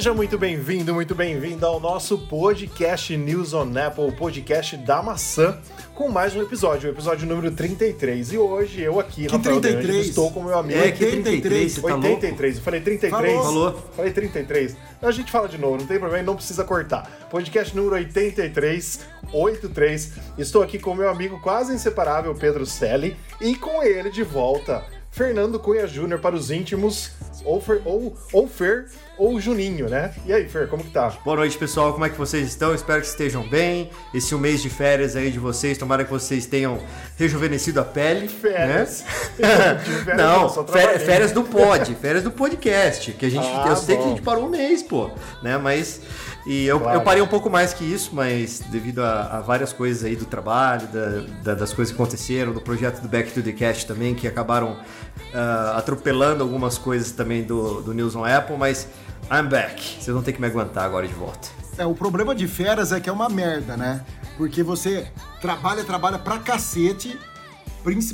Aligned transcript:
Seja 0.00 0.14
muito 0.14 0.38
bem-vindo, 0.38 0.94
muito 0.94 1.14
bem-vindo 1.14 1.66
ao 1.66 1.78
nosso 1.78 2.16
podcast 2.16 3.14
News 3.14 3.52
on 3.52 3.70
Apple, 3.76 4.04
o 4.04 4.16
podcast 4.16 4.74
da 4.78 5.02
maçã, 5.02 5.58
com 5.94 6.08
mais 6.08 6.34
um 6.34 6.40
episódio, 6.40 6.88
o 6.88 6.94
episódio 6.94 7.28
número 7.28 7.50
33. 7.50 8.32
E 8.32 8.38
hoje 8.38 8.80
eu 8.80 8.98
aqui, 8.98 9.26
que 9.26 9.36
Rafael 9.36 9.60
33? 9.60 9.84
Grande, 9.84 10.08
estou 10.08 10.30
com 10.30 10.42
meu 10.42 10.58
amigo. 10.58 10.80
É, 10.80 10.90
que 10.90 11.04
33, 11.04 11.72
você 11.74 11.80
tá 11.82 11.96
83, 11.96 12.56
eu 12.56 12.62
falei 12.62 12.80
33. 12.80 13.34
Falou. 13.34 13.90
Falei 13.94 14.10
33. 14.10 14.76
A 15.02 15.10
gente 15.10 15.30
fala 15.30 15.46
de 15.46 15.58
novo, 15.58 15.76
não 15.76 15.86
tem 15.86 15.98
problema, 15.98 16.24
não 16.24 16.36
precisa 16.36 16.64
cortar. 16.64 17.28
Podcast 17.28 17.76
número 17.76 17.96
83, 17.96 19.00
83. 19.34 20.12
Estou 20.38 20.62
aqui 20.62 20.78
com 20.78 20.94
meu 20.94 21.10
amigo 21.10 21.38
quase 21.42 21.74
inseparável, 21.74 22.34
Pedro 22.34 22.64
Selle, 22.64 23.18
e 23.38 23.54
com 23.54 23.82
ele 23.82 24.08
de 24.08 24.22
volta, 24.22 24.82
Fernando 25.10 25.58
Cunha 25.58 25.86
Júnior 25.86 26.20
para 26.20 26.34
os 26.34 26.50
íntimos, 26.50 27.10
ou, 27.44 27.60
Fer, 27.60 27.82
ou, 27.84 28.16
ou 28.32 28.48
Fer 28.48 28.86
ou 29.20 29.38
Juninho, 29.38 29.88
né? 29.88 30.12
E 30.24 30.32
aí, 30.32 30.48
Fer, 30.48 30.66
como 30.68 30.82
que 30.82 30.90
tá? 30.90 31.10
Boa 31.24 31.36
noite, 31.36 31.56
pessoal. 31.58 31.92
Como 31.92 32.04
é 32.04 32.08
que 32.08 32.16
vocês 32.16 32.48
estão? 32.48 32.74
Espero 32.74 33.00
que 33.00 33.06
estejam 33.06 33.46
bem. 33.46 33.90
Esse 34.14 34.32
é 34.32 34.36
um 34.36 34.40
mês 34.40 34.62
de 34.62 34.70
férias 34.70 35.14
aí 35.14 35.30
de 35.30 35.38
vocês. 35.38 35.76
Tomara 35.76 36.04
que 36.04 36.10
vocês 36.10 36.46
tenham 36.46 36.78
rejuvenescido 37.18 37.80
a 37.80 37.84
pele. 37.84 38.28
Férias. 38.28 39.04
Né? 39.38 39.78
férias 40.04 40.16
não, 40.16 40.66
férias, 40.66 41.02
férias 41.02 41.32
do 41.32 41.44
pod, 41.44 41.94
férias 41.96 42.24
do 42.24 42.30
podcast. 42.30 43.12
Que 43.12 43.26
a 43.26 43.30
gente. 43.30 43.46
Ah, 43.46 43.66
eu 43.68 43.76
sei 43.76 43.96
que 43.96 44.02
a 44.04 44.08
gente 44.08 44.22
parou 44.22 44.46
um 44.46 44.50
mês, 44.50 44.82
pô. 44.82 45.10
Né? 45.42 45.58
Mas. 45.58 46.00
E 46.46 46.66
eu, 46.66 46.80
claro. 46.80 46.98
eu 46.98 47.02
parei 47.02 47.22
um 47.22 47.26
pouco 47.26 47.50
mais 47.50 47.74
que 47.74 47.84
isso, 47.84 48.10
mas 48.14 48.60
devido 48.70 49.00
a, 49.00 49.38
a 49.38 49.40
várias 49.40 49.72
coisas 49.72 50.04
aí 50.04 50.16
do 50.16 50.24
trabalho, 50.24 50.86
da, 50.88 51.20
da, 51.42 51.54
das 51.54 51.72
coisas 51.72 51.94
que 51.94 52.00
aconteceram, 52.00 52.52
do 52.52 52.60
projeto 52.60 53.00
do 53.02 53.08
Back 53.08 53.32
to 53.32 53.42
the 53.42 53.52
Cast 53.52 53.86
também, 53.86 54.14
que 54.14 54.26
acabaram 54.26 54.72
uh, 54.72 55.76
atropelando 55.76 56.42
algumas 56.42 56.78
coisas 56.78 57.12
também 57.12 57.42
do, 57.42 57.82
do 57.82 57.92
News 57.92 58.16
on 58.16 58.24
Apple, 58.24 58.56
mas 58.56 58.88
I'm 59.30 59.48
back. 59.48 59.82
Vocês 60.00 60.14
vão 60.14 60.22
ter 60.22 60.32
que 60.32 60.40
me 60.40 60.46
aguentar 60.46 60.84
agora 60.84 61.06
de 61.06 61.14
volta. 61.14 61.48
É, 61.76 61.86
o 61.86 61.94
problema 61.94 62.34
de 62.34 62.48
férias 62.48 62.90
é 62.90 63.00
que 63.00 63.08
é 63.08 63.12
uma 63.12 63.28
merda, 63.28 63.76
né? 63.76 64.04
Porque 64.36 64.62
você 64.62 65.06
trabalha, 65.40 65.84
trabalha 65.84 66.18
pra 66.18 66.38
cacete 66.38 67.18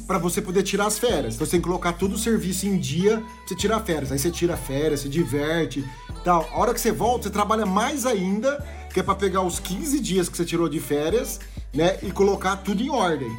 para 0.07 0.19
você 0.19 0.41
poder 0.41 0.63
tirar 0.63 0.87
as 0.87 0.99
férias. 0.99 1.35
Então 1.35 1.47
você 1.47 1.53
tem 1.53 1.61
que 1.61 1.67
colocar 1.67 1.93
todo 1.93 2.13
o 2.13 2.19
serviço 2.19 2.67
em 2.67 2.79
dia 2.79 3.19
pra 3.19 3.27
você 3.47 3.55
tirar 3.57 3.81
férias. 3.81 4.13
Aí 4.13 4.19
você 4.19 4.31
tira 4.31 4.57
férias, 4.57 5.01
se 5.01 5.09
diverte 5.09 5.85
tal. 6.27 6.49
A 6.53 6.59
hora 6.59 6.75
que 6.75 6.81
você 6.81 6.91
volta, 6.91 7.25
você 7.25 7.31
trabalha 7.31 7.65
mais 7.65 8.05
ainda, 8.05 8.63
que 8.93 8.99
é 8.99 9.03
pra 9.03 9.15
pegar 9.15 9.43
os 9.43 9.61
15 9.61 10.01
dias 10.01 10.29
que 10.29 10.37
você 10.37 10.45
tirou 10.45 10.69
de 10.69 10.81
férias, 10.81 11.39
né? 11.73 11.99
E 12.03 12.11
colocar 12.11 12.57
tudo 12.57 12.83
em 12.83 12.91
ordem. 12.91 13.31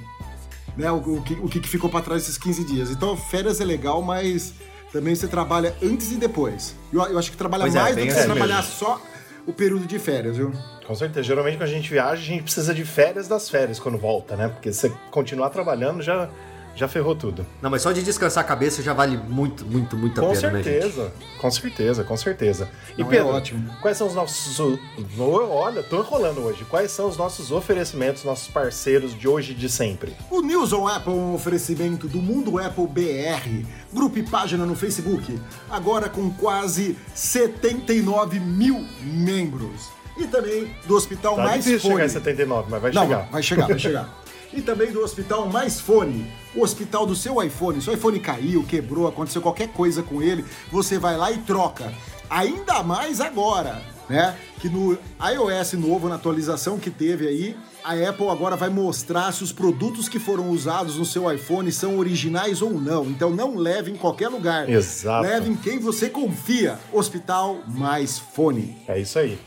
Né, 0.78 0.92
o, 0.92 0.98
o, 0.98 1.22
que, 1.24 1.34
o 1.34 1.50
que 1.50 1.60
ficou 1.68 1.90
para 1.90 2.02
trás 2.02 2.22
esses 2.22 2.38
15 2.38 2.64
dias. 2.64 2.92
Então, 2.92 3.18
férias 3.18 3.60
é 3.60 3.66
legal, 3.66 4.00
mas 4.02 4.54
também 4.92 5.16
você 5.16 5.28
trabalha 5.28 5.76
antes 5.84 6.12
e 6.12 6.16
depois. 6.16 6.76
Eu, 6.94 7.04
eu 7.08 7.18
acho 7.18 7.32
que 7.32 7.38
trabalha 7.38 7.64
pois 7.64 7.76
é, 7.76 7.82
mais 7.82 7.98
é, 7.98 8.00
do 8.00 8.06
que 8.06 8.14
você 8.14 8.20
assim 8.20 8.28
trabalhar 8.28 8.62
só 8.62 9.02
o 9.48 9.52
período 9.52 9.88
de 9.88 9.98
férias, 9.98 10.38
viu? 10.38 10.54
Com 10.86 10.94
certeza. 10.94 11.24
Geralmente 11.24 11.58
quando 11.58 11.64
a 11.64 11.74
gente 11.74 11.90
viaja, 11.90 12.22
a 12.22 12.26
gente 12.26 12.44
precisa 12.44 12.76
de 12.76 12.86
férias 12.86 13.28
das 13.28 13.50
férias 13.50 13.80
quando 13.80 13.98
volta, 13.98 14.36
né? 14.36 14.50
Porque 14.50 14.72
se 14.72 14.82
você 14.82 14.94
continuar 15.10 15.50
trabalhando, 15.50 16.04
já 16.04 16.30
já 16.78 16.88
ferrou 16.88 17.16
tudo. 17.16 17.46
Não, 17.62 17.70
mas 17.70 17.82
só 17.82 17.92
de 17.92 18.04
descansar 18.04 18.44
a 18.44 18.48
cabeça 18.48 18.82
já 18.82 18.94
vale 18.94 19.18
muito, 19.18 19.66
muito, 19.66 19.98
muito 19.98 20.20
a 20.22 20.24
com 20.24 20.34
pena, 20.34 20.52
certeza, 20.64 21.04
né, 21.06 21.12
Com 21.40 21.52
certeza, 21.52 22.04
com 22.04 22.16
certeza. 22.18 22.70
E 22.98 23.02
Não, 23.02 23.08
é 23.08 23.10
Pedro, 23.10 23.30
é 23.30 23.32
ótimo. 23.34 23.70
quais 23.82 23.98
são 23.98 24.08
os 24.08 24.14
nossos... 24.14 24.60
Olha, 25.20 25.82
tô 25.84 26.00
enrolando 26.00 26.42
hoje. 26.42 26.64
Quais 26.66 26.92
são 26.92 27.10
os 27.10 27.18
nossos 27.18 27.52
oferecimentos, 27.52 28.24
nossos 28.24 28.48
parceiros 28.48 29.14
de 29.18 29.28
hoje 29.28 29.54
e 29.54 29.56
de 29.56 29.68
sempre? 29.70 30.16
O 30.30 30.42
News 30.42 30.72
on 30.74 30.88
Apple 30.88 31.12
é 31.12 31.16
um 31.16 31.34
oferecimento 31.34 32.08
do 32.08 32.22
Mundo 32.22 32.60
Apple 32.60 32.88
BR, 32.88 33.66
grupo 33.92 34.20
e 34.20 34.24
página 34.24 34.66
no 34.66 34.76
Facebook, 34.76 35.40
agora 35.70 36.08
com 36.10 36.30
quase 36.32 36.96
79 37.16 38.40
mil 38.40 38.86
membros. 39.02 39.90
E 40.18 40.26
também 40.26 40.74
do 40.88 40.96
Hospital 40.96 41.36
tá 41.36 41.44
Mais 41.44 41.64
Fone. 41.66 41.80
chegar 41.80 42.06
em 42.06 42.10
79, 42.10 42.68
mas 42.72 42.82
vai 42.82 42.92
Não, 42.92 43.04
chegar. 43.04 43.28
Vai 43.32 43.44
chegar, 43.44 43.68
vai 43.68 43.80
chegar. 43.80 44.10
e 44.54 44.62
também 44.62 44.92
do 44.92 45.02
Hospital 45.02 45.48
Mais 45.48 45.80
Fone, 45.80 46.32
o 46.56 46.62
hospital 46.62 47.06
do 47.06 47.16
seu 47.16 47.42
iPhone. 47.44 47.82
Seu 47.82 47.94
iPhone 47.94 48.20
caiu, 48.20 48.64
quebrou, 48.64 49.08
aconteceu 49.08 49.42
qualquer 49.42 49.70
coisa 49.70 50.02
com 50.02 50.22
ele, 50.22 50.46
você 50.72 50.98
vai 50.98 51.18
lá 51.18 51.32
e 51.32 51.38
troca. 51.40 51.94
Ainda 52.30 52.84
mais 52.84 53.22
agora, 53.22 53.82
né? 54.10 54.36
Que 54.60 54.68
no 54.68 54.98
iOS 55.22 55.74
novo, 55.74 56.10
na 56.10 56.16
atualização 56.16 56.78
que 56.78 56.90
teve 56.90 57.28
aí, 57.28 57.56
a 57.84 57.94
Apple 58.10 58.28
agora 58.28 58.58
vai 58.58 58.70
mostrar 58.70 59.32
se 59.32 59.44
os 59.44 59.54
produtos 59.54 60.10
que 60.10 60.20
foram 60.20 60.50
usados 60.50 60.98
no 60.98 61.06
seu 61.06 61.32
iPhone 61.32 61.72
são 61.72 61.98
originais 61.98 62.62
ou 62.62 62.72
não. 62.72 63.06
Então 63.06 63.30
não 63.30 63.56
leve 63.56 63.92
em 63.92 63.96
qualquer 63.96 64.28
lugar. 64.28 64.70
Exato. 64.70 65.26
Leve 65.26 65.52
em 65.52 65.56
quem 65.56 65.80
você 65.80 66.10
confia. 66.10 66.78
Hospital 66.92 67.60
Mais 67.68 68.20
Fone. 68.20 68.78
É 68.88 69.00
isso 69.00 69.18
aí. 69.18 69.40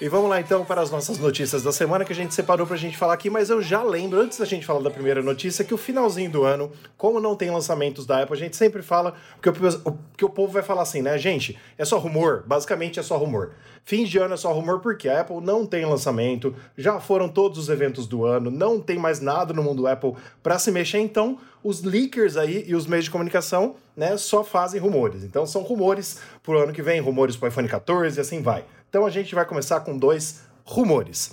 E 0.00 0.08
vamos 0.08 0.30
lá 0.30 0.40
então 0.40 0.64
para 0.64 0.80
as 0.80 0.90
nossas 0.90 1.18
notícias 1.18 1.62
da 1.62 1.70
semana 1.70 2.06
que 2.06 2.12
a 2.14 2.16
gente 2.16 2.32
separou 2.34 2.66
para 2.66 2.74
a 2.74 2.78
gente 2.78 2.96
falar 2.96 3.12
aqui, 3.12 3.28
mas 3.28 3.50
eu 3.50 3.60
já 3.60 3.82
lembro, 3.82 4.18
antes 4.18 4.38
da 4.38 4.46
gente 4.46 4.64
falar 4.64 4.80
da 4.80 4.90
primeira 4.90 5.22
notícia, 5.22 5.62
que 5.62 5.74
o 5.74 5.76
finalzinho 5.76 6.30
do 6.30 6.42
ano, 6.42 6.72
como 6.96 7.20
não 7.20 7.36
tem 7.36 7.50
lançamentos 7.50 8.06
da 8.06 8.22
Apple, 8.22 8.34
a 8.34 8.38
gente 8.38 8.56
sempre 8.56 8.80
fala, 8.80 9.12
porque 9.38 9.50
o, 9.50 9.98
que 10.16 10.24
o 10.24 10.30
povo 10.30 10.54
vai 10.54 10.62
falar 10.62 10.80
assim, 10.82 11.02
né, 11.02 11.18
gente, 11.18 11.58
é 11.76 11.84
só 11.84 11.98
rumor, 11.98 12.44
basicamente 12.46 12.98
é 12.98 13.02
só 13.02 13.18
rumor. 13.18 13.50
Fim 13.84 14.04
de 14.04 14.16
ano 14.16 14.32
é 14.32 14.36
só 14.38 14.50
rumor 14.54 14.80
porque 14.80 15.06
a 15.06 15.20
Apple 15.20 15.42
não 15.42 15.66
tem 15.66 15.84
lançamento, 15.84 16.54
já 16.78 16.98
foram 16.98 17.28
todos 17.28 17.58
os 17.58 17.68
eventos 17.68 18.06
do 18.06 18.24
ano, 18.24 18.50
não 18.50 18.80
tem 18.80 18.98
mais 18.98 19.20
nada 19.20 19.52
no 19.52 19.62
mundo 19.62 19.86
Apple 19.86 20.14
para 20.42 20.58
se 20.58 20.70
mexer, 20.70 21.00
então 21.00 21.36
os 21.62 21.82
leakers 21.82 22.38
aí 22.38 22.64
e 22.66 22.74
os 22.74 22.86
meios 22.86 23.04
de 23.04 23.10
comunicação, 23.10 23.74
né, 23.94 24.16
só 24.16 24.42
fazem 24.42 24.80
rumores. 24.80 25.24
Então 25.24 25.44
são 25.44 25.60
rumores 25.60 26.20
pro 26.42 26.58
ano 26.58 26.72
que 26.72 26.80
vem, 26.80 27.02
rumores 27.02 27.36
para 27.36 27.48
iPhone 27.48 27.68
14 27.68 28.18
e 28.18 28.20
assim 28.22 28.40
vai. 28.40 28.64
Então 28.90 29.06
a 29.06 29.10
gente 29.10 29.36
vai 29.36 29.46
começar 29.46 29.80
com 29.80 29.96
dois 29.96 30.40
rumores. 30.64 31.30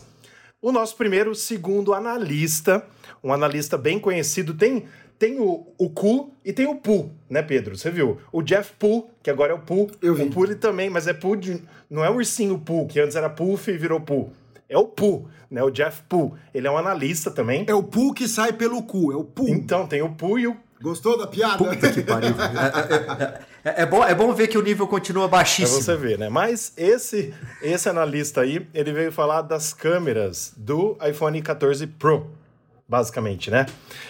O 0.61 0.71
nosso 0.71 0.95
primeiro, 0.95 1.33
segundo 1.33 1.91
analista, 1.91 2.85
um 3.23 3.33
analista 3.33 3.77
bem 3.77 3.99
conhecido, 3.99 4.53
tem 4.53 4.85
tem 5.17 5.39
o, 5.39 5.65
o 5.79 5.89
Ku 5.89 6.31
e 6.45 6.53
tem 6.53 6.67
o 6.67 6.75
Pu, 6.75 7.09
né, 7.27 7.41
Pedro? 7.41 7.75
Você 7.75 7.89
viu? 7.89 8.19
O 8.31 8.43
Jeff 8.43 8.73
Pu, 8.77 9.09
que 9.23 9.31
agora 9.31 9.51
é 9.51 9.55
o 9.55 9.59
Pu. 9.59 9.89
Eu 9.99 10.13
vi. 10.13 10.21
O 10.21 10.29
Pu 10.29 10.45
ele 10.45 10.55
também, 10.55 10.91
mas 10.91 11.07
é 11.07 11.13
Pu 11.13 11.35
de, 11.35 11.63
não 11.89 12.05
é 12.05 12.09
o 12.11 12.17
ursinho 12.17 12.59
Pu, 12.59 12.85
que 12.85 12.99
antes 12.99 13.15
era 13.15 13.27
Puff 13.27 13.71
e 13.71 13.75
virou 13.75 13.99
Pu. 13.99 14.31
É 14.69 14.77
o 14.77 14.85
Pu, 14.85 15.27
né? 15.49 15.63
O 15.63 15.71
Jeff 15.71 16.03
Pu. 16.03 16.37
Ele 16.53 16.67
é 16.67 16.71
um 16.71 16.77
analista 16.77 17.31
também. 17.31 17.65
É 17.67 17.73
o 17.73 17.81
Pu 17.81 18.13
que 18.13 18.27
sai 18.27 18.53
pelo 18.53 18.83
cu, 18.83 19.11
é 19.11 19.15
o 19.15 19.23
Pu. 19.23 19.49
Então, 19.49 19.87
tem 19.87 20.03
o 20.03 20.13
Pu 20.13 20.37
e 20.37 20.45
o 20.45 20.55
Gostou 20.81 21.17
da 21.17 21.27
piada? 21.27 21.57
Puta 21.57 21.91
que 21.91 22.01
pariu. 22.01 22.35
É, 23.67 23.71
é, 23.71 23.79
é, 23.79 23.81
é, 23.83 23.85
bom, 23.85 24.03
é 24.03 24.15
bom 24.15 24.33
ver 24.33 24.47
que 24.47 24.57
o 24.57 24.61
nível 24.61 24.87
continua 24.87 25.27
baixíssimo. 25.27 25.83
Pra 25.83 25.95
você 25.95 25.97
ver, 25.97 26.17
né? 26.17 26.29
Mas 26.29 26.71
esse, 26.77 27.33
esse 27.61 27.89
analista 27.89 28.41
aí, 28.41 28.65
ele 28.73 28.93
veio 28.93 29.11
falar 29.11 29.41
das 29.41 29.73
câmeras 29.73 30.53
do 30.55 30.97
iPhone 31.05 31.41
14 31.41 31.85
Pro, 31.87 32.31
basicamente, 32.87 33.51
né? 33.51 33.65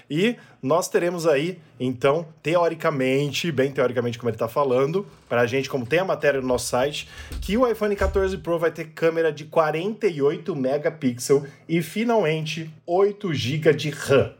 E 0.09 0.35
nós 0.61 0.89
teremos 0.89 1.25
aí, 1.25 1.59
então, 1.79 2.27
teoricamente, 2.43 3.51
bem 3.51 3.71
teoricamente 3.71 4.19
como 4.19 4.29
ele 4.29 4.35
está 4.35 4.47
falando, 4.47 5.07
para 5.27 5.41
a 5.41 5.47
gente, 5.47 5.69
como 5.69 5.85
tem 5.85 5.99
a 5.99 6.05
matéria 6.05 6.39
no 6.39 6.47
nosso 6.47 6.67
site, 6.67 7.09
que 7.41 7.57
o 7.57 7.67
iPhone 7.67 7.95
14 7.95 8.37
Pro 8.37 8.59
vai 8.59 8.69
ter 8.69 8.85
câmera 8.89 9.31
de 9.31 9.45
48 9.45 10.55
megapixels 10.55 11.47
e 11.67 11.81
finalmente 11.81 12.71
8 12.85 13.33
GB 13.33 13.73
de 13.73 13.89
RAM. 13.89 14.33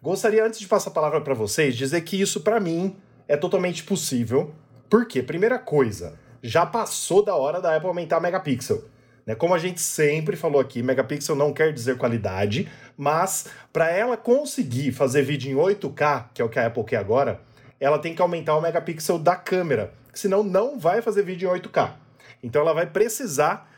Gostaria, 0.00 0.46
antes 0.46 0.60
de 0.60 0.68
passar 0.68 0.90
a 0.90 0.92
palavra 0.92 1.20
para 1.20 1.34
vocês, 1.34 1.74
dizer 1.74 2.02
que 2.02 2.20
isso, 2.20 2.42
para 2.42 2.60
mim, 2.60 2.96
é 3.26 3.36
totalmente 3.36 3.82
possível. 3.82 4.54
Por 4.88 5.08
quê? 5.08 5.24
Primeira 5.24 5.58
coisa, 5.58 6.16
já 6.40 6.64
passou 6.64 7.24
da 7.24 7.34
hora 7.34 7.60
da 7.60 7.74
Apple 7.74 7.88
aumentar 7.88 8.20
megapixel. 8.20 8.84
Né? 9.26 9.34
Como 9.34 9.52
a 9.52 9.58
gente 9.58 9.80
sempre 9.80 10.36
falou 10.36 10.60
aqui, 10.60 10.84
megapixel 10.84 11.34
não 11.34 11.52
quer 11.52 11.72
dizer 11.72 11.98
qualidade, 11.98 12.68
mas 12.96 13.48
para 13.72 13.90
ela 13.90 14.16
conseguir 14.16 14.92
fazer 14.92 15.22
vídeo 15.22 15.50
em 15.50 15.56
8K, 15.56 16.26
que 16.32 16.40
é 16.40 16.44
o 16.44 16.48
que 16.48 16.60
a 16.60 16.68
Apple 16.68 16.84
quer 16.84 16.98
agora, 16.98 17.40
ela 17.80 17.98
tem 17.98 18.14
que 18.14 18.22
aumentar 18.22 18.56
o 18.56 18.60
megapixel 18.60 19.18
da 19.18 19.34
câmera, 19.34 19.92
senão 20.14 20.44
não 20.44 20.78
vai 20.78 21.02
fazer 21.02 21.24
vídeo 21.24 21.50
em 21.50 21.60
8K. 21.60 21.94
Então 22.40 22.62
ela 22.62 22.72
vai 22.72 22.86
precisar 22.86 23.68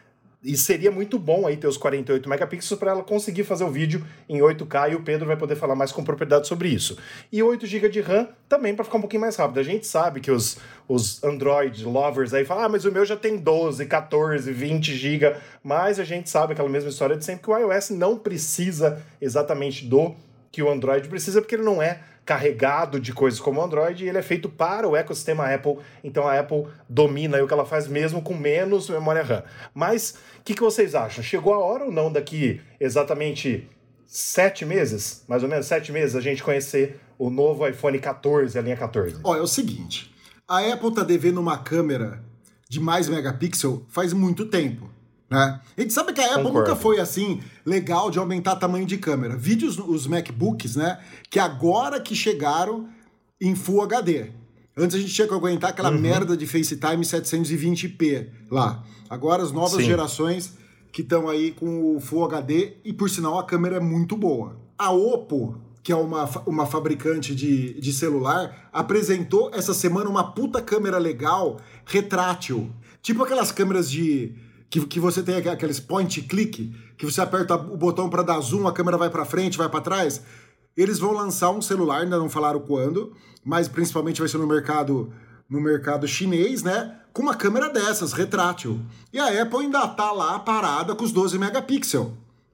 e 0.43 0.57
seria 0.57 0.91
muito 0.91 1.19
bom 1.19 1.47
aí 1.47 1.57
ter 1.57 1.67
os 1.67 1.77
48 1.77 2.29
megapixels 2.29 2.79
para 2.79 2.93
ela 2.93 3.03
conseguir 3.03 3.45
fazer 3.45 3.65
o 3.65 3.71
vídeo 3.71 4.05
em 4.29 4.39
8K 4.39 4.93
e 4.93 4.95
o 4.95 5.03
Pedro 5.03 5.27
vai 5.27 5.37
poder 5.37 5.55
falar 5.55 5.75
mais 5.75 5.93
com 5.93 6.03
propriedade 6.03 6.49
sobre 6.49 6.69
isso. 6.69 6.97
E 7.31 7.43
8 7.43 7.67
GB 7.67 7.89
de 7.91 8.01
RAM 8.01 8.29
também 8.49 8.75
para 8.75 8.85
ficar 8.85 8.99
um 8.99 9.03
pouquinho 9.03 9.21
mais 9.21 9.37
rápido. 9.37 9.61
A 9.61 9.63
gente 9.63 9.87
sabe 9.87 10.21
que 10.21 10.31
os, 10.31 10.57
os 10.89 11.23
Android 11.23 11.85
lovers 11.85 12.33
aí 12.33 12.45
falam, 12.45 12.65
ah, 12.65 12.69
mas 12.69 12.85
o 12.85 12.93
meu 12.93 13.05
já 13.05 13.17
tem 13.17 13.37
12, 13.37 13.85
14, 13.85 14.51
20 14.51 14.95
GB, 14.95 15.37
mas 15.63 16.01
a 16.01 16.05
gente 16.05 16.31
sabe 16.31 16.55
aquela 16.55 16.69
mesma 16.69 16.89
história 16.89 17.17
de 17.17 17.25
sempre 17.25 17.45
que 17.45 17.51
o 17.51 17.57
iOS 17.57 17.91
não 17.91 18.19
precisa 18.19 19.03
exatamente 19.21 19.85
do 19.85 20.15
que 20.51 20.63
o 20.63 20.71
Android 20.71 21.09
precisa, 21.09 21.41
porque 21.41 21.55
ele 21.55 21.63
não 21.63 21.83
é 21.83 22.01
carregado 22.25 23.01
de 23.01 23.13
coisas 23.13 23.41
como 23.41 23.61
o 23.61 23.65
Android 23.65 24.05
e 24.05 24.09
ele 24.09 24.19
é 24.19 24.23
feito 24.23 24.49
para 24.49 24.87
o 24.87 24.95
ecossistema 24.95 25.53
Apple, 25.53 25.79
então 26.05 26.29
a 26.29 26.39
Apple 26.39 26.67
domina 26.89 27.43
o 27.43 27.47
que 27.47 27.53
ela 27.53 27.65
faz 27.65 27.89
mesmo 27.89 28.23
com 28.23 28.35
menos 28.35 28.89
memória 28.89 29.23
RAM. 29.23 29.43
Mas 29.75 30.17
o 30.39 30.43
que, 30.45 30.55
que 30.55 30.61
vocês 30.61 30.95
acham? 30.95 31.25
Chegou 31.25 31.55
a 31.55 31.59
hora 31.59 31.87
ou 31.87 31.93
não 31.93 32.13
daqui 32.13 32.61
exatamente 32.79 33.69
sete 34.07 34.65
meses, 34.65 35.25
mais 35.27 35.43
ou 35.43 35.49
menos 35.49 35.67
sete 35.67 35.91
meses, 35.93 36.15
a 36.15 36.21
gente 36.21 36.43
conhecer 36.43 37.01
o 37.19 37.31
novo 37.31 37.67
iPhone 37.67 37.99
14, 37.99 38.59
a 38.59 38.63
linha 38.63 38.77
14? 38.77 39.21
Olha, 39.25 39.41
é 39.41 39.43
o 39.43 39.47
seguinte, 39.47 40.15
a 40.47 40.61
Apple 40.73 40.95
tá 40.95 41.03
devendo 41.03 41.41
uma 41.41 41.59
câmera 41.59 42.23
de 42.69 42.79
mais 42.79 43.09
megapixel 43.09 43.85
faz 43.89 44.13
muito 44.13 44.47
tempo. 44.47 44.89
Né? 45.31 45.61
A 45.77 45.81
gente 45.81 45.93
sabe 45.93 46.13
que 46.13 46.21
a 46.21 46.25
Apple 46.25 46.43
Concordo. 46.43 46.71
nunca 46.71 46.77
foi 46.77 46.99
assim 46.99 47.41
legal 47.65 48.11
de 48.11 48.19
aumentar 48.19 48.57
tamanho 48.57 48.85
de 48.85 48.99
câmera. 48.99 49.37
Vídeos, 49.37 49.79
os 49.79 50.07
MacBooks, 50.07 50.75
né? 50.75 50.99
Que 51.31 51.39
agora 51.39 52.01
que 52.01 52.17
chegaram 52.17 52.89
em 53.41 53.55
Full 53.55 53.83
HD. 53.83 54.31
Antes 54.77 54.97
a 54.97 54.99
gente 54.99 55.15
tinha 55.15 55.29
que 55.29 55.35
aguentar 55.35 55.71
aquela 55.71 55.91
uhum. 55.91 56.01
merda 56.01 56.37
de 56.37 56.47
FaceTime 56.47 57.05
720p 57.05 58.29
lá. 58.51 58.85
Agora 59.09 59.43
as 59.43 59.53
novas 59.53 59.83
Sim. 59.83 59.85
gerações 59.85 60.55
que 60.93 61.03
estão 61.03 61.29
aí 61.29 61.53
com 61.53 61.97
o 61.97 62.01
Full 62.01 62.25
HD 62.25 62.75
e 62.85 62.93
por 62.93 63.09
sinal 63.09 63.39
a 63.39 63.45
câmera 63.45 63.77
é 63.77 63.81
muito 63.81 64.17
boa. 64.17 64.59
A 64.77 64.91
Oppo, 64.91 65.61
que 65.83 65.93
é 65.93 65.97
uma, 65.97 66.25
uma 66.47 66.67
fabricante 66.67 67.35
de, 67.35 67.81
de 67.81 67.93
celular, 67.93 68.69
apresentou 68.73 69.51
essa 69.55 69.75
semana 69.75 70.11
uma 70.11 70.33
puta 70.33 70.61
câmera 70.61 70.99
legal 70.99 71.61
retrátil. 71.85 72.71
Tipo 73.01 73.23
aquelas 73.23 73.53
câmeras 73.53 73.91
de 73.91 74.35
que, 74.71 74.87
que 74.87 75.01
você 75.01 75.23
tem 75.23 75.37
aqueles 75.37 75.81
point 75.81 76.23
click, 76.23 76.73
que 76.97 77.05
você 77.05 77.21
aperta 77.21 77.57
o 77.57 77.77
botão 77.77 78.09
para 78.09 78.23
dar 78.23 78.41
zoom, 78.41 78.69
a 78.69 78.73
câmera 78.73 78.97
vai 78.97 79.11
para 79.11 79.25
frente, 79.25 79.59
vai 79.59 79.69
para 79.69 79.81
trás. 79.81 80.23
Eles 80.77 81.01
vão 81.01 81.13
lançar 81.13 81.51
um 81.51 81.61
celular, 81.61 82.03
ainda 82.03 82.17
não 82.17 82.31
falaram 82.31 82.61
quando, 82.61 83.13
mas 83.45 83.67
principalmente 83.67 84.21
vai 84.21 84.29
ser 84.29 84.39
no 84.39 84.47
mercado 84.47 85.13
no 85.49 85.61
mercado 85.61 86.07
chinês, 86.07 86.63
né? 86.63 86.97
Com 87.13 87.23
uma 87.23 87.35
câmera 87.35 87.69
dessas, 87.69 88.13
retrátil. 88.13 88.81
E 89.13 89.19
a 89.19 89.43
Apple 89.43 89.59
ainda 89.59 89.89
tá 89.89 90.13
lá 90.13 90.39
parada 90.39 90.95
com 90.95 91.03
os 91.05 91.11
12 91.11 91.37
megapixels, 91.41 92.13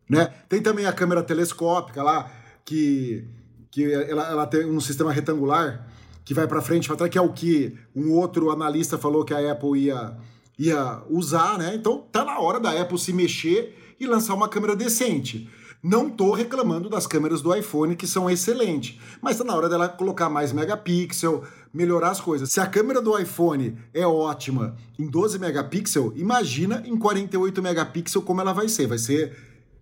né? 0.08 0.32
Tem 0.48 0.62
também 0.62 0.86
a 0.86 0.92
câmera 0.94 1.22
telescópica 1.22 2.02
lá 2.02 2.30
que 2.64 3.28
que 3.70 3.92
ela, 3.92 4.26
ela 4.30 4.46
tem 4.46 4.64
um 4.64 4.80
sistema 4.80 5.12
retangular 5.12 5.86
que 6.24 6.32
vai 6.32 6.46
para 6.46 6.62
frente, 6.62 6.88
para 6.88 6.96
trás, 6.96 7.12
que 7.12 7.18
é 7.18 7.20
o 7.20 7.30
que 7.30 7.76
um 7.94 8.10
outro 8.12 8.50
analista 8.50 8.96
falou 8.96 9.22
que 9.22 9.34
a 9.34 9.52
Apple 9.52 9.78
ia 9.78 10.16
ia 10.58 11.02
usar, 11.10 11.58
né? 11.58 11.74
Então 11.74 12.04
tá 12.10 12.24
na 12.24 12.38
hora 12.38 12.58
da 12.58 12.80
Apple 12.80 12.98
se 12.98 13.12
mexer 13.12 13.94
e 13.98 14.06
lançar 14.06 14.34
uma 14.34 14.48
câmera 14.48 14.74
decente. 14.76 15.48
Não 15.82 16.10
tô 16.10 16.32
reclamando 16.32 16.88
das 16.88 17.06
câmeras 17.06 17.42
do 17.42 17.54
iPhone 17.54 17.94
que 17.94 18.06
são 18.06 18.28
excelentes, 18.28 18.98
mas 19.20 19.38
tá 19.38 19.44
na 19.44 19.54
hora 19.54 19.68
dela 19.68 19.88
colocar 19.88 20.28
mais 20.28 20.52
megapixel, 20.52 21.44
melhorar 21.72 22.10
as 22.10 22.20
coisas. 22.20 22.50
Se 22.50 22.58
a 22.58 22.66
câmera 22.66 23.00
do 23.00 23.16
iPhone 23.16 23.78
é 23.92 24.06
ótima 24.06 24.74
em 24.98 25.06
12 25.06 25.38
megapixel, 25.38 26.12
imagina 26.16 26.82
em 26.86 26.96
48 26.96 27.62
megapixel 27.62 28.22
como 28.22 28.40
ela 28.40 28.52
vai 28.52 28.68
ser, 28.68 28.86
vai 28.86 28.98
ser 28.98 29.36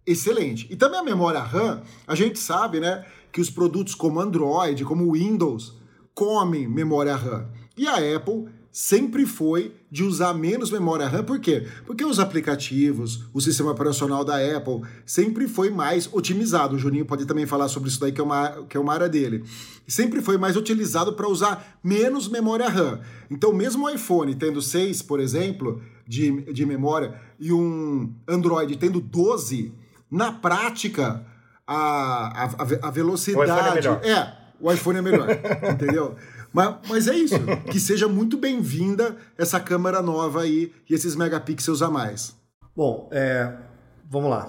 excelente. 0.07 0.67
E 0.71 0.77
também 0.77 1.01
a 1.01 1.05
memória 1.05 1.41
RAM, 1.41 1.81
a 2.07 2.15
gente 2.15 2.39
sabe, 2.39 2.81
né, 2.81 3.07
que 3.33 3.41
os 3.41 3.49
produtos 3.49 3.95
como 3.95 4.21
Android, 4.21 4.85
como 4.85 5.13
Windows, 5.13 5.79
comem 6.15 6.69
memória 6.69 7.17
RAM. 7.17 7.49
E 7.77 7.87
a 7.89 7.97
Apple 8.17 8.49
sempre 8.75 9.25
foi 9.25 9.73
de 9.89 10.03
usar 10.03 10.35
menos 10.35 10.69
memória 10.69 11.07
RAM. 11.07 11.23
Por 11.23 11.39
quê? 11.39 11.65
Porque 11.87 12.05
os 12.05 12.19
aplicativos, 12.19 13.23
o 13.33 13.41
sistema 13.41 13.71
operacional 13.71 14.25
da 14.25 14.35
Apple 14.35 14.81
sempre 15.07 15.47
foi 15.47 15.71
mais 15.71 16.13
otimizado. 16.13 16.75
O 16.75 16.79
Juninho 16.79 17.07
pode 17.07 17.25
também 17.25 17.47
falar 17.47 17.69
sobre 17.69 17.89
isso 17.89 18.01
daí, 18.01 18.11
que 18.11 18.21
é 18.21 18.25
uma, 18.25 18.67
que 18.69 18.77
é 18.77 18.81
uma 18.81 18.93
área 18.93 19.09
dele. 19.09 19.45
Sempre 19.87 20.21
foi 20.21 20.37
mais 20.37 20.57
utilizado 20.57 21.13
para 21.13 21.29
usar 21.29 21.79
menos 21.85 22.27
memória 22.27 22.69
RAM. 22.69 22.99
Então, 23.31 23.53
mesmo 23.53 23.87
o 23.87 23.91
iPhone 23.91 24.35
tendo 24.35 24.61
6, 24.61 25.03
por 25.03 25.21
exemplo, 25.21 25.81
de, 26.05 26.43
de 26.53 26.67
memória, 26.67 27.15
e 27.39 27.53
um 27.53 28.13
Android 28.27 28.77
tendo 28.77 29.01
12, 29.01 29.73
na 30.11 30.33
prática, 30.33 31.25
a, 31.65 32.45
a, 32.45 32.89
a 32.89 32.91
velocidade. 32.91 33.53
O 33.53 33.55
iPhone 33.55 33.69
é 33.69 33.75
melhor. 33.75 34.01
É, 34.05 34.37
o 34.61 34.73
iPhone 34.73 34.99
é 34.99 35.03
melhor, 35.03 35.29
entendeu? 35.71 36.17
Mas, 36.55 36.77
mas 36.89 37.09
é 37.09 37.17
isso. 37.17 37.35
que 37.69 37.81
seja 37.81 38.07
muito 38.07 38.39
bem-vinda 38.39 39.17
essa 39.37 39.59
câmera 39.59 40.01
nova 40.01 40.43
aí 40.43 40.73
e 40.89 40.95
esses 40.95 41.17
megapixels 41.17 41.83
a 41.83 41.91
mais. 41.91 42.37
Bom, 42.77 43.09
é, 43.13 43.53
vamos 44.09 44.31
lá. 44.31 44.49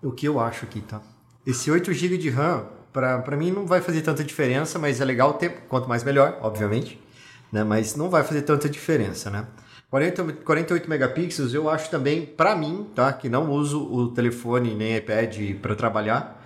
O 0.00 0.12
que 0.12 0.26
eu 0.26 0.38
acho 0.38 0.64
aqui, 0.64 0.80
tá? 0.80 1.02
Esse 1.44 1.68
8 1.68 1.92
GB 1.92 2.16
de 2.16 2.30
RAM, 2.30 2.66
para 2.92 3.36
mim 3.36 3.50
não 3.50 3.66
vai 3.66 3.80
fazer 3.80 4.02
tanta 4.02 4.22
diferença, 4.22 4.78
mas 4.78 5.00
é 5.00 5.04
legal 5.04 5.34
ter, 5.34 5.64
quanto 5.68 5.88
mais 5.88 6.04
melhor, 6.04 6.38
obviamente. 6.40 7.00
Né? 7.50 7.64
Mas 7.64 7.96
não 7.96 8.08
vai 8.08 8.22
fazer 8.22 8.42
tanta 8.42 8.68
diferença, 8.68 9.28
né? 9.28 9.46
40, 9.90 10.32
48 10.44 10.88
megapixels 10.88 11.52
eu 11.52 11.68
acho 11.68 11.90
também, 11.90 12.24
para 12.24 12.56
mim, 12.56 12.86
tá? 12.94 13.12
Que 13.12 13.28
não 13.28 13.50
uso 13.50 13.82
o 13.82 14.08
telefone 14.12 14.74
nem 14.74 14.96
iPad 14.96 15.56
para 15.60 15.74
trabalhar, 15.74 16.40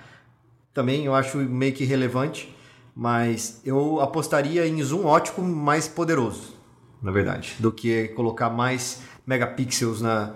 também 0.74 1.04
eu 1.04 1.14
acho 1.14 1.38
meio 1.38 1.72
que 1.72 1.84
relevante 1.84 2.55
mas 2.96 3.60
eu 3.62 4.00
apostaria 4.00 4.66
em 4.66 4.82
zoom 4.82 5.04
ótico 5.04 5.42
mais 5.42 5.86
poderoso, 5.86 6.54
na 7.02 7.12
verdade, 7.12 7.54
do 7.58 7.70
que 7.70 8.08
colocar 8.08 8.48
mais 8.48 9.02
megapixels 9.26 10.00
na, 10.00 10.32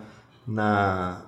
na, 0.46 1.22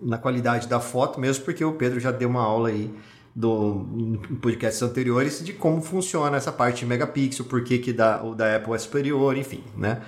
na 0.00 0.18
qualidade 0.18 0.66
da 0.66 0.80
foto, 0.80 1.20
mesmo 1.20 1.44
porque 1.44 1.64
o 1.64 1.74
Pedro 1.74 2.00
já 2.00 2.10
deu 2.10 2.28
uma 2.28 2.42
aula 2.42 2.70
aí 2.70 2.92
do, 3.32 3.86
em 3.96 4.16
podcasts 4.36 4.82
anteriores 4.82 5.44
de 5.44 5.52
como 5.52 5.80
funciona 5.80 6.36
essa 6.36 6.50
parte 6.50 6.80
de 6.80 6.86
megapixel, 6.86 7.44
por 7.44 7.62
que, 7.62 7.78
que 7.78 7.92
da, 7.92 8.20
o 8.24 8.34
da 8.34 8.56
Apple 8.56 8.74
é 8.74 8.78
superior, 8.78 9.36
enfim, 9.36 9.62
né? 9.76 10.02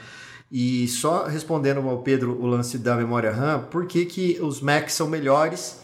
E 0.50 0.88
só 0.88 1.27
respondendo 1.27 1.88
ao 1.88 1.99
Pedro 1.99 2.32
o 2.41 2.47
lance 2.47 2.79
da 2.79 2.97
memória 2.97 3.31
RAM, 3.31 3.61
por 3.70 3.87
que, 3.87 4.05
que 4.05 4.38
os 4.41 4.61
Macs 4.61 4.93
são 4.93 5.09
melhores, 5.09 5.81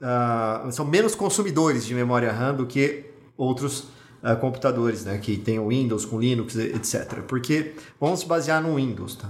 uh, 0.00 0.70
são 0.72 0.84
menos 0.84 1.14
consumidores 1.14 1.86
de 1.86 1.94
memória 1.94 2.32
RAM 2.32 2.54
do 2.54 2.66
que 2.66 3.06
outros 3.36 3.88
uh, 4.22 4.36
computadores, 4.36 5.04
né, 5.04 5.18
que 5.18 5.36
tem 5.36 5.58
o 5.58 5.68
Windows 5.68 6.04
com 6.04 6.18
Linux, 6.18 6.56
etc. 6.56 7.20
Porque 7.26 7.74
vamos 8.00 8.20
se 8.20 8.26
basear 8.26 8.62
no 8.62 8.76
Windows, 8.76 9.16
tá? 9.16 9.28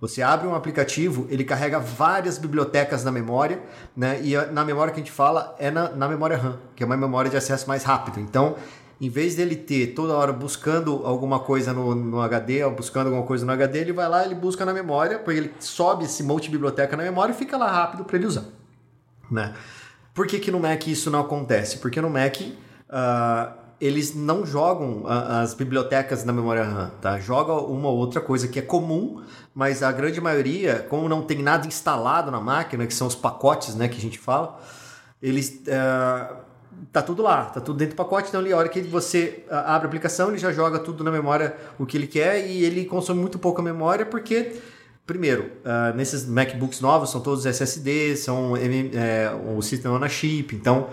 Você 0.00 0.20
abre 0.20 0.46
um 0.46 0.54
aplicativo, 0.54 1.26
ele 1.30 1.44
carrega 1.44 1.78
várias 1.78 2.36
bibliotecas 2.36 3.02
na 3.04 3.10
memória, 3.10 3.62
né? 3.96 4.20
E 4.22 4.36
na 4.52 4.62
memória 4.62 4.92
que 4.92 5.00
a 5.00 5.02
gente 5.02 5.12
fala 5.12 5.56
é 5.58 5.70
na, 5.70 5.88
na 5.90 6.06
memória 6.06 6.36
RAM, 6.36 6.58
que 6.76 6.82
é 6.82 6.86
uma 6.86 6.96
memória 6.96 7.30
de 7.30 7.38
acesso 7.38 7.66
mais 7.66 7.84
rápido. 7.84 8.20
Então, 8.20 8.56
em 9.00 9.08
vez 9.08 9.34
dele 9.34 9.56
ter 9.56 9.88
toda 9.88 10.14
hora 10.14 10.32
buscando 10.32 11.06
alguma 11.06 11.40
coisa 11.40 11.72
no, 11.72 11.94
no 11.94 12.20
HD 12.20 12.64
ou 12.64 12.72
buscando 12.72 13.06
alguma 13.06 13.24
coisa 13.24 13.46
no 13.46 13.52
HD, 13.52 13.78
ele 13.78 13.92
vai 13.92 14.08
lá, 14.08 14.24
ele 14.24 14.34
busca 14.34 14.64
na 14.64 14.74
memória, 14.74 15.18
porque 15.18 15.40
ele 15.40 15.54
sobe 15.58 16.04
esse 16.04 16.22
monte 16.22 16.44
de 16.44 16.50
biblioteca 16.50 16.96
na 16.96 17.02
memória 17.02 17.32
e 17.32 17.36
fica 17.36 17.56
lá 17.56 17.70
rápido 17.70 18.04
para 18.04 18.16
ele 18.16 18.26
usar. 18.26 18.44
Né? 19.30 19.54
Por 20.12 20.26
que, 20.26 20.38
que 20.38 20.50
no 20.50 20.60
Mac 20.60 20.86
isso 20.86 21.10
não 21.10 21.20
acontece? 21.20 21.78
Porque 21.78 22.00
no 22.00 22.10
Mac 22.10 22.36
uh, 22.40 23.63
eles 23.80 24.14
não 24.14 24.46
jogam 24.46 25.04
as 25.06 25.54
bibliotecas 25.54 26.24
na 26.24 26.32
memória 26.32 26.64
RAM, 26.64 26.90
tá? 27.00 27.18
Joga 27.18 27.52
uma 27.54 27.88
ou 27.88 27.96
outra 27.96 28.20
coisa 28.20 28.48
que 28.48 28.58
é 28.58 28.62
comum, 28.62 29.22
mas 29.54 29.82
a 29.82 29.92
grande 29.92 30.20
maioria, 30.20 30.86
como 30.88 31.08
não 31.08 31.22
tem 31.22 31.42
nada 31.42 31.66
instalado 31.66 32.30
na 32.30 32.40
máquina, 32.40 32.86
que 32.86 32.94
são 32.94 33.06
os 33.06 33.14
pacotes, 33.14 33.74
né, 33.74 33.88
que 33.88 33.96
a 33.96 34.00
gente 34.00 34.18
fala, 34.18 34.60
eles 35.22 35.62
uh, 35.66 36.36
tá 36.92 37.02
tudo 37.02 37.22
lá, 37.22 37.46
tá 37.46 37.60
tudo 37.60 37.78
dentro 37.78 37.94
do 37.94 37.98
pacote, 37.98 38.28
então 38.28 38.40
ali, 38.40 38.52
a 38.52 38.56
hora 38.56 38.68
que 38.68 38.80
você 38.82 39.44
uh, 39.48 39.54
abre 39.54 39.86
a 39.86 39.88
aplicação, 39.88 40.28
ele 40.28 40.38
já 40.38 40.52
joga 40.52 40.78
tudo 40.78 41.02
na 41.04 41.10
memória 41.10 41.56
o 41.78 41.84
que 41.84 41.96
ele 41.96 42.06
quer 42.06 42.46
e 42.46 42.64
ele 42.64 42.84
consome 42.84 43.20
muito 43.20 43.38
pouca 43.38 43.62
memória 43.62 44.06
porque 44.06 44.52
Primeiro, 45.06 45.50
uh, 45.66 45.94
nesses 45.94 46.24
MacBooks 46.24 46.80
novos 46.80 47.10
são 47.10 47.20
todos 47.20 47.44
SSD, 47.44 48.16
são 48.16 48.56
é, 48.56 49.30
o 49.54 49.60
System 49.60 49.90
on 49.90 50.02
a 50.02 50.08
Chip, 50.08 50.56
então 50.56 50.88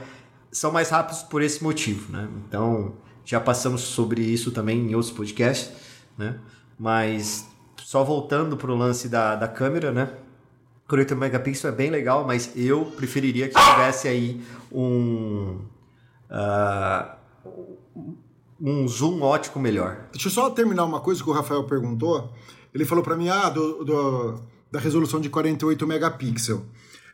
são 0.51 0.71
mais 0.71 0.89
rápidos 0.89 1.23
por 1.23 1.41
esse 1.41 1.63
motivo, 1.63 2.11
né? 2.11 2.27
Então, 2.47 2.95
já 3.23 3.39
passamos 3.39 3.81
sobre 3.81 4.21
isso 4.21 4.51
também 4.51 4.89
em 4.89 4.95
outros 4.95 5.13
podcasts, 5.13 5.71
né? 6.17 6.39
Mas 6.77 7.47
só 7.77 8.03
voltando 8.03 8.57
para 8.57 8.71
o 8.71 8.75
lance 8.75 9.07
da, 9.07 9.35
da 9.35 9.47
câmera, 9.47 9.91
né? 9.91 10.09
48 10.87 11.15
megapixels 11.15 11.73
é 11.73 11.75
bem 11.75 11.89
legal, 11.89 12.27
mas 12.27 12.51
eu 12.55 12.85
preferiria 12.85 13.47
que 13.47 13.55
tivesse 13.55 14.09
aí 14.09 14.43
um 14.71 15.61
uh, 16.29 17.15
um 18.61 18.87
zoom 18.87 19.21
ótico 19.21 19.59
melhor. 19.59 20.05
Deixa 20.11 20.27
eu 20.27 20.31
só 20.31 20.49
terminar 20.49 20.85
uma 20.85 20.99
coisa 20.99 21.23
que 21.23 21.29
o 21.29 21.33
Rafael 21.33 21.63
perguntou. 21.63 22.31
Ele 22.73 22.85
falou 22.85 23.03
para 23.03 23.15
mim 23.15 23.27
ah, 23.27 23.49
do, 23.49 23.83
do, 23.83 24.41
da 24.71 24.79
resolução 24.79 25.19
de 25.19 25.29
48 25.29 25.87
megapixels. 25.87 26.61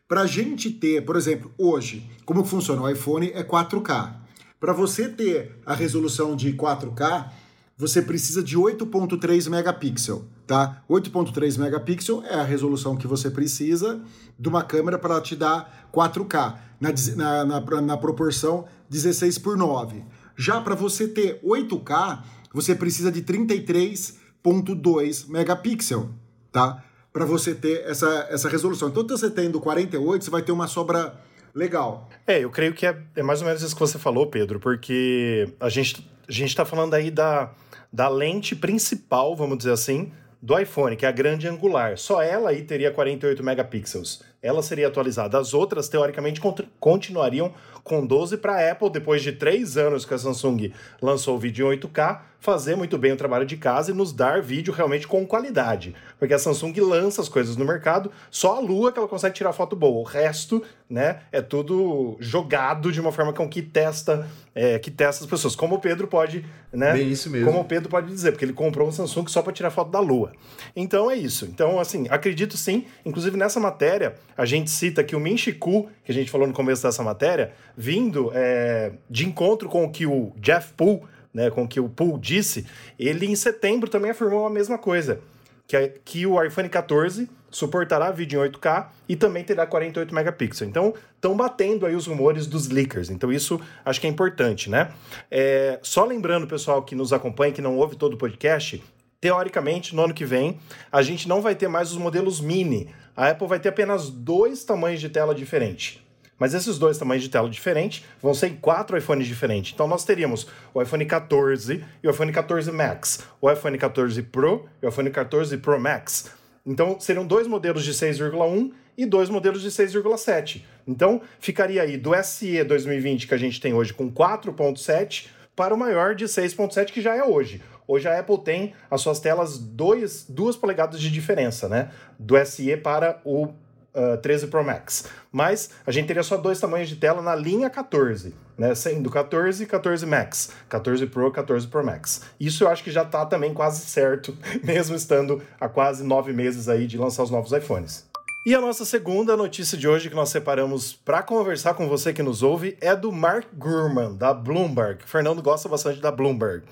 Para 0.08 0.22
a 0.22 0.28
gente 0.28 0.72
ter, 0.72 1.04
por 1.04 1.18
exemplo, 1.18 1.52
hoje, 1.58 2.10
como 2.26 2.46
funciona? 2.46 2.82
O 2.82 2.90
iPhone 2.90 3.30
é 3.34 3.44
4K. 3.44 4.16
Para 4.58 4.72
você 4.72 5.10
ter 5.10 5.60
a 5.66 5.74
resolução 5.74 6.34
de 6.34 6.54
4K, 6.54 7.30
você 7.78 8.02
precisa 8.02 8.42
de 8.42 8.58
8.3 8.58 9.50
megapixel, 9.50 10.24
tá? 10.48 10.82
8.3 10.90 11.60
megapixel 11.60 12.24
é 12.24 12.36
a 12.36 12.44
resolução 12.44 12.96
que 12.96 13.06
você 13.06 13.30
precisa 13.30 14.02
de 14.40 14.48
uma 14.48 14.64
câmera 14.64 14.98
para 14.98 15.20
te 15.20 15.36
dar 15.36 15.90
4K, 15.94 16.58
na, 16.80 16.94
na, 17.16 17.46
na, 17.60 17.82
na 17.82 17.98
proporção 17.98 18.66
16 18.90 19.38
por 19.40 19.58
9. 19.58 20.06
Já 20.38 20.62
para 20.62 20.74
você 20.74 21.06
ter 21.08 21.42
8K, 21.44 22.24
você 22.54 22.74
precisa 22.74 23.12
de 23.12 23.22
33.2 23.22 25.28
megapixel, 25.28 26.12
tá? 26.52 26.84
Para 27.18 27.26
você 27.26 27.56
ter 27.56 27.84
essa, 27.88 28.28
essa 28.30 28.48
resolução. 28.48 28.90
Então, 28.90 29.08
você 29.08 29.28
tendo 29.28 29.60
48, 29.60 30.24
você 30.24 30.30
vai 30.30 30.44
ter 30.44 30.52
uma 30.52 30.68
sobra 30.68 31.20
legal. 31.54 32.08
É, 32.28 32.44
eu 32.44 32.52
creio 32.52 32.76
que 32.76 32.86
é, 32.86 32.96
é 33.16 33.24
mais 33.24 33.42
ou 33.42 33.48
menos 33.48 33.64
isso 33.64 33.74
que 33.74 33.82
você 33.82 33.98
falou, 33.98 34.28
Pedro, 34.28 34.60
porque 34.60 35.52
a 35.60 35.68
gente 35.68 36.08
a 36.30 36.32
gente 36.32 36.50
está 36.50 36.64
falando 36.64 36.94
aí 36.94 37.10
da, 37.10 37.52
da 37.92 38.08
lente 38.08 38.56
principal, 38.56 39.36
vamos 39.36 39.58
dizer 39.58 39.72
assim, 39.72 40.12
do 40.42 40.60
iPhone, 40.60 40.96
que 40.96 41.06
é 41.06 41.10
a 41.10 41.12
grande 41.12 41.48
angular, 41.48 41.98
só 41.98 42.22
ela 42.22 42.52
aí 42.52 42.62
teria 42.62 42.92
48 42.92 43.44
megapixels. 43.44 44.22
Ela 44.42 44.62
seria 44.62 44.88
atualizada. 44.88 45.40
As 45.40 45.54
outras, 45.54 45.90
teoricamente, 45.90 46.40
continuariam 46.80 47.52
com 47.84 48.06
12 48.06 48.38
para 48.38 48.54
a 48.54 48.72
Apple, 48.72 48.92
depois 48.92 49.24
de 49.24 49.32
três 49.32 49.78
anos 49.78 50.06
que 50.06 50.14
a 50.14 50.18
Samsung 50.18 50.72
lançou 51.02 51.36
o 51.36 51.40
vídeo 51.40 51.74
em 51.74 51.78
8K, 51.78 52.22
fazer 52.40 52.76
muito 52.76 52.98
bem 52.98 53.14
o 53.14 53.18
trabalho 53.18 53.46
de 53.46 53.58
casa 53.58 53.92
e 53.92 53.94
nos 53.96 54.14
dar 54.14 54.42
vídeo 54.42 54.72
realmente 54.72 55.08
com 55.08 55.26
qualidade. 55.26 55.96
Porque 56.20 56.34
a 56.34 56.40
Samsung 56.40 56.74
lança 56.80 57.22
as 57.22 57.30
coisas 57.30 57.56
no 57.56 57.66
mercado, 57.66 58.12
só 58.32 58.58
a 58.58 58.60
Lua 58.60 58.92
que 58.92 58.98
ela 58.98 59.08
consegue 59.08 59.36
tirar 59.36 59.54
foto 59.54 59.76
boa. 59.76 60.00
O 60.00 60.04
resto, 60.04 60.64
né, 60.90 61.22
é 61.32 61.42
tudo 61.42 62.18
jogado 62.20 62.92
de 62.92 63.00
uma 63.00 63.12
forma 63.12 63.34
com 63.34 63.48
que 63.48 63.62
testa, 63.62 64.28
é, 64.56 64.80
que 64.80 64.90
testa 64.90 65.24
as 65.24 65.30
pessoas. 65.30 65.56
Como 65.56 65.76
o 65.76 65.80
Pedro 65.80 66.08
pode, 66.08 66.44
né? 66.72 66.94
Bem 66.94 67.12
isso 67.12 67.30
mesmo. 67.30 67.48
Como 67.48 67.62
o 67.62 67.66
Pedro 67.66 67.90
pode 67.90 68.08
dizer, 68.08 68.32
porque 68.32 68.46
ele 68.46 68.54
comprou 68.54 68.88
um 68.88 68.92
Samsung 68.92 69.28
só 69.28 69.42
para 69.42 69.54
tirar 69.54 69.70
foto 69.70 69.92
da 69.92 70.00
Lua. 70.00 70.32
Então 70.76 71.10
é 71.12 71.16
isso. 71.16 71.46
Então, 71.46 71.80
assim, 71.80 72.08
acredito 72.10 72.58
sim. 72.58 72.86
Inclusive 73.06 73.38
nessa 73.38 73.60
matéria, 73.60 74.16
a 74.36 74.46
gente 74.46 74.72
cita 74.72 75.04
que 75.04 75.16
o 75.16 75.20
Minchiku, 75.20 75.88
que 76.04 76.12
a 76.12 76.16
gente 76.16 76.32
falou 76.32 76.48
no 76.48 76.54
começo 76.54 76.82
dessa 76.82 77.04
matéria, 77.04 77.54
vindo 77.76 78.32
é, 78.34 78.94
de 79.10 79.28
encontro 79.28 79.70
com 79.70 79.86
o 79.86 79.92
que 79.92 80.06
o 80.06 80.34
Jeff 80.38 80.74
Poole 80.74 81.02
né, 81.34 81.52
com 81.52 81.66
o 81.66 81.68
que 81.68 81.80
o 81.80 81.88
Poole 81.88 82.20
disse, 82.20 82.66
ele 82.98 83.28
em 83.28 83.36
setembro 83.36 83.88
também 83.88 84.10
afirmou 84.10 84.48
a 84.48 84.50
mesma 84.50 84.76
coisa, 84.76 85.20
que, 85.68 85.76
é, 85.76 85.94
que 86.04 86.26
o 86.26 86.42
iPhone 86.42 86.70
14 86.70 87.30
suportará 87.52 88.12
vídeo 88.12 88.44
em 88.44 88.50
8K 88.50 88.88
e 89.08 89.16
também 89.16 89.44
terá 89.44 89.66
48 89.66 90.14
megapixels. 90.14 90.70
Então, 90.70 90.94
estão 91.16 91.36
batendo 91.36 91.86
aí 91.86 91.96
os 91.96 92.08
rumores 92.08 92.48
dos 92.48 92.68
leakers. 92.70 93.10
Então, 93.10 93.32
isso 93.32 93.60
acho 93.84 94.00
que 94.00 94.08
é 94.08 94.10
importante, 94.10 94.70
né? 94.70 94.92
É, 95.30 95.80
só 95.82 96.06
lembrando, 96.06 96.48
pessoal 96.48 96.82
que 96.84 96.96
nos 96.96 97.12
acompanha, 97.12 97.52
que 97.52 97.62
não 97.62 97.78
ouve 97.78 97.96
todo 97.96 98.14
o 98.14 98.18
podcast, 98.18 98.84
teoricamente, 99.20 99.96
no 99.96 100.04
ano 100.04 100.14
que 100.14 100.26
vem, 100.26 100.60
a 100.92 101.02
gente 101.02 101.28
não 101.28 101.42
vai 101.42 101.56
ter 101.56 101.68
mais 101.68 101.92
os 101.92 101.98
modelos 101.98 102.40
mini. 102.40 102.90
A 103.16 103.30
Apple 103.30 103.48
vai 103.48 103.60
ter 103.60 103.70
apenas 103.70 104.10
dois 104.10 104.64
tamanhos 104.64 105.02
de 105.02 105.10
tela 105.10 105.34
diferentes. 105.34 106.00
Mas 106.40 106.54
esses 106.54 106.78
dois 106.78 106.98
tamanhos 106.98 107.24
de 107.24 107.30
tela 107.30 107.50
diferentes 107.50 108.06
vão 108.22 108.34
ser 108.34 108.48
em 108.48 108.56
quatro 108.56 108.98
iPhones 108.98 109.28
diferentes. 109.28 109.74
Então 109.74 109.88
nós 109.88 110.04
teríamos 110.04 110.48
o 110.74 110.82
iPhone 110.82 111.06
14 111.06 111.84
e 112.04 112.08
o 112.08 112.12
iPhone 112.12 112.32
14 112.32 112.72
Max, 112.72 113.24
o 113.42 113.52
iPhone 113.52 113.78
14 113.78 114.22
Pro 114.24 114.68
e 114.82 114.86
o 114.86 114.90
iPhone 114.90 115.10
14 115.10 115.58
Pro 115.58 115.80
Max. 115.80 116.32
Então 116.66 117.00
seriam 117.00 117.26
dois 117.26 117.48
modelos 117.48 117.84
de 117.84 117.94
6,1 117.94 118.72
e 118.98 119.06
dois 119.06 119.30
modelos 119.30 119.62
de 119.62 119.70
6,7. 119.70 120.64
Então 120.88 121.22
ficaria 121.40 121.82
aí 121.82 121.98
do 121.98 122.12
SE 122.24 122.64
2020 122.64 123.28
que 123.28 123.34
a 123.34 123.38
gente 123.38 123.60
tem 123.62 123.74
hoje 123.74 123.94
com 123.94 124.12
4.7 124.12 125.28
para 125.56 125.74
o 125.74 125.78
maior 125.78 126.14
de 126.14 126.26
6.7 126.26 126.92
que 126.92 127.02
já 127.02 127.16
é 127.16 127.24
hoje. 127.24 127.62
Hoje 127.88 128.08
a 128.08 128.20
Apple 128.20 128.38
tem 128.40 128.74
as 128.92 129.02
suas 129.02 129.20
telas 129.20 129.58
2 129.58 130.28
polegadas 130.60 131.00
de 131.00 131.10
diferença, 131.10 131.70
né? 131.70 131.90
Do 132.20 132.36
SE 132.46 132.76
para 132.78 133.22
o 133.24 133.54
uh, 133.98 134.14
ah, 134.14 134.18
13 134.18 134.48
Pro 134.48 134.64
Max. 134.64 135.06
Mas 135.32 135.72
a 135.86 135.92
gente 135.92 136.08
teria 136.08 136.24
só 136.24 136.38
dois 136.38 136.60
tamanhos 136.60 136.88
de 136.88 136.96
tela 136.96 137.22
na 137.22 137.36
linha 137.36 137.70
14, 137.70 138.34
né? 138.58 138.74
Sendo 138.76 139.10
14 139.10 139.64
e 139.64 139.66
14 139.66 140.06
Max, 140.06 140.52
14 140.70 141.08
Pro, 141.08 141.32
14 141.32 141.68
Pro 141.68 141.84
Max. 141.84 142.22
Isso 142.40 142.64
eu 142.64 142.70
acho 142.70 142.84
que 142.84 142.92
já 142.92 143.04
está 143.04 143.26
também 143.26 143.54
quase 143.54 143.82
certo, 143.82 144.38
mesmo 144.64 144.96
estando 144.96 145.42
há 145.60 145.68
quase 145.68 146.04
nove 146.04 146.32
meses 146.32 146.70
aí 146.70 146.88
de 146.88 146.98
lançar 146.98 147.24
os 147.24 147.32
novos 147.32 147.52
iPhones. 147.52 148.07
E 148.48 148.56
a 148.56 148.62
nossa 148.62 148.86
segunda 148.86 149.36
notícia 149.36 149.78
de 149.78 149.90
hoje 149.90 150.08
que 150.08 150.16
nós 150.16 150.30
separamos 150.30 150.94
para 150.94 151.22
conversar 151.22 151.74
com 151.74 151.86
você 151.90 152.14
que 152.14 152.24
nos 152.24 152.42
ouve 152.42 152.78
é 152.80 152.96
do 152.96 153.12
Mark 153.12 153.48
Gurman, 153.54 154.16
da 154.16 154.34
Bloomberg. 154.34 155.04
O 155.04 155.06
Fernando 155.06 155.42
gosta 155.42 155.68
bastante 155.68 156.00
da 156.00 156.10
Bloomberg. 156.10 156.64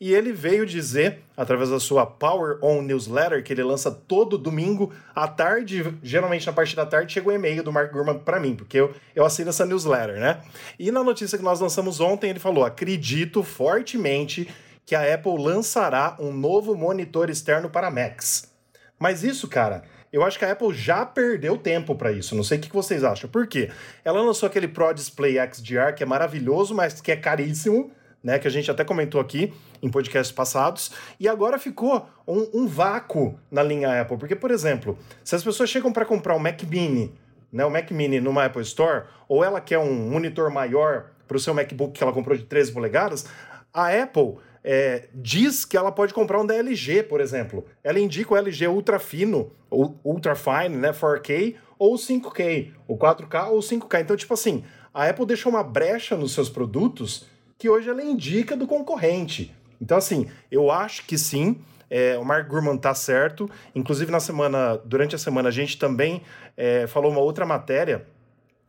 E 0.00 0.14
ele 0.14 0.32
veio 0.32 0.64
dizer, 0.64 1.24
através 1.36 1.70
da 1.70 1.80
sua 1.80 2.06
Power 2.06 2.60
On 2.62 2.82
Newsletter, 2.82 3.42
que 3.42 3.52
ele 3.52 3.64
lança 3.64 3.90
todo 3.90 4.38
domingo 4.38 4.92
à 5.12 5.26
tarde, 5.26 5.98
geralmente 6.04 6.46
na 6.46 6.52
parte 6.52 6.76
da 6.76 6.86
tarde, 6.86 7.12
chega 7.12 7.28
um 7.28 7.32
e-mail 7.32 7.64
do 7.64 7.72
Mark 7.72 7.90
Gurman 7.90 8.20
para 8.20 8.38
mim, 8.38 8.54
porque 8.54 8.78
eu, 8.78 8.94
eu 9.12 9.24
assino 9.24 9.50
essa 9.50 9.66
newsletter, 9.66 10.20
né? 10.20 10.40
E 10.78 10.92
na 10.92 11.02
notícia 11.02 11.36
que 11.36 11.42
nós 11.42 11.58
lançamos 11.58 11.98
ontem, 11.98 12.30
ele 12.30 12.38
falou: 12.38 12.64
acredito 12.64 13.42
fortemente 13.42 14.48
que 14.86 14.94
a 14.94 15.12
Apple 15.12 15.42
lançará 15.42 16.16
um 16.20 16.32
novo 16.32 16.76
monitor 16.76 17.28
externo 17.28 17.68
para 17.68 17.90
Macs. 17.90 18.54
Mas 19.00 19.24
isso, 19.24 19.48
cara 19.48 19.82
eu 20.14 20.22
acho 20.22 20.38
que 20.38 20.44
a 20.44 20.52
Apple 20.52 20.72
já 20.72 21.04
perdeu 21.04 21.58
tempo 21.58 21.94
para 21.96 22.12
isso. 22.12 22.36
Não 22.36 22.44
sei 22.44 22.58
o 22.58 22.60
que 22.60 22.72
vocês 22.72 23.02
acham. 23.02 23.28
Por 23.28 23.48
quê? 23.48 23.70
Ela 24.04 24.22
lançou 24.22 24.46
aquele 24.46 24.68
Pro 24.68 24.92
Display 24.92 25.34
XDR, 25.52 25.92
que 25.96 26.04
é 26.04 26.06
maravilhoso, 26.06 26.72
mas 26.72 27.00
que 27.00 27.10
é 27.10 27.16
caríssimo. 27.16 27.90
Né, 28.22 28.38
que 28.38 28.48
a 28.48 28.50
gente 28.50 28.70
até 28.70 28.82
comentou 28.82 29.20
aqui 29.20 29.52
em 29.82 29.90
podcasts 29.90 30.34
passados, 30.34 30.90
e 31.20 31.28
agora 31.28 31.58
ficou 31.58 32.08
um, 32.26 32.48
um 32.54 32.66
vácuo 32.66 33.38
na 33.50 33.62
linha 33.62 34.00
Apple. 34.00 34.16
Porque, 34.16 34.34
por 34.34 34.50
exemplo, 34.50 34.96
se 35.22 35.36
as 35.36 35.44
pessoas 35.44 35.68
chegam 35.68 35.92
para 35.92 36.06
comprar 36.06 36.34
um 36.34 36.38
Mac 36.38 36.62
Mini, 36.62 37.12
né, 37.52 37.66
o 37.66 37.70
Mac 37.70 37.90
Mini 37.90 38.22
numa 38.22 38.46
Apple 38.46 38.62
Store, 38.62 39.04
ou 39.28 39.44
ela 39.44 39.60
quer 39.60 39.76
um 39.76 39.92
monitor 39.92 40.50
maior 40.50 41.10
para 41.28 41.36
o 41.36 41.40
seu 41.40 41.52
MacBook 41.52 41.92
que 41.92 42.02
ela 42.02 42.14
comprou 42.14 42.34
de 42.34 42.44
13 42.44 42.72
polegadas, 42.72 43.26
a 43.74 43.88
Apple 43.88 44.36
é, 44.64 45.08
diz 45.14 45.66
que 45.66 45.76
ela 45.76 45.92
pode 45.92 46.14
comprar 46.14 46.40
um 46.40 46.46
da 46.46 46.54
LG, 46.56 47.02
por 47.02 47.20
exemplo. 47.20 47.66
Ela 47.84 48.00
indica 48.00 48.32
o 48.32 48.36
LG 48.36 48.66
ultra 48.68 48.98
fino, 48.98 49.52
ou 49.68 50.00
ultra 50.02 50.34
fine, 50.34 50.76
né, 50.76 50.90
4K 50.92 51.56
ou 51.78 51.96
5K, 51.96 52.72
ou 52.88 52.96
4K 52.96 53.48
ou 53.50 53.58
5K. 53.58 54.00
Então, 54.00 54.16
tipo 54.16 54.32
assim, 54.32 54.64
a 54.92 55.06
Apple 55.06 55.26
deixou 55.26 55.52
uma 55.52 55.62
brecha 55.62 56.16
nos 56.16 56.32
seus 56.32 56.48
produtos 56.48 57.26
que 57.58 57.68
hoje 57.68 57.90
ela 57.90 58.02
indica 58.02 58.56
do 58.56 58.66
concorrente. 58.66 59.54
Então, 59.80 59.98
assim, 59.98 60.30
eu 60.50 60.70
acho 60.70 61.04
que 61.04 61.18
sim. 61.18 61.60
É, 61.90 62.16
o 62.18 62.24
Mark 62.24 62.48
Gurman 62.48 62.78
tá 62.78 62.94
certo. 62.94 63.48
Inclusive, 63.74 64.10
na 64.10 64.20
semana, 64.20 64.80
durante 64.84 65.14
a 65.14 65.18
semana, 65.18 65.50
a 65.50 65.52
gente 65.52 65.78
também 65.78 66.22
é, 66.56 66.86
falou 66.86 67.10
uma 67.12 67.20
outra 67.20 67.44
matéria. 67.44 68.06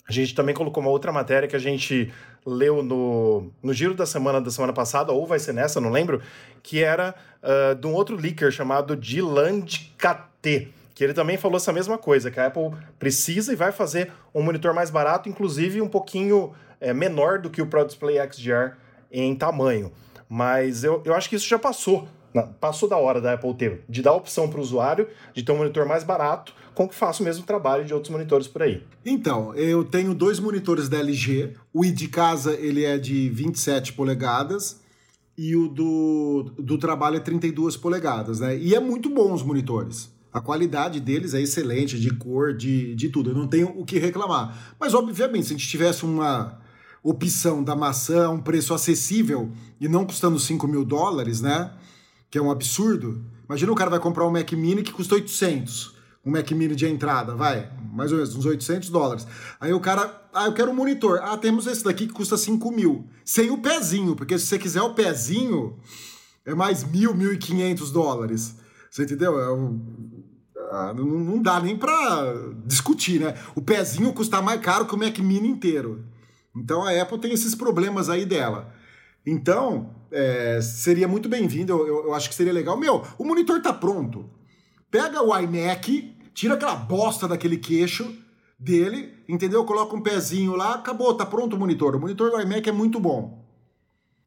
A 0.07 0.11
gente 0.11 0.35
também 0.35 0.53
colocou 0.53 0.81
uma 0.81 0.91
outra 0.91 1.11
matéria 1.11 1.47
que 1.47 1.55
a 1.55 1.59
gente 1.59 2.13
leu 2.45 2.83
no, 2.83 3.51
no 3.61 3.73
giro 3.73 3.95
da 3.95 4.05
semana 4.05 4.39
da 4.39 4.51
semana 4.51 4.71
passada, 4.71 5.11
ou 5.11 5.25
vai 5.25 5.39
ser 5.39 5.53
nessa, 5.53 5.81
não 5.81 5.89
lembro, 5.89 6.21
que 6.61 6.83
era 6.83 7.15
uh, 7.41 7.73
de 7.73 7.87
um 7.87 7.93
outro 7.93 8.15
leaker 8.15 8.51
chamado 8.51 8.95
Diland 8.95 9.91
KT, 9.97 10.69
que 10.93 11.03
ele 11.03 11.13
também 11.13 11.37
falou 11.37 11.57
essa 11.57 11.73
mesma 11.73 11.97
coisa, 11.97 12.29
que 12.29 12.39
a 12.39 12.45
Apple 12.45 12.71
precisa 12.99 13.51
e 13.51 13.55
vai 13.55 13.71
fazer 13.71 14.11
um 14.33 14.43
monitor 14.43 14.73
mais 14.73 14.91
barato, 14.91 15.27
inclusive 15.27 15.81
um 15.81 15.89
pouquinho 15.89 16.53
é, 16.79 16.93
menor 16.93 17.39
do 17.39 17.49
que 17.49 17.61
o 17.61 17.65
Pro 17.65 17.83
Display 17.83 18.17
XDR 18.31 18.75
em 19.11 19.35
tamanho. 19.35 19.91
Mas 20.29 20.83
eu, 20.83 21.01
eu 21.03 21.13
acho 21.15 21.29
que 21.29 21.35
isso 21.35 21.47
já 21.47 21.57
passou. 21.57 22.07
Passou 22.59 22.89
da 22.89 22.97
hora 22.97 23.21
da 23.21 23.33
Apple 23.33 23.53
ter, 23.53 23.83
de 23.87 24.01
dar 24.01 24.13
opção 24.13 24.49
para 24.49 24.59
o 24.59 24.61
usuário 24.61 25.07
de 25.33 25.43
ter 25.43 25.51
um 25.51 25.57
monitor 25.57 25.85
mais 25.85 26.03
barato, 26.03 26.53
com 26.73 26.87
que 26.87 26.95
faça 26.95 27.21
o 27.21 27.25
mesmo 27.25 27.45
trabalho 27.45 27.85
de 27.85 27.93
outros 27.93 28.11
monitores 28.11 28.47
por 28.47 28.63
aí. 28.63 28.83
Então, 29.05 29.53
eu 29.55 29.83
tenho 29.83 30.13
dois 30.13 30.39
monitores 30.39 30.89
da 30.89 30.97
LG. 30.97 31.53
O 31.73 31.85
de 31.85 32.07
casa 32.07 32.53
ele 32.53 32.83
é 32.83 32.97
de 32.97 33.29
27 33.29 33.93
polegadas 33.93 34.81
e 35.37 35.55
o 35.55 35.67
do, 35.67 36.51
do 36.57 36.77
trabalho 36.77 37.17
é 37.17 37.19
32 37.19 37.77
polegadas, 37.77 38.39
né? 38.39 38.57
E 38.57 38.75
é 38.75 38.79
muito 38.79 39.09
bom 39.09 39.33
os 39.33 39.43
monitores. 39.43 40.13
A 40.31 40.41
qualidade 40.41 40.99
deles 40.99 41.33
é 41.33 41.41
excelente, 41.41 41.97
de 41.97 42.13
cor, 42.13 42.53
de, 42.53 42.93
de 42.95 43.07
tudo. 43.07 43.29
Eu 43.29 43.35
não 43.35 43.47
tenho 43.47 43.69
o 43.79 43.85
que 43.85 43.97
reclamar. 43.97 44.75
Mas, 44.77 44.93
obviamente, 44.93 45.47
se 45.47 45.53
a 45.53 45.57
gente 45.57 45.67
tivesse 45.67 46.03
uma 46.03 46.59
opção 47.01 47.63
da 47.63 47.75
maçã 47.75 48.25
a 48.25 48.29
um 48.29 48.41
preço 48.41 48.73
acessível 48.73 49.49
e 49.79 49.87
não 49.87 50.05
custando 50.05 50.37
5 50.37 50.67
mil 50.67 50.83
dólares, 50.83 51.39
né? 51.39 51.71
Que 52.35 52.39
é 52.39 52.41
um 52.41 52.51
absurdo. 52.51 53.23
Imagina 53.47 53.71
o 53.71 53.75
cara 53.75 53.89
vai 53.89 53.99
comprar 54.01 54.27
um 54.27 54.29
Mac 54.29 54.51
Mini 54.51 54.83
que 54.83 54.91
custa 54.91 55.15
800 55.15 55.95
um 56.25 56.31
Mac 56.31 56.51
Mini 56.51 56.75
de 56.75 56.85
entrada, 56.85 57.33
vai, 57.33 57.71
mais 57.93 58.11
ou 58.11 58.17
menos, 58.17 58.35
uns 58.35 58.45
800 58.45 58.89
dólares. 58.89 59.25
Aí 59.57 59.71
o 59.71 59.79
cara, 59.79 60.27
ah, 60.33 60.47
eu 60.47 60.53
quero 60.53 60.69
um 60.69 60.75
monitor. 60.75 61.21
Ah, 61.23 61.37
temos 61.37 61.65
esse 61.65 61.81
daqui 61.81 62.07
que 62.07 62.13
custa 62.13 62.35
5 62.35 62.69
mil. 62.73 63.07
Sem 63.23 63.51
o 63.51 63.59
pezinho, 63.59 64.17
porque 64.17 64.37
se 64.37 64.47
você 64.47 64.59
quiser 64.59 64.81
o 64.81 64.93
pezinho, 64.93 65.79
é 66.45 66.53
mais 66.53 66.83
mil, 66.83 67.15
mil 67.15 67.31
e 67.31 67.37
quinhentos 67.37 67.89
dólares. 67.89 68.57
Você 68.91 69.03
entendeu? 69.03 69.39
É 69.39 69.53
um, 69.53 69.79
ah, 70.71 70.93
não, 70.93 71.05
não 71.05 71.41
dá 71.41 71.61
nem 71.61 71.77
pra 71.77 72.33
discutir, 72.65 73.21
né? 73.21 73.33
O 73.55 73.61
pezinho 73.61 74.11
custa 74.11 74.41
mais 74.41 74.59
caro 74.59 74.85
que 74.85 74.93
o 74.93 74.97
Mac 74.97 75.17
Mini 75.19 75.47
inteiro. 75.47 76.03
Então 76.53 76.83
a 76.83 77.01
Apple 77.01 77.17
tem 77.17 77.31
esses 77.31 77.55
problemas 77.55 78.09
aí 78.09 78.25
dela. 78.25 78.73
Então, 79.25 79.95
é, 80.15 80.61
seria 80.61 81.09
muito 81.09 81.27
bem-vindo, 81.27 81.73
eu, 81.73 82.05
eu, 82.05 82.13
acho 82.13 82.29
que 82.29 82.35
seria 82.35 82.53
legal. 82.53 82.77
Meu, 82.77 83.03
o 83.17 83.25
monitor 83.25 83.61
tá 83.61 83.73
pronto. 83.73 84.29
Pega 84.89 85.21
o 85.21 85.37
iMac, 85.37 86.15
tira 86.33 86.53
aquela 86.53 86.75
bosta 86.75 87.27
daquele 87.27 87.57
queixo 87.57 88.15
dele, 88.57 89.13
entendeu? 89.27 89.65
Coloca 89.65 89.93
um 89.93 90.01
pezinho 90.01 90.55
lá, 90.55 90.75
acabou, 90.75 91.13
tá 91.13 91.25
pronto 91.25 91.57
o 91.57 91.59
monitor. 91.59 91.97
O 91.97 91.99
monitor 91.99 92.31
do 92.31 92.39
iMac 92.39 92.69
é 92.69 92.71
muito 92.71 92.97
bom. 92.97 93.45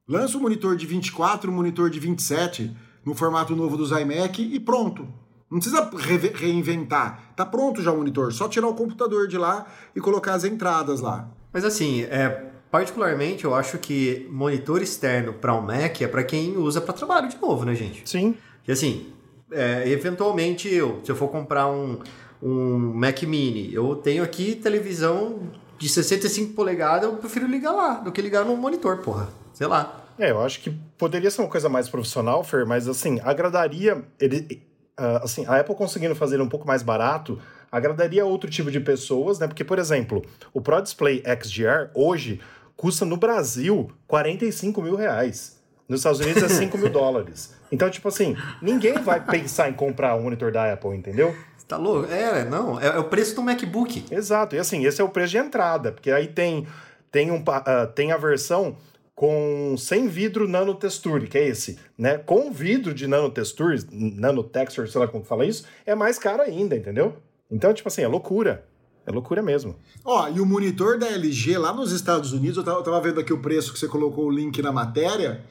Lança 0.07 0.37
um 0.37 0.43
monitor 0.43 0.77
de 0.77 0.85
24, 0.85 1.51
um 1.51 1.55
monitor 1.55 1.89
de 1.89 1.99
27 1.99 2.77
no 3.03 3.15
formato 3.15 3.57
novo 3.57 3.75
dos 3.75 3.91
iMac 3.91 4.43
e 4.43 4.61
pronto. 4.61 5.09
Não 5.51 5.59
precisa 5.59 5.91
re 5.97 6.19
reinventar. 6.35 7.33
Tá 7.35 7.47
pronto 7.47 7.83
já 7.83 7.91
o 7.91 7.97
monitor. 7.97 8.31
Só 8.35 8.47
tirar 8.47 8.69
o 8.69 8.75
computador 8.75 9.27
de 9.27 9.39
lá 9.39 9.67
e 9.97 10.01
colocar 10.01 10.35
as 10.35 10.45
entradas 10.45 11.01
lá. 11.01 11.31
Mas 11.51 11.65
assim, 11.65 12.03
é, 12.03 12.53
particularmente 12.71 13.45
eu 13.45 13.55
acho 13.55 13.79
que 13.79 14.27
monitor 14.31 14.83
externo 14.83 15.33
para 15.33 15.55
um 15.55 15.63
Mac 15.63 16.01
é 16.01 16.07
para 16.07 16.23
quem 16.23 16.57
usa 16.57 16.81
para 16.81 16.93
trabalho 16.93 17.29
de 17.29 17.37
novo, 17.41 17.65
né, 17.65 17.75
gente? 17.75 18.09
Sim. 18.09 18.35
E 18.67 18.73
assim, 18.73 19.13
é, 19.51 19.89
eventualmente 19.89 20.73
eu, 20.73 21.01
se 21.05 21.11
eu 21.11 21.17
for 21.17 21.29
comprar 21.29 21.69
um, 21.69 21.99
um 22.43 22.77
Mac 22.95 23.23
Mini, 23.23 23.73
eu 23.73 23.97
tenho 23.97 24.23
aqui 24.23 24.55
televisão 24.55 25.41
de 25.79 25.89
65 25.89 26.55
polegadas, 26.55 27.05
eu 27.05 27.17
prefiro 27.17 27.47
ligar 27.47 27.73
lá 27.73 27.95
do 27.95 28.11
que 28.13 28.21
ligar 28.21 28.45
no 28.45 28.57
monitor, 28.57 28.99
porra. 28.99 29.29
Sei 29.53 29.67
lá. 29.67 30.05
É, 30.19 30.31
eu 30.33 30.41
acho 30.43 30.61
que 30.61 30.71
poderia 30.99 31.31
ser 31.31 31.43
uma 31.43 31.49
coisa 31.49 31.69
mais 31.69 31.89
profissional, 31.89 32.43
Fer, 32.43 32.67
mas 32.67 32.89
assim, 32.89 33.21
agradaria. 33.23 34.05
Ele, 34.21 34.61
uh, 34.99 35.23
assim, 35.23 35.47
a 35.47 35.61
Apple 35.61 35.77
conseguindo 35.77 36.15
fazer 36.15 36.41
um 36.41 36.49
pouco 36.49 36.67
mais 36.67 36.83
barato, 36.83 37.39
agradaria 37.71 38.27
outro 38.27 38.51
tipo 38.51 38.71
de 38.71 38.81
pessoas, 38.81 39.39
né? 39.39 39.47
Porque, 39.47 39.63
por 39.63 39.79
exemplo, 39.79 40.25
o 40.53 40.61
Pro 40.61 40.81
Display 40.83 41.23
XDR 41.25 41.91
hoje 41.95 42.41
custa 42.79 43.05
no 43.05 43.17
Brasil 43.17 43.91
45 44.07 44.81
mil 44.81 44.95
reais. 44.95 45.59
Nos 45.89 46.01
Estados 46.01 46.21
Unidos 46.21 46.43
é 46.43 46.49
5 46.49 46.79
mil 46.79 46.89
dólares. 46.91 47.55
Então, 47.73 47.91
tipo 47.91 48.09
assim, 48.09 48.37
ninguém 48.63 48.95
vai 48.95 49.21
pensar 49.27 49.69
em 49.69 49.73
comprar 49.73 50.15
um 50.15 50.23
monitor 50.23 50.53
da 50.53 50.73
Apple, 50.73 50.97
entendeu? 50.97 51.35
Tá 51.67 51.77
louco? 51.77 52.11
É, 52.11 52.45
não. 52.45 52.81
É, 52.81 52.87
é, 52.87 52.99
o 52.99 53.05
preço 53.05 53.35
do 53.35 53.43
MacBook. 53.43 54.07
Exato. 54.11 54.55
E 54.55 54.59
assim, 54.59 54.87
esse 54.87 55.01
é 55.01 55.05
o 55.05 55.09
preço 55.09 55.33
de 55.33 55.39
entrada, 55.39 55.93
porque 55.93 56.11
aí 56.11 56.29
tem, 56.29 56.67
tem, 57.11 57.31
um, 57.31 57.41
uh, 57.41 57.87
tem 57.95 58.13
a 58.13 58.17
versão 58.17 58.77
com 59.15 59.75
sem 59.77 60.07
vidro 60.07 60.47
nanotexture, 60.47 61.27
que 61.27 61.37
é 61.37 61.49
esse, 61.49 61.79
né? 61.99 62.19
Com 62.19 62.53
vidro 62.53 62.95
de 62.95 63.09
nanotexture, 63.09 63.85
nanotexture, 63.91 64.89
sei 64.89 65.01
lá 65.01 65.09
como 65.09 65.25
fala 65.25 65.45
isso, 65.45 65.67
é 65.85 65.95
mais 65.95 66.19
caro 66.19 66.43
ainda, 66.43 66.77
entendeu? 66.77 67.17
Então, 67.51 67.75
tipo 67.75 67.89
assim, 67.89 68.03
é 68.03 68.07
loucura. 68.07 68.65
É 69.09 69.13
loucura 69.13 69.43
mesmo. 69.43 69.75
Ó, 70.05 70.29
e 70.29 70.39
o 70.39 70.45
monitor 70.45 70.99
da 70.99 71.09
LG 71.09 71.57
lá 71.57 71.73
nos 71.73 71.93
Estados 71.93 72.33
Unidos, 72.33 72.59
eu 72.59 72.65
tava, 72.65 72.79
eu 72.79 72.83
tava 72.83 73.01
vendo 73.01 73.19
aqui 73.19 73.33
o 73.33 73.41
preço 73.41 73.73
que 73.73 73.79
você 73.79 73.89
colocou 73.89 74.27
o 74.27 74.31
link 74.31 74.61
na 74.61 74.71
matéria, 74.71 75.43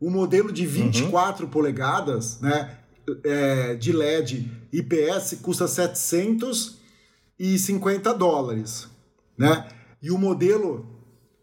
o 0.00 0.10
modelo 0.10 0.52
de 0.52 0.66
24 0.66 1.44
uhum. 1.44 1.50
polegadas, 1.50 2.40
né, 2.40 2.76
é, 3.24 3.76
de 3.76 3.92
LED 3.92 4.50
IPS 4.72 5.38
custa 5.40 5.68
750 5.68 8.12
dólares, 8.14 8.88
né? 9.36 9.68
E 10.02 10.10
o 10.10 10.18
modelo 10.18 10.98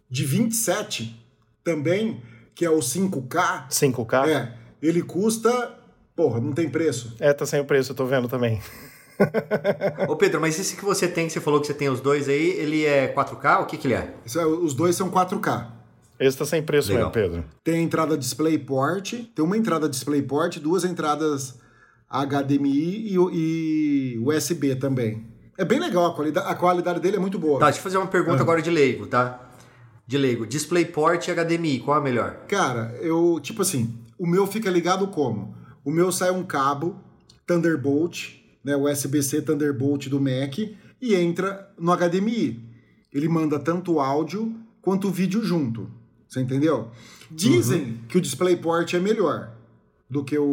de 0.09 0.25
27 0.25 1.15
também, 1.63 2.21
que 2.53 2.65
é 2.65 2.69
o 2.69 2.79
5K. 2.79 3.69
5K? 3.69 4.27
É. 4.27 4.53
Ele 4.81 5.01
custa. 5.01 5.79
Porra, 6.15 6.39
não 6.39 6.53
tem 6.53 6.69
preço. 6.69 7.13
É, 7.19 7.33
tá 7.33 7.45
sem 7.45 7.59
o 7.59 7.65
preço, 7.65 7.91
eu 7.91 7.95
tô 7.95 8.05
vendo 8.05 8.29
também. 8.29 8.61
Ô 10.07 10.15
Pedro, 10.15 10.41
mas 10.41 10.59
esse 10.59 10.75
que 10.75 10.83
você 10.83 11.07
tem, 11.07 11.27
que 11.27 11.33
você 11.33 11.41
falou 11.41 11.59
que 11.59 11.67
você 11.67 11.73
tem 11.73 11.89
os 11.89 11.99
dois 11.99 12.27
aí, 12.27 12.49
ele 12.51 12.85
é 12.85 13.13
4K? 13.13 13.61
O 13.61 13.65
que 13.65 13.77
que 13.77 13.87
ele 13.87 13.93
é? 13.93 14.13
é 14.35 14.45
os 14.45 14.73
dois 14.73 14.95
são 14.95 15.09
4K. 15.09 15.67
Esse 16.19 16.37
tá 16.37 16.45
sem 16.45 16.63
preço 16.63 16.89
Legal. 16.89 17.11
mesmo, 17.11 17.11
Pedro. 17.11 17.45
Tem 17.63 17.83
entrada 17.83 18.17
DisplayPort, 18.17 19.13
tem 19.35 19.43
uma 19.43 19.57
entrada 19.57 19.89
DisplayPort, 19.89 20.59
duas 20.59 20.85
entradas 20.85 21.59
HDMI 22.09 23.13
e, 23.13 23.15
e 23.15 24.19
USB 24.19 24.75
também. 24.75 25.25
É 25.57 25.65
bem 25.65 25.79
legal, 25.79 26.05
a 26.05 26.13
qualidade, 26.13 26.47
a 26.47 26.55
qualidade 26.55 26.99
dele 26.99 27.17
é 27.17 27.19
muito 27.19 27.37
boa. 27.39 27.59
Tá, 27.59 27.65
deixa 27.65 27.79
eu 27.79 27.83
fazer 27.83 27.97
uma 27.97 28.07
pergunta 28.07 28.37
ah. 28.37 28.41
agora 28.41 28.61
de 28.61 28.69
leigo, 28.69 29.07
tá? 29.07 29.45
de 30.07 30.17
leigo, 30.17 30.45
DisplayPort 30.45 31.27
e 31.27 31.31
HDMI, 31.31 31.79
qual 31.79 31.97
é 31.97 31.99
a 31.99 32.03
melhor? 32.03 32.37
Cara, 32.47 32.95
eu, 33.01 33.39
tipo 33.41 33.61
assim, 33.61 33.97
o 34.17 34.27
meu 34.27 34.45
fica 34.45 34.69
ligado 34.69 35.07
como? 35.07 35.55
O 35.83 35.91
meu 35.91 36.11
sai 36.11 36.31
um 36.31 36.43
cabo 36.43 36.95
Thunderbolt, 37.45 38.35
né, 38.65 38.75
USB-C 38.75 39.43
Thunderbolt 39.43 40.09
do 40.09 40.19
Mac 40.19 40.57
e 40.99 41.15
entra 41.15 41.71
no 41.79 41.95
HDMI. 41.95 42.59
Ele 43.13 43.29
manda 43.29 43.59
tanto 43.59 43.93
o 43.93 43.99
áudio 43.99 44.53
quanto 44.81 45.07
o 45.07 45.11
vídeo 45.11 45.43
junto. 45.43 45.87
Você 46.27 46.41
entendeu? 46.41 46.89
Dizem 47.29 47.81
uhum. 47.81 47.97
que 48.09 48.17
o 48.17 48.21
DisplayPort 48.21 48.95
é 48.95 48.99
melhor 48.99 49.51
do 50.09 50.23
que 50.23 50.37
o, 50.37 50.43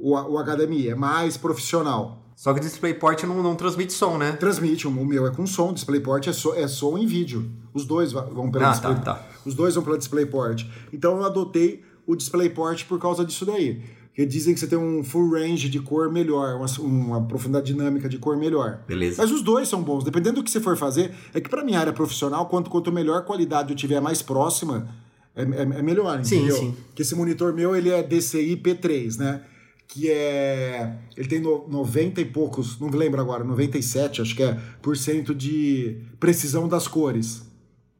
o, 0.00 0.14
o 0.14 0.42
HDMI, 0.42 0.88
é 0.88 0.94
mais 0.94 1.36
profissional. 1.36 2.24
Só 2.34 2.54
que 2.54 2.60
o 2.60 2.62
DisplayPort 2.62 3.24
não, 3.24 3.42
não 3.42 3.54
transmite 3.54 3.92
som, 3.92 4.16
né? 4.16 4.32
Transmite, 4.32 4.86
o 4.86 4.90
meu 4.90 5.26
é 5.26 5.30
com 5.30 5.46
som, 5.46 5.70
o 5.70 5.74
DisplayPort 5.74 6.28
é, 6.28 6.32
so, 6.32 6.54
é 6.54 6.66
som 6.66 6.96
em 6.96 7.06
vídeo. 7.06 7.50
Os 7.74 7.84
dois 7.84 8.12
vão 8.12 8.50
pela 8.50 8.68
ah, 8.68 8.70
Display, 8.70 8.94
tá, 8.96 9.14
tá. 9.14 9.26
Os 9.44 9.54
dois 9.54 9.74
vão 9.74 9.84
pela 9.84 9.98
DisplayPort. 9.98 10.64
Então 10.92 11.18
eu 11.18 11.24
adotei 11.24 11.84
o 12.06 12.16
DisplayPort 12.16 12.84
por 12.86 12.98
causa 12.98 13.24
disso 13.24 13.44
daí. 13.44 13.82
Porque 14.18 14.26
dizem 14.26 14.52
que 14.52 14.58
você 14.58 14.66
tem 14.66 14.76
um 14.76 15.04
full 15.04 15.30
range 15.30 15.68
de 15.68 15.78
cor 15.78 16.10
melhor, 16.10 16.56
uma, 16.56 16.66
uma 16.80 17.22
profundidade 17.22 17.66
dinâmica 17.66 18.08
de 18.08 18.18
cor 18.18 18.36
melhor. 18.36 18.80
Beleza. 18.84 19.22
Mas 19.22 19.30
os 19.30 19.42
dois 19.42 19.68
são 19.68 19.80
bons. 19.80 20.02
Dependendo 20.02 20.40
do 20.40 20.42
que 20.42 20.50
você 20.50 20.60
for 20.60 20.76
fazer, 20.76 21.12
é 21.32 21.40
que 21.40 21.48
para 21.48 21.62
minha 21.62 21.78
área 21.78 21.92
profissional, 21.92 22.46
quanto, 22.46 22.68
quanto 22.68 22.90
melhor 22.90 23.24
qualidade 23.24 23.70
eu 23.70 23.76
tiver 23.76 24.00
mais 24.00 24.20
próxima, 24.20 24.92
é, 25.36 25.42
é, 25.42 25.62
é 25.62 25.82
melhor, 25.82 26.18
entendeu? 26.18 26.56
Sim, 26.56 26.62
sim. 26.62 26.76
Porque 26.88 27.02
esse 27.02 27.14
monitor 27.14 27.52
meu, 27.52 27.76
ele 27.76 27.90
é 27.90 28.02
DCI 28.02 28.56
P3, 28.56 29.18
né? 29.18 29.40
que 29.86 30.10
é. 30.10 30.96
Ele 31.16 31.28
tem 31.28 31.40
no, 31.40 31.68
90 31.68 32.20
e 32.20 32.24
poucos, 32.24 32.80
não 32.80 32.90
lembro 32.90 33.20
agora, 33.20 33.44
97, 33.44 34.20
acho 34.20 34.34
que 34.34 34.42
é, 34.42 34.58
por 34.82 34.96
cento 34.96 35.32
de 35.32 35.96
precisão 36.18 36.66
das 36.66 36.88
cores. 36.88 37.47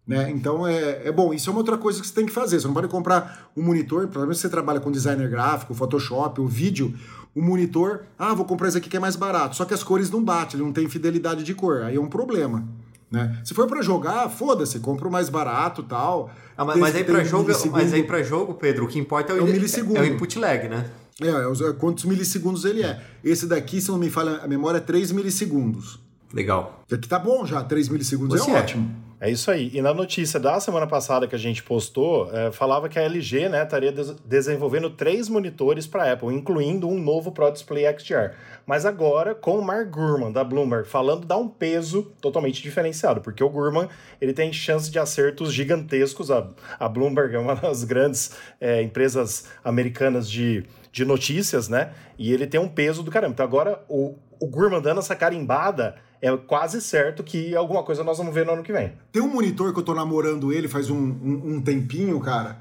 Né? 0.09 0.31
Então 0.31 0.67
é, 0.67 1.07
é 1.07 1.13
bom. 1.13 1.35
Isso 1.35 1.51
é 1.51 1.53
uma 1.53 1.59
outra 1.59 1.77
coisa 1.77 2.01
que 2.01 2.07
você 2.07 2.15
tem 2.15 2.25
que 2.25 2.33
fazer. 2.33 2.59
Você 2.59 2.67
não 2.67 2.73
pode 2.73 2.89
comprar 2.89 3.51
um 3.55 3.63
monitor, 3.63 4.09
pelo 4.09 4.23
menos 4.23 4.41
você 4.41 4.49
trabalha 4.49 4.81
com 4.81 4.91
designer 4.91 5.29
gráfico, 5.29 5.75
Photoshop, 5.75 6.41
o 6.41 6.47
vídeo, 6.47 6.95
o 7.35 7.43
monitor, 7.43 8.05
ah, 8.19 8.33
vou 8.33 8.47
comprar 8.47 8.69
esse 8.69 8.79
aqui 8.79 8.89
que 8.89 8.97
é 8.97 9.01
mais 9.01 9.17
barato. 9.17 9.55
Só 9.55 9.67
que 9.67 9.75
as 9.75 9.83
cores 9.83 10.11
não 10.11 10.25
batem, 10.25 10.59
ele 10.59 10.65
não 10.65 10.73
tem 10.73 10.89
fidelidade 10.89 11.45
de 11.45 11.55
cor. 11.55 11.83
Aí 11.83 11.97
é 11.97 12.01
um 12.01 12.09
problema. 12.09 12.67
Né? 13.11 13.39
Se 13.45 13.53
for 13.53 13.67
para 13.67 13.83
jogar, 13.83 14.31
foda-se, 14.31 14.81
compra 14.81 15.07
o 15.07 15.13
mais 15.13 15.29
barato 15.29 15.83
tal. 15.83 16.31
Ah, 16.57 16.65
mas, 16.65 16.79
mas, 16.79 16.97
aí 16.97 17.05
para 17.05 17.23
jogo, 17.23 17.51
mas 17.71 17.93
aí 17.93 18.03
para 18.03 18.23
jogo, 18.23 18.55
Pedro, 18.55 18.87
o 18.87 18.89
que 18.89 18.99
importa 18.99 19.35
é 19.35 19.37
o, 19.37 19.39
é 19.41 19.43
o 19.43 19.47
milissegundo. 19.47 19.99
É 19.99 20.03
o 20.03 20.07
input 20.07 20.39
lag, 20.39 20.69
né? 20.69 20.87
É, 21.21 21.29
é, 21.29 21.73
quantos 21.75 22.05
milissegundos 22.05 22.65
ele 22.65 22.83
é. 22.83 22.99
Esse 23.23 23.47
daqui, 23.47 23.79
se 23.81 23.91
não 23.91 23.99
me 23.99 24.09
falha 24.09 24.39
a 24.39 24.49
memória, 24.49 24.79
é 24.79 24.81
3 24.81 25.13
milissegundos. 25.13 26.01
Legal. 26.33 26.85
Aqui 26.93 27.09
tá 27.09 27.19
bom 27.19 27.47
já, 27.47 27.63
3 27.63 27.89
milissegundos 27.89 28.41
Você 28.41 28.51
é, 28.51 28.55
é 28.55 28.59
ótimo. 28.59 29.09
É 29.21 29.29
isso 29.29 29.51
aí. 29.51 29.71
E 29.75 29.83
na 29.83 29.93
notícia 29.93 30.39
da 30.39 30.61
semana 30.61 30.87
passada 30.87 31.27
que 31.27 31.35
a 31.35 31.39
gente 31.39 31.61
postou, 31.63 32.31
é, 32.33 32.53
falava 32.53 32.89
que 32.89 32.99
a 32.99 33.03
LG 33.03 33.49
né, 33.49 33.65
estaria 33.65 33.91
des 33.91 34.15
desenvolvendo 34.25 34.91
três 34.91 35.29
monitores 35.29 35.89
para 35.89 36.13
Apple, 36.13 36.33
incluindo 36.33 36.89
um 36.89 37.01
novo 37.01 37.33
Pro 37.33 37.51
Display 37.51 37.85
XDR. 37.99 38.37
Mas 38.65 38.87
agora, 38.87 39.35
com 39.35 39.59
o 39.59 39.65
Mark 39.65 39.91
Gurman, 39.91 40.31
da 40.31 40.45
Bloomberg, 40.45 40.87
falando, 40.87 41.27
dá 41.27 41.37
um 41.37 41.49
peso 41.49 42.13
totalmente 42.21 42.63
diferenciado, 42.63 43.21
porque 43.21 43.43
o 43.43 43.51
Gurman 43.51 43.89
ele 44.21 44.33
tem 44.33 44.53
chance 44.53 44.89
de 44.89 45.01
acertos 45.01 45.53
gigantescos. 45.53 46.31
A, 46.31 46.47
a 46.79 46.89
Bloomberg 46.89 47.35
é 47.35 47.39
uma 47.41 47.57
das 47.57 47.83
grandes 47.83 48.37
é, 48.61 48.81
empresas 48.83 49.47
americanas 49.65 50.31
de 50.31 50.65
de 50.91 51.05
notícias, 51.05 51.69
né? 51.69 51.93
E 52.19 52.33
ele 52.33 52.47
tem 52.47 52.59
um 52.59 52.69
peso 52.69 53.03
do 53.03 53.11
caramba. 53.11 53.33
Então 53.33 53.47
agora 53.47 53.81
o, 53.89 54.17
o 54.41 54.47
Gurman 54.47 54.81
dando 54.81 54.99
essa 54.99 55.15
carimbada, 55.15 55.97
é 56.21 56.37
quase 56.37 56.81
certo 56.81 57.23
que 57.23 57.55
alguma 57.55 57.83
coisa 57.83 58.03
nós 58.03 58.19
vamos 58.19 58.35
ver 58.35 58.45
no 58.45 58.53
ano 58.53 58.63
que 58.63 58.73
vem. 58.73 58.93
Tem 59.13 59.23
um 59.23 59.29
monitor 59.29 59.73
que 59.73 59.79
eu 59.79 59.85
tô 59.85 59.95
namorando 59.95 60.53
ele 60.53 60.69
faz 60.69 60.91
um, 60.91 60.97
um, 60.97 61.55
um 61.55 61.61
tempinho, 61.61 62.19
cara, 62.21 62.59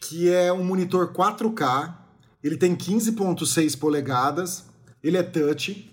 que 0.00 0.32
é 0.32 0.52
um 0.52 0.64
monitor 0.64 1.12
4K, 1.12 1.94
ele 2.42 2.56
tem 2.56 2.76
15.6 2.76 3.78
polegadas, 3.78 4.66
ele 5.02 5.16
é 5.16 5.22
touch 5.22 5.92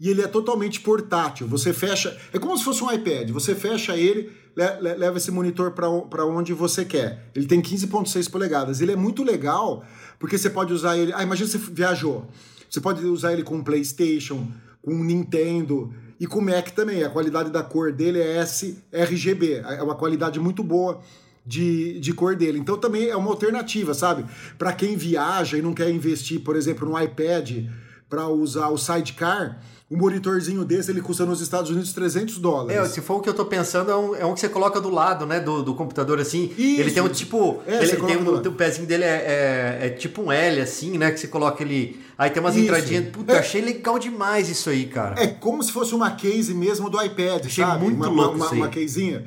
e 0.00 0.08
ele 0.08 0.22
é 0.22 0.28
totalmente 0.28 0.80
portátil. 0.80 1.48
Você 1.48 1.72
fecha, 1.72 2.16
é 2.32 2.38
como 2.38 2.56
se 2.56 2.64
fosse 2.64 2.82
um 2.84 2.92
iPad, 2.92 3.30
você 3.30 3.54
fecha 3.54 3.96
ele, 3.96 4.32
leva 4.80 5.18
esse 5.18 5.30
monitor 5.30 5.72
para 5.72 6.24
onde 6.24 6.52
você 6.52 6.84
quer. 6.84 7.30
Ele 7.34 7.46
tem 7.46 7.60
15.6 7.60 8.30
polegadas, 8.30 8.80
ele 8.80 8.92
é 8.92 8.96
muito 8.96 9.24
legal 9.24 9.84
porque 10.18 10.38
você 10.38 10.50
pode 10.50 10.72
usar 10.72 10.96
ele. 10.96 11.12
Ah, 11.12 11.22
imagina 11.22 11.48
você 11.48 11.58
viajou. 11.58 12.28
Você 12.68 12.80
pode 12.80 13.04
usar 13.06 13.32
ele 13.32 13.42
com 13.42 13.62
PlayStation, 13.62 14.46
com 14.82 14.92
Nintendo 15.02 15.92
e 16.20 16.26
com 16.26 16.40
Mac 16.40 16.70
também. 16.70 17.02
A 17.02 17.10
qualidade 17.10 17.50
da 17.50 17.62
cor 17.62 17.92
dele 17.92 18.20
é 18.20 18.42
sRGB, 18.42 19.62
é 19.64 19.82
uma 19.82 19.94
qualidade 19.94 20.40
muito 20.40 20.62
boa 20.62 21.00
de, 21.44 21.98
de 22.00 22.12
cor 22.12 22.36
dele. 22.36 22.58
Então 22.58 22.76
também 22.76 23.08
é 23.08 23.16
uma 23.16 23.30
alternativa, 23.30 23.94
sabe? 23.94 24.24
Para 24.58 24.72
quem 24.72 24.96
viaja 24.96 25.56
e 25.56 25.62
não 25.62 25.72
quer 25.72 25.90
investir, 25.90 26.40
por 26.40 26.56
exemplo, 26.56 26.88
no 26.88 27.00
iPad 27.00 27.66
para 28.08 28.28
usar 28.28 28.68
o 28.68 28.78
Sidecar 28.78 29.60
um 29.90 29.96
monitorzinho 29.96 30.66
desse, 30.66 30.90
ele 30.90 31.00
custa 31.00 31.24
nos 31.24 31.40
Estados 31.40 31.70
Unidos 31.70 31.94
300 31.94 32.38
dólares. 32.38 32.76
É, 32.76 32.84
se 32.86 33.00
for 33.00 33.16
o 33.16 33.20
que 33.20 33.28
eu 33.28 33.32
tô 33.32 33.46
pensando, 33.46 33.90
é 33.90 33.96
um, 33.96 34.14
é 34.16 34.26
um 34.26 34.34
que 34.34 34.40
você 34.40 34.48
coloca 34.48 34.78
do 34.80 34.90
lado, 34.90 35.24
né, 35.24 35.40
do, 35.40 35.62
do 35.62 35.74
computador, 35.74 36.20
assim. 36.20 36.52
Isso. 36.58 36.80
Ele 36.80 36.90
tem 36.90 37.02
um 37.02 37.08
tipo... 37.08 37.62
É, 37.66 37.82
ele 37.82 37.96
tem 37.96 38.18
um, 38.18 38.34
o 38.34 38.52
pezinho 38.52 38.86
dele 38.86 39.04
é, 39.04 39.78
é, 39.80 39.86
é, 39.86 39.90
tipo 39.90 40.20
um 40.20 40.30
L, 40.30 40.60
assim, 40.60 40.98
né, 40.98 41.10
que 41.10 41.18
você 41.18 41.28
coloca 41.28 41.62
ele... 41.62 41.98
Aí 42.18 42.28
tem 42.28 42.42
umas 42.42 42.54
isso. 42.54 42.64
entradinhas... 42.64 43.08
Puta, 43.08 43.32
é. 43.32 43.38
achei 43.38 43.62
legal 43.62 43.98
demais 43.98 44.50
isso 44.50 44.68
aí, 44.68 44.84
cara. 44.86 45.22
É 45.22 45.26
como 45.26 45.62
se 45.62 45.72
fosse 45.72 45.94
uma 45.94 46.10
case 46.10 46.52
mesmo 46.52 46.90
do 46.90 47.02
iPad, 47.02 47.46
achei 47.46 47.64
sabe? 47.64 47.84
muito 47.84 47.96
uma, 47.96 48.08
louco 48.08 48.36
uma, 48.36 48.46
uma, 48.46 48.54
uma 48.54 48.68
casezinha. 48.68 49.24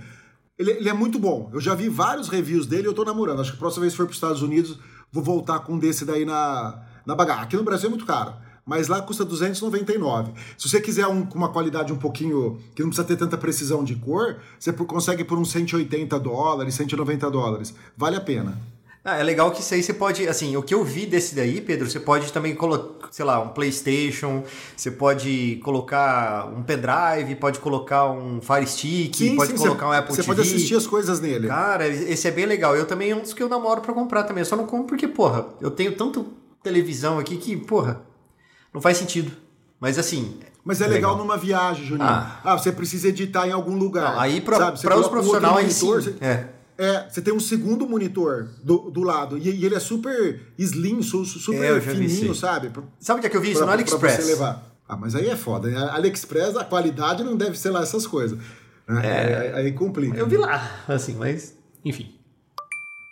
Ele, 0.60 0.72
ele, 0.74 0.90
é 0.90 0.94
muito 0.94 1.18
bom. 1.18 1.50
Eu 1.52 1.60
já 1.60 1.74
vi 1.74 1.90
vários 1.90 2.30
reviews 2.30 2.68
dele 2.68 2.84
e 2.84 2.86
eu 2.86 2.94
tô 2.94 3.04
namorando. 3.04 3.42
Acho 3.42 3.50
que 3.50 3.58
a 3.58 3.60
próxima 3.60 3.82
vez 3.82 3.94
que 3.94 3.98
for 3.98 4.06
pros 4.06 4.18
Estados 4.18 4.44
Unidos, 4.44 4.78
vou 5.12 5.24
voltar 5.24 5.60
com 5.62 5.74
um 5.74 5.80
desse 5.80 6.06
daí 6.06 6.24
na, 6.24 6.84
na 7.04 7.16
bagagem. 7.16 7.46
Aqui 7.46 7.58
no 7.58 7.64
Brasil 7.64 7.88
é 7.88 7.90
muito 7.90 8.06
caro 8.06 8.36
mas 8.72 8.88
lá 8.88 9.02
custa 9.02 9.26
299. 9.26 10.32
Se 10.58 10.70
você 10.70 10.80
quiser 10.80 11.06
um 11.06 11.26
com 11.26 11.38
uma 11.38 11.50
qualidade 11.50 11.92
um 11.92 11.98
pouquinho 11.98 12.58
que 12.74 12.82
não 12.82 12.88
precisa 12.88 13.06
ter 13.06 13.18
tanta 13.18 13.38
precisão 13.38 13.84
de 13.84 13.96
cor, 13.96 14.38
você 14.58 14.72
consegue 14.72 15.26
por 15.26 15.38
uns 15.38 15.52
180 15.52 16.18
dólares, 16.18 16.74
190 16.76 17.30
dólares. 17.30 17.74
Vale 17.98 18.16
a 18.16 18.22
pena. 18.22 18.58
Ah, 19.04 19.18
é 19.18 19.24
legal 19.24 19.52
que 19.52 19.60
isso 19.60 19.74
aí 19.74 19.84
você 19.84 19.94
pode, 19.94 20.26
assim, 20.26 20.56
o 20.56 20.64
que 20.64 20.74
eu 20.74 20.86
vi 20.86 21.06
desse 21.06 21.36
daí, 21.36 21.60
Pedro, 21.60 21.90
você 21.90 22.00
pode 22.00 22.32
também 22.32 22.56
colocar, 22.56 23.10
sei 23.12 23.26
lá, 23.26 23.42
um 23.42 23.50
PlayStation, 23.50 24.42
você 24.78 24.90
pode 24.90 25.60
colocar 25.66 26.48
um 26.56 26.64
pendrive, 26.64 27.36
pode 27.36 27.60
colocar 27.60 28.10
um 28.10 28.40
Fire 28.40 28.66
Stick, 28.66 29.18
sim, 29.18 29.36
pode 29.36 29.52
sim, 29.52 29.58
colocar 29.58 29.88
você, 29.88 29.92
um 29.92 29.98
Apple 29.98 30.16
você 30.16 30.22
TV. 30.22 30.34
Você 30.34 30.42
pode 30.42 30.42
assistir 30.42 30.76
as 30.76 30.88
coisas 30.88 31.20
nele. 31.20 31.50
Cara, 31.50 31.86
esse 31.90 32.26
é 32.26 32.32
bem 32.32 32.46
legal. 32.46 32.74
Eu 32.74 32.86
também 32.86 33.12
é 33.12 33.16
um 33.16 33.22
dos 33.22 33.34
que 33.34 33.44
eu 33.44 33.50
namoro 33.50 33.82
para 33.82 33.94
comprar 33.94 34.24
também. 34.24 34.44
Eu 34.44 34.46
só 34.46 34.56
não 34.56 34.66
compro 34.66 34.88
porque, 34.88 35.10
porra, 35.10 35.48
eu 35.60 35.72
tenho 35.72 35.94
tanto 35.94 36.28
televisão 36.64 37.20
aqui 37.20 37.36
que, 37.36 37.58
porra, 37.58 38.02
não 38.74 38.82
faz 38.82 38.98
sentido. 38.98 39.32
Mas 39.80 39.98
assim, 39.98 40.40
mas 40.64 40.80
é 40.80 40.88
legal, 40.88 41.14
legal 41.14 41.18
numa 41.18 41.38
viagem, 41.38 41.86
Juninho. 41.86 42.08
Ah. 42.08 42.40
ah. 42.44 42.58
você 42.58 42.72
precisa 42.72 43.08
editar 43.08 43.48
em 43.48 43.52
algum 43.52 43.76
lugar. 43.76 44.14
Não, 44.14 44.20
aí 44.20 44.42
para 44.42 44.74
os 44.74 45.08
profissionais, 45.08 45.84
um 45.84 46.02
sim. 46.02 46.16
É. 46.22 46.46
É, 46.78 47.08
você 47.08 47.22
tem 47.22 47.34
um 47.34 47.40
segundo 47.40 47.88
monitor 47.88 48.48
do, 48.64 48.90
do 48.90 49.04
lado. 49.04 49.38
E, 49.38 49.50
e 49.50 49.66
ele 49.66 49.76
é 49.76 49.80
super 49.80 50.40
slim, 50.58 51.02
super 51.04 51.78
é, 51.78 51.80
fininho, 51.82 52.34
sabe? 52.34 52.72
Sabe 53.00 53.20
onde 53.20 53.28
é 53.28 53.30
que 53.30 53.38
eu 53.38 53.42
vi 53.42 53.52
isso? 53.52 53.60
Pra, 53.60 53.68
no 53.68 53.74
AliExpress. 53.74 54.16
Pra 54.16 54.24
você 54.24 54.32
levar. 54.32 54.64
Ah, 54.88 54.98
mas 54.98 55.14
aí 55.14 55.30
é 55.30 55.36
foda. 55.36 55.70
Né? 55.70 55.78
AliExpress, 55.78 56.58
a 56.58 56.64
qualidade 56.64 57.24
não 57.24 57.36
deve 57.38 57.58
ser 57.58 57.70
lá 57.70 57.84
essas 57.84 58.08
coisas. 58.08 58.38
Né? 58.88 59.02
É, 59.04 59.38
aí, 59.38 59.66
aí 59.66 59.72
complica. 59.74 60.18
Eu 60.18 60.28
vi 60.28 60.38
lá, 60.38 60.84
assim, 60.88 61.16
mas 61.16 61.56
enfim. 61.86 62.16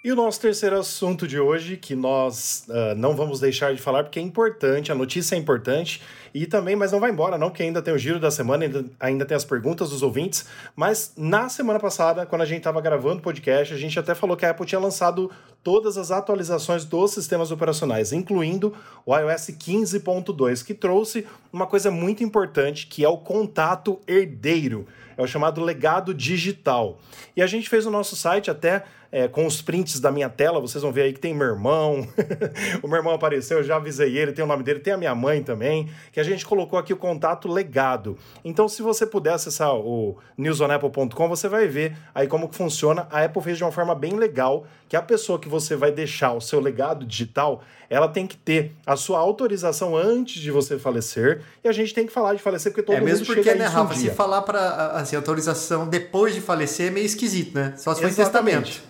E 0.02 0.14
o 0.14 0.16
nosso 0.16 0.40
terceiro 0.40 0.80
assunto 0.80 1.28
de 1.28 1.38
hoje, 1.38 1.76
que 1.76 1.94
nós 1.94 2.66
uh, 2.70 2.96
não 2.96 3.18
vamos 3.18 3.42
deixar 3.42 3.76
de 3.76 3.82
falar, 3.82 4.04
porque 4.06 4.18
é 4.18 4.22
importante, 4.22 4.94
a 4.94 4.96
notícia 4.96 5.36
é 5.36 5.38
importante, 5.38 6.02
e 6.34 6.46
também, 6.46 6.76
mas 6.76 6.92
não 6.92 7.00
vai 7.00 7.12
embora, 7.12 7.38
não, 7.38 7.50
porque 7.50 7.64
ainda 7.64 7.82
tem 7.82 7.94
o 7.94 7.98
giro 7.98 8.20
da 8.20 8.30
semana, 8.32 8.66
ainda, 8.66 8.86
ainda 9.00 9.26
tem 9.26 9.36
as 9.36 9.46
perguntas 9.46 9.90
dos 9.90 10.02
ouvintes. 10.02 10.46
Mas 10.76 11.14
na 11.18 11.50
semana 11.50 11.80
passada, 11.80 12.26
quando 12.26 12.42
a 12.42 12.46
gente 12.46 12.60
estava 12.60 12.80
gravando 12.82 13.20
o 13.20 13.22
podcast, 13.22 13.74
a 13.74 13.78
gente 13.78 13.98
até 14.00 14.14
falou 14.14 14.38
que 14.38 14.46
a 14.46 14.52
Apple 14.52 14.66
tinha 14.66 14.80
lançado 14.80 15.32
todas 15.64 15.98
as 15.98 16.12
atualizações 16.12 16.86
dos 16.86 17.12
sistemas 17.12 17.52
operacionais, 17.52 18.14
incluindo 18.14 18.74
o 19.06 19.16
iOS 19.16 19.50
15.2, 19.50 20.66
que 20.66 20.74
trouxe 20.74 21.26
uma 21.52 21.68
coisa 21.68 21.92
muito 21.92 22.24
importante, 22.24 22.88
que 22.88 23.04
é 23.04 23.10
o 23.10 23.18
contato 23.18 24.00
herdeiro. 24.08 24.88
É 25.18 25.22
o 25.22 25.28
chamado 25.28 25.62
legado 25.62 26.14
digital. 26.14 26.98
E 27.36 27.42
a 27.42 27.48
gente 27.48 27.68
fez 27.68 27.86
o 27.86 27.92
nosso 27.92 28.16
site 28.16 28.50
até 28.50 28.86
é, 29.12 29.28
com 29.28 29.46
os 29.46 29.62
prints 29.62 30.00
da 30.00 30.12
minha 30.12 30.30
tela, 30.30 30.60
vocês 30.60 30.82
vão 30.82 30.92
ver 30.92 31.04
aí 31.04 31.14
que 31.14 31.20
tem 31.20 31.34
meu 31.34 31.48
irmão. 31.48 32.08
o 32.82 32.88
meu 32.88 32.98
irmão 32.98 33.14
apareceu, 33.14 33.58
eu 33.58 33.64
já 33.64 33.76
avisei 33.76 34.18
ele, 34.18 34.32
tem 34.32 34.46
o 34.46 34.48
nome 34.48 34.64
dele, 34.64 34.80
tem 34.80 34.94
a 34.94 34.98
minha 34.98 35.16
mãe 35.16 35.44
também, 35.44 35.90
que 36.12 36.19
a 36.20 36.24
gente 36.24 36.46
colocou 36.46 36.78
aqui 36.78 36.94
o 36.94 36.98
contato 36.98 37.48
legado. 37.48 38.18
Então, 38.44 38.68
se 38.68 38.82
você 38.82 39.06
puder 39.06 39.34
acessar 39.34 39.74
o 39.76 40.18
newsonapple.com, 40.38 41.30
você 41.30 41.48
vai 41.48 41.68
ver 41.68 41.96
aí 42.14 42.28
como 42.28 42.50
que 42.50 42.56
funciona. 42.56 43.08
A 43.12 43.24
Apple 43.24 43.42
fez 43.42 43.58
de 43.58 43.64
uma 43.64 43.72
forma 43.72 43.96
bem 43.96 44.14
legal, 44.14 44.66
que 44.88 44.96
a 44.96 45.02
pessoa 45.02 45.38
que 45.40 45.48
você 45.48 45.76
vai 45.76 45.92
deixar 45.92 46.34
o 46.34 46.42
seu 46.42 46.60
legado 46.60 47.06
digital, 47.06 47.62
ela 47.90 48.08
tem 48.08 48.26
que 48.26 48.36
ter 48.36 48.72
a 48.86 48.96
sua 48.96 49.20
autorização 49.20 49.96
antes 49.96 50.42
de 50.42 50.52
você 50.52 50.80
falecer, 50.80 51.42
e 51.64 51.68
a 51.68 51.72
gente 51.72 51.94
tem 51.94 52.06
que 52.06 52.12
falar 52.12 52.34
de 52.34 52.42
falecer 52.42 52.72
porque 52.72 52.84
todo 52.84 52.96
é, 52.96 53.00
mundo 53.00 53.10
mesmo 53.10 53.26
porque, 53.26 53.54
né, 53.54 53.66
Rafa, 53.66 53.94
um 53.94 53.98
se 53.98 54.10
falar 54.10 54.42
para 54.42 54.92
assim, 54.94 55.16
autorização 55.16 55.88
depois 55.88 56.34
de 56.34 56.42
falecer 56.42 56.88
é 56.88 56.90
meio 56.90 57.06
esquisito, 57.06 57.56
né? 57.56 57.74
Só 57.78 57.94
se 57.94 58.02
for 58.02 58.14
testamento. 58.14 58.89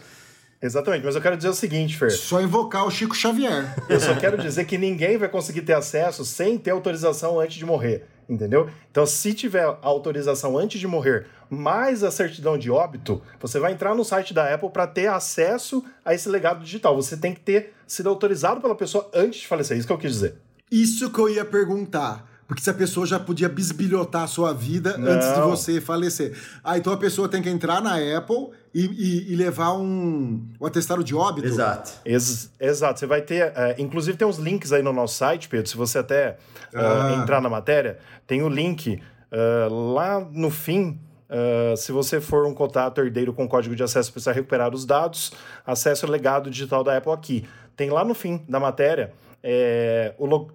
Exatamente, 0.62 1.06
mas 1.06 1.15
eu 1.15 1.22
quero 1.22 1.38
dizer 1.38 1.50
o 1.50 1.54
seguinte, 1.54 1.98
Fer. 1.98 2.12
Só 2.12 2.41
invocar 2.41 2.86
o 2.86 2.91
Chico 2.91 3.15
Xavier. 3.15 3.74
Eu 3.88 4.00
só 4.00 4.13
quero 4.15 4.38
dizer 4.38 4.65
que 4.65 4.78
ninguém 4.78 5.17
vai 5.17 5.30
conseguir 5.30 5.62
ter 5.62 5.74
acesso 5.74 6.26
sem 6.26 6.58
ter 6.58 6.72
autorização 6.72 7.39
antes 7.39 7.56
de 7.56 7.65
morrer, 7.65 8.06
entendeu? 8.28 8.69
Então, 8.91 9.06
se 9.06 9.34
tiver 9.34 9.63
autorização 9.82 10.58
antes 10.58 10.78
de 10.78 10.86
morrer, 10.86 11.28
mais 11.50 12.04
a 12.04 12.12
certidão 12.12 12.58
de 12.58 12.69
óbito, 12.69 13.22
você 13.39 13.58
vai 13.58 13.72
entrar 13.72 13.95
no 13.95 14.04
site 14.04 14.34
da 14.34 14.54
Apple 14.54 14.69
para 14.69 14.86
ter 14.86 15.08
acesso 15.08 15.82
a 16.04 16.13
esse 16.13 16.28
legado 16.28 16.62
digital. 16.62 16.93
Você 16.95 17.15
tem 17.15 17.34
que 17.34 17.39
ter 17.39 17.74
sido 17.88 18.10
autorizado 18.10 18.60
pela 18.60 18.76
pessoa 18.76 19.10
antes 19.13 19.39
de 19.39 19.48
falecer. 19.48 19.78
Isso 19.78 19.88
que 19.88 19.93
eu 19.93 19.98
quis 19.98 20.12
dizer. 20.12 20.36
Isso 20.69 21.10
que 21.10 21.19
eu 21.19 21.30
ia 21.30 21.45
perguntar. 21.45 22.28
Porque 22.50 22.63
se 22.63 22.69
a 22.69 22.74
pessoa 22.74 23.06
já 23.06 23.19
podia 23.19 23.48
bisbilhotar 23.48 24.24
a 24.24 24.28
sua 24.28 24.54
vida 24.54 24.98
Não. 24.98 25.12
antes 25.12 25.34
de 25.34 25.39
você 25.41 25.80
falecer. 25.80 26.36
Ah, 26.63 26.78
então 26.80 26.91
a 26.91 26.98
pessoa 26.98 27.30
tem 27.30 27.43
que 27.43 27.50
entrar 27.50 27.80
na 27.80 27.95
Apple 28.17 28.50
e, 28.73 28.86
e, 28.86 29.34
e 29.34 29.36
levar 29.36 29.73
um, 29.73 30.45
um 30.60 30.65
atestado 30.65 31.03
de 31.03 31.15
óbito. 31.15 31.47
Exato. 31.47 31.91
Ex 32.05 32.51
exato. 32.60 32.99
Você 32.99 33.05
vai 33.05 33.21
ter. 33.21 33.47
Uh, 33.51 33.75
inclusive, 33.77 34.17
tem 34.17 34.27
uns 34.27 34.38
links 34.38 34.71
aí 34.71 34.82
no 34.82 34.93
nosso 34.93 35.15
site, 35.15 35.49
Pedro. 35.49 35.69
Se 35.69 35.77
você 35.77 35.99
até 35.99 36.38
uh, 36.73 36.77
ah. 36.77 37.19
entrar 37.21 37.41
na 37.41 37.49
matéria, 37.49 37.97
tem 38.27 38.41
o 38.41 38.49
link 38.49 39.01
uh, 39.32 39.93
lá 39.93 40.19
no 40.19 40.49
fim. 40.49 40.99
Uh, 41.29 41.77
se 41.77 41.91
você 41.91 42.19
for 42.19 42.45
um 42.45 42.53
contato 42.53 42.99
herdeiro 42.99 43.34
com 43.34 43.47
código 43.47 43.75
de 43.75 43.84
acesso 43.84 44.12
para 44.12 44.34
recuperar 44.34 44.73
os 44.73 44.86
dados, 44.86 45.32
acesse 45.65 46.03
o 46.03 46.10
legado 46.10 46.49
digital 46.49 46.84
da 46.84 46.97
Apple 46.97 47.12
aqui. 47.12 47.45
Tem 47.75 47.89
lá 47.89 48.03
no 48.03 48.15
fim 48.15 48.43
da 48.49 48.60
matéria 48.60 49.13
é, 49.43 50.13
o, 50.17 50.27
o, 50.27 50.47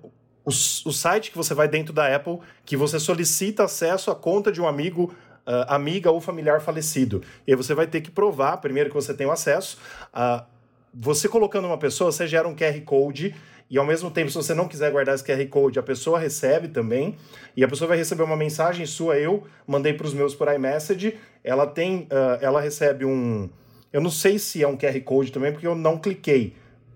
o 0.44 0.92
site 0.92 1.30
que 1.30 1.36
você 1.36 1.54
vai 1.54 1.68
dentro 1.68 1.92
da 1.92 2.14
Apple, 2.14 2.38
que 2.64 2.76
você 2.76 2.98
solicita 2.98 3.64
acesso 3.64 4.10
à 4.10 4.14
conta 4.14 4.52
de 4.52 4.60
um 4.60 4.68
amigo 4.68 5.14
Uh, 5.46 5.68
amiga 5.68 6.10
ou 6.10 6.20
familiar 6.20 6.60
falecido. 6.60 7.22
E 7.46 7.52
aí 7.52 7.56
você 7.56 7.74
vai 7.74 7.86
ter 7.86 8.00
que 8.00 8.10
provar, 8.10 8.56
primeiro, 8.58 8.88
que 8.88 8.94
você 8.94 9.12
tem 9.12 9.26
o 9.26 9.30
acesso. 9.30 9.78
Uh, 10.14 10.42
você 10.92 11.28
colocando 11.28 11.66
uma 11.66 11.76
pessoa, 11.76 12.10
você 12.10 12.26
gera 12.26 12.48
um 12.48 12.54
QR 12.54 12.80
Code. 12.82 13.34
E 13.68 13.78
ao 13.78 13.84
mesmo 13.84 14.10
tempo, 14.10 14.30
se 14.30 14.36
você 14.36 14.54
não 14.54 14.68
quiser 14.68 14.90
guardar 14.90 15.14
esse 15.14 15.24
QR 15.24 15.44
Code, 15.48 15.78
a 15.78 15.82
pessoa 15.82 16.18
recebe 16.18 16.68
também. 16.68 17.16
E 17.56 17.64
a 17.64 17.68
pessoa 17.68 17.88
vai 17.88 17.96
receber 17.96 18.22
uma 18.22 18.36
mensagem 18.36 18.86
sua. 18.86 19.18
Eu 19.18 19.44
mandei 19.66 19.92
para 19.92 20.06
os 20.06 20.14
meus 20.14 20.34
por 20.34 20.52
iMessage. 20.52 21.18
Ela 21.42 21.66
tem. 21.66 22.02
Uh, 22.02 22.38
ela 22.40 22.60
recebe 22.60 23.04
um. 23.04 23.50
Eu 23.92 24.00
não 24.00 24.10
sei 24.10 24.38
se 24.38 24.62
é 24.62 24.68
um 24.68 24.76
QR 24.76 24.98
Code 25.00 25.32
também, 25.32 25.52
porque 25.52 25.66
eu 25.66 25.74
não 25.74 25.98
cliquei 25.98 26.54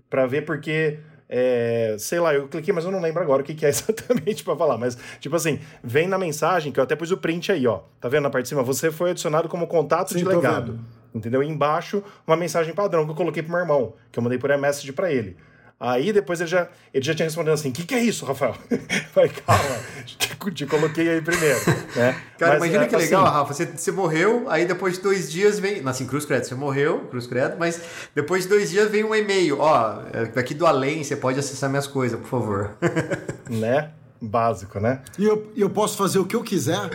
para 0.09 0.25
ver, 0.25 0.43
porque 0.43 0.99
é, 1.29 1.95
sei 1.99 2.19
lá, 2.19 2.33
eu 2.33 2.47
cliquei, 2.47 2.73
mas 2.73 2.83
eu 2.83 2.91
não 2.91 2.99
lembro 2.99 3.21
agora 3.21 3.43
o 3.43 3.45
que, 3.45 3.53
que 3.53 3.63
é 3.63 3.69
exatamente 3.69 4.43
para 4.43 4.55
falar. 4.55 4.77
Mas, 4.77 4.97
tipo 5.19 5.35
assim, 5.35 5.59
vem 5.83 6.07
na 6.07 6.17
mensagem, 6.17 6.71
que 6.71 6.79
eu 6.79 6.83
até 6.83 6.95
pus 6.95 7.11
o 7.11 7.17
print 7.17 7.51
aí, 7.51 7.67
ó. 7.67 7.81
Tá 8.01 8.09
vendo 8.09 8.23
na 8.23 8.29
parte 8.31 8.43
de 8.43 8.49
cima? 8.49 8.63
Você 8.63 8.89
foi 8.89 9.11
adicionado 9.11 9.47
como 9.47 9.67
contato 9.67 10.13
Sim, 10.13 10.19
de 10.19 10.25
legado. 10.25 10.79
Entendeu? 11.13 11.43
E 11.43 11.47
embaixo, 11.47 12.03
uma 12.25 12.35
mensagem 12.35 12.73
padrão 12.73 13.05
que 13.05 13.11
eu 13.11 13.15
coloquei 13.15 13.43
pro 13.43 13.51
meu 13.51 13.61
irmão, 13.61 13.93
que 14.11 14.17
eu 14.17 14.23
mandei 14.23 14.39
por 14.39 14.49
e-message 14.49 14.91
para 14.91 15.11
ele. 15.11 15.37
Aí 15.79 16.11
depois 16.11 16.41
ele 16.41 16.49
já, 16.49 16.67
ele 16.93 17.05
já 17.05 17.15
tinha 17.15 17.25
respondido 17.25 17.53
assim: 17.53 17.69
o 17.69 17.71
que, 17.71 17.85
que 17.85 17.95
é 17.95 18.03
isso, 18.03 18.25
Rafael? 18.25 18.53
Falei, 19.13 19.29
calma, 19.29 19.79
te, 20.05 20.51
te, 20.51 20.65
coloquei 20.65 21.07
aí 21.07 21.21
primeiro. 21.21 21.57
Né? 21.95 22.21
Cara, 22.37 22.59
mas, 22.59 22.63
imagina 22.63 22.83
é, 22.83 22.87
que 22.87 22.95
legal, 22.97 23.23
assim, 23.23 23.33
Rafa. 23.33 23.53
Você, 23.53 23.65
você 23.65 23.91
morreu, 23.91 24.49
aí 24.49 24.65
depois 24.65 24.95
de 24.95 25.01
dois 25.01 25.31
dias 25.31 25.57
vem. 25.57 25.81
Assim, 25.87 26.05
Cruz 26.05 26.25
Credo, 26.25 26.43
você 26.43 26.53
morreu, 26.53 27.07
Cruz 27.09 27.27
Credo, 27.27 27.55
mas 27.57 27.81
depois 28.13 28.43
de 28.43 28.49
dois 28.49 28.69
dias 28.69 28.91
vem 28.91 29.05
um 29.05 29.15
e-mail: 29.15 29.59
ó, 29.61 30.01
é, 30.11 30.37
aqui 30.37 30.53
do 30.53 30.65
além, 30.65 31.01
você 31.01 31.15
pode 31.15 31.39
acessar 31.39 31.69
minhas 31.69 31.87
coisas, 31.87 32.19
por 32.19 32.27
favor. 32.27 32.71
né? 33.49 33.91
Básico, 34.21 34.81
né? 34.81 35.01
E 35.17 35.23
eu, 35.23 35.49
eu 35.55 35.69
posso 35.69 35.95
fazer 35.95 36.19
o 36.19 36.25
que 36.25 36.35
eu 36.35 36.43
quiser? 36.43 36.89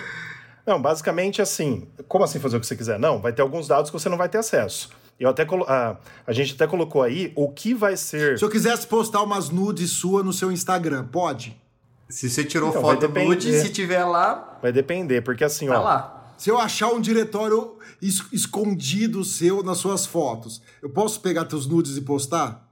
Não, 0.66 0.80
basicamente 0.80 1.40
assim. 1.40 1.88
Como 2.06 2.22
assim 2.22 2.38
fazer 2.38 2.58
o 2.58 2.60
que 2.60 2.66
você 2.66 2.76
quiser? 2.76 2.98
Não, 2.98 3.18
vai 3.18 3.32
ter 3.32 3.40
alguns 3.40 3.66
dados 3.66 3.90
que 3.90 3.98
você 3.98 4.10
não 4.10 4.18
vai 4.18 4.28
ter 4.28 4.36
acesso. 4.36 4.90
Eu 5.18 5.28
até 5.28 5.44
colo... 5.44 5.64
a, 5.68 5.96
a 6.26 6.32
gente 6.32 6.54
até 6.54 6.66
colocou 6.66 7.02
aí 7.02 7.32
o 7.36 7.48
que 7.50 7.74
vai 7.74 7.96
ser. 7.96 8.38
Se 8.38 8.44
eu 8.44 8.50
quisesse 8.50 8.86
postar 8.86 9.22
umas 9.22 9.50
nudes 9.50 9.90
sua 9.90 10.22
no 10.22 10.32
seu 10.32 10.50
Instagram, 10.50 11.04
pode? 11.04 11.60
Se 12.08 12.28
você 12.28 12.44
tirou 12.44 12.70
então, 12.70 12.82
foto 12.82 13.08
nude, 13.08 13.60
se 13.60 13.70
tiver 13.70 14.04
lá. 14.04 14.58
Vai 14.60 14.72
depender, 14.72 15.22
porque 15.22 15.44
assim, 15.44 15.66
tá 15.66 15.80
ó. 15.80 15.82
lá. 15.82 16.34
Se 16.36 16.50
eu 16.50 16.58
achar 16.58 16.88
um 16.88 17.00
diretório 17.00 17.78
es 18.02 18.22
escondido 18.32 19.24
seu 19.24 19.62
nas 19.62 19.78
suas 19.78 20.04
fotos, 20.04 20.60
eu 20.82 20.90
posso 20.90 21.20
pegar 21.20 21.44
teus 21.44 21.66
nudes 21.66 21.96
e 21.96 22.02
postar? 22.02 22.64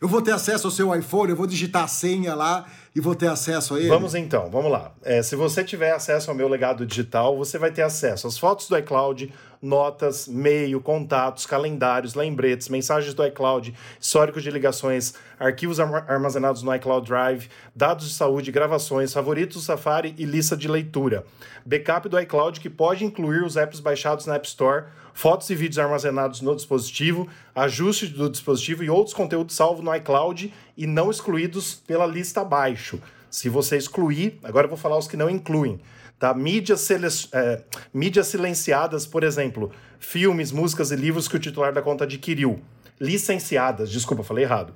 Eu 0.00 0.06
vou 0.06 0.22
ter 0.22 0.30
acesso 0.30 0.68
ao 0.68 0.70
seu 0.70 0.94
iPhone, 0.94 1.30
eu 1.30 1.36
vou 1.36 1.46
digitar 1.46 1.84
a 1.84 1.88
senha 1.88 2.34
lá 2.34 2.66
e 2.94 3.00
vou 3.00 3.14
ter 3.14 3.26
acesso 3.26 3.74
a 3.74 3.80
ele? 3.80 3.88
Vamos 3.88 4.14
então, 4.14 4.48
vamos 4.48 4.70
lá. 4.70 4.92
É, 5.02 5.22
se 5.22 5.34
você 5.34 5.64
tiver 5.64 5.90
acesso 5.90 6.30
ao 6.30 6.36
meu 6.36 6.48
legado 6.48 6.86
digital, 6.86 7.36
você 7.36 7.58
vai 7.58 7.72
ter 7.72 7.82
acesso 7.82 8.28
às 8.28 8.38
fotos 8.38 8.68
do 8.68 8.78
iCloud, 8.78 9.32
notas, 9.60 10.26
e-mail, 10.26 10.80
contatos, 10.80 11.46
calendários, 11.46 12.14
lembretes, 12.14 12.68
mensagens 12.68 13.14
do 13.14 13.24
iCloud, 13.26 13.74
histórico 14.00 14.40
de 14.40 14.50
ligações, 14.50 15.14
arquivos 15.38 15.80
armazenados 15.80 16.62
no 16.62 16.74
iCloud 16.74 17.06
Drive, 17.06 17.48
dados 17.74 18.08
de 18.08 18.14
saúde, 18.14 18.52
gravações, 18.52 19.12
favoritos 19.12 19.56
do 19.56 19.62
Safari 19.62 20.14
e 20.18 20.24
lista 20.24 20.56
de 20.56 20.68
leitura. 20.68 21.24
Backup 21.64 22.08
do 22.08 22.18
iCloud 22.20 22.60
que 22.60 22.70
pode 22.70 23.04
incluir 23.04 23.42
os 23.42 23.56
apps 23.56 23.80
baixados 23.80 24.26
na 24.26 24.36
App 24.36 24.46
Store, 24.46 24.86
fotos 25.12 25.50
e 25.50 25.54
vídeos 25.54 25.78
armazenados 25.78 26.40
no 26.40 26.54
dispositivo, 26.54 27.28
ajuste 27.54 28.06
do 28.06 28.30
dispositivo 28.30 28.84
e 28.84 28.90
outros 28.90 29.14
conteúdos 29.14 29.56
salvos 29.56 29.84
no 29.84 29.94
iCloud 29.96 30.54
e 30.76 30.86
não 30.86 31.10
excluídos 31.10 31.74
pela 31.74 32.06
lista 32.06 32.42
abaixo. 32.42 33.00
Se 33.30 33.48
você 33.48 33.76
excluir, 33.76 34.38
agora 34.42 34.66
eu 34.66 34.70
vou 34.70 34.78
falar 34.78 34.98
os 34.98 35.06
que 35.06 35.16
não 35.16 35.28
incluem. 35.28 35.80
Tá? 36.18 36.34
Mídias, 36.34 36.88
é, 37.32 37.62
mídias 37.94 38.26
silenciadas, 38.26 39.06
por 39.06 39.22
exemplo, 39.22 39.70
filmes, 39.98 40.50
músicas 40.50 40.90
e 40.90 40.96
livros 40.96 41.28
que 41.28 41.36
o 41.36 41.38
titular 41.38 41.72
da 41.72 41.82
conta 41.82 42.04
adquiriu. 42.04 42.60
Licenciadas, 43.00 43.90
desculpa, 43.90 44.24
falei 44.24 44.44
errado. 44.44 44.74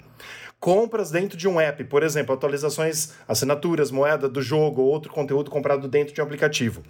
Compras 0.60 1.10
dentro 1.10 1.36
de 1.36 1.48
um 1.48 1.60
app, 1.60 1.82
por 1.82 2.04
exemplo, 2.04 2.32
atualizações, 2.32 3.14
assinaturas, 3.26 3.90
moeda 3.90 4.28
do 4.28 4.40
jogo 4.40 4.82
ou 4.82 4.88
outro 4.88 5.12
conteúdo 5.12 5.50
comprado 5.50 5.88
dentro 5.88 6.14
de 6.14 6.20
um 6.20 6.24
aplicativo. 6.24 6.84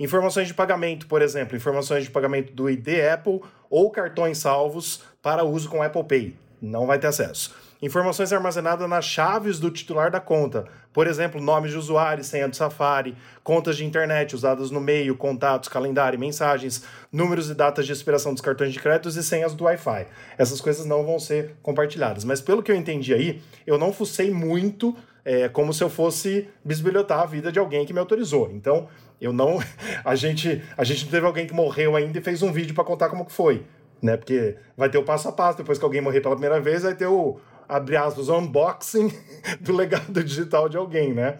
Informações 0.00 0.48
de 0.48 0.54
pagamento, 0.54 1.06
por 1.06 1.20
exemplo, 1.20 1.54
informações 1.54 2.04
de 2.04 2.10
pagamento 2.10 2.54
do 2.54 2.70
ID 2.70 2.88
Apple 3.12 3.42
ou 3.68 3.90
cartões 3.90 4.38
salvos 4.38 5.02
para 5.20 5.44
uso 5.44 5.68
com 5.68 5.82
Apple 5.82 6.04
Pay. 6.04 6.36
não 6.62 6.86
vai 6.86 6.98
ter 6.98 7.08
acesso. 7.08 7.54
Informações 7.80 8.32
armazenadas 8.32 8.88
nas 8.88 9.04
chaves 9.04 9.60
do 9.60 9.70
titular 9.70 10.10
da 10.10 10.18
conta. 10.18 10.64
Por 10.92 11.06
exemplo, 11.06 11.40
nome 11.40 11.68
de 11.68 11.76
usuário, 11.76 12.24
senha 12.24 12.48
do 12.48 12.56
Safari, 12.56 13.14
contas 13.44 13.76
de 13.76 13.84
internet 13.84 14.34
usadas 14.34 14.72
no 14.72 14.80
meio, 14.80 15.16
contatos, 15.16 15.68
calendário, 15.68 16.18
mensagens, 16.18 16.82
números 17.12 17.48
e 17.48 17.54
datas 17.54 17.86
de 17.86 17.92
expiração 17.92 18.32
dos 18.32 18.42
cartões 18.42 18.72
de 18.72 18.80
crédito 18.80 19.08
e 19.08 19.22
senhas 19.22 19.54
do 19.54 19.62
Wi-Fi. 19.62 20.08
Essas 20.36 20.60
coisas 20.60 20.86
não 20.86 21.06
vão 21.06 21.20
ser 21.20 21.54
compartilhadas. 21.62 22.24
Mas 22.24 22.40
pelo 22.40 22.64
que 22.64 22.72
eu 22.72 22.74
entendi 22.74 23.14
aí, 23.14 23.40
eu 23.64 23.78
não 23.78 23.92
fucei 23.92 24.28
muito 24.28 24.96
é, 25.24 25.48
como 25.48 25.72
se 25.72 25.84
eu 25.84 25.88
fosse 25.88 26.48
bisbilhotar 26.64 27.20
a 27.20 27.26
vida 27.26 27.52
de 27.52 27.60
alguém 27.60 27.86
que 27.86 27.92
me 27.92 28.00
autorizou. 28.00 28.50
Então, 28.52 28.88
eu 29.20 29.32
não. 29.32 29.58
A 30.04 30.16
gente, 30.16 30.62
a 30.76 30.82
gente 30.82 31.04
não 31.04 31.10
teve 31.10 31.26
alguém 31.26 31.46
que 31.46 31.52
morreu 31.54 31.94
ainda 31.94 32.18
e 32.18 32.22
fez 32.22 32.42
um 32.42 32.50
vídeo 32.50 32.74
para 32.74 32.82
contar 32.82 33.08
como 33.08 33.24
que 33.24 33.32
foi. 33.32 33.64
Né? 34.00 34.16
Porque 34.16 34.56
vai 34.76 34.88
ter 34.88 34.98
o 34.98 35.02
passo 35.04 35.28
a 35.28 35.32
passo, 35.32 35.58
depois 35.58 35.78
que 35.78 35.84
alguém 35.84 36.00
morrer 36.00 36.20
pela 36.20 36.34
primeira 36.34 36.60
vez, 36.60 36.82
vai 36.82 36.94
ter 36.94 37.06
o, 37.06 37.38
abre 37.68 37.96
aspas, 37.96 38.28
unboxing 38.28 39.12
do 39.60 39.76
legado 39.76 40.24
digital 40.24 40.68
de 40.68 40.76
alguém, 40.76 41.12
né? 41.12 41.38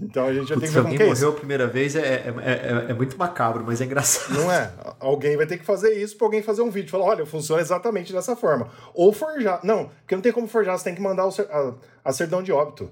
Então 0.00 0.26
a 0.26 0.32
gente 0.32 0.48
já 0.48 0.54
Putz, 0.54 0.60
tem 0.60 0.68
que 0.68 0.74
ver 0.74 0.82
como 0.82 0.96
que 0.96 1.02
é 1.02 1.06
isso. 1.06 1.22
morreu 1.22 1.36
a 1.36 1.38
primeira 1.38 1.66
vez 1.66 1.94
é, 1.94 2.00
é, 2.00 2.34
é, 2.38 2.90
é, 2.90 2.94
muito 2.94 3.16
macabro, 3.16 3.62
mas 3.64 3.80
é 3.80 3.84
engraçado. 3.84 4.34
Não 4.34 4.50
é? 4.50 4.72
Alguém 4.98 5.36
vai 5.36 5.46
ter 5.46 5.58
que 5.58 5.64
fazer 5.64 5.92
isso 5.94 6.16
para 6.16 6.26
alguém 6.26 6.42
fazer 6.42 6.62
um 6.62 6.70
vídeo. 6.70 6.90
Falar, 6.90 7.04
olha, 7.04 7.26
funciona 7.26 7.60
exatamente 7.60 8.12
dessa 8.12 8.34
forma. 8.34 8.68
Ou 8.94 9.12
forjar. 9.12 9.60
Não, 9.62 9.90
porque 10.00 10.14
não 10.14 10.22
tem 10.22 10.32
como 10.32 10.48
forjar, 10.48 10.76
você 10.78 10.84
tem 10.84 10.94
que 10.94 11.00
mandar 11.00 11.26
o, 11.26 11.30
a, 11.30 11.74
a 12.04 12.12
certidão 12.12 12.42
de 12.42 12.50
óbito. 12.50 12.90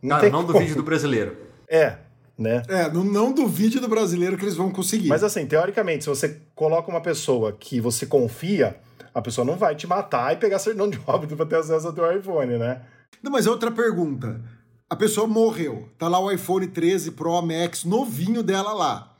Não, 0.00 0.16
Cara, 0.16 0.30
não 0.30 0.44
do 0.44 0.58
vídeo 0.58 0.76
do 0.76 0.82
brasileiro. 0.82 1.36
É, 1.68 1.96
né? 2.38 2.62
É, 2.68 2.90
não, 2.90 3.04
não 3.04 3.32
duvide 3.32 3.78
do 3.78 3.88
brasileiro 3.88 4.36
que 4.36 4.44
eles 4.44 4.56
vão 4.56 4.70
conseguir. 4.70 5.08
Mas 5.08 5.22
assim, 5.22 5.46
teoricamente, 5.46 6.04
se 6.04 6.10
você 6.10 6.40
coloca 6.54 6.90
uma 6.90 7.00
pessoa 7.00 7.52
que 7.52 7.80
você 7.80 8.06
confia, 8.06 8.76
a 9.14 9.20
pessoa 9.20 9.44
não 9.44 9.56
vai 9.56 9.74
te 9.74 9.86
matar 9.86 10.32
e 10.32 10.36
pegar 10.36 10.58
certidão 10.58 10.88
de 10.88 11.00
óbito 11.06 11.36
para 11.36 11.46
ter 11.46 11.56
acesso 11.56 11.86
ao 11.86 11.92
teu 11.92 12.10
iPhone, 12.16 12.58
né? 12.58 12.82
Não, 13.22 13.30
mas 13.30 13.46
é 13.46 13.50
outra 13.50 13.70
pergunta. 13.70 14.40
A 14.88 14.96
pessoa 14.96 15.26
morreu, 15.26 15.88
tá 15.98 16.08
lá 16.08 16.18
o 16.18 16.30
iPhone 16.30 16.66
13 16.66 17.12
Pro 17.12 17.40
Max 17.40 17.84
novinho 17.84 18.42
dela 18.42 18.72
lá. 18.72 19.16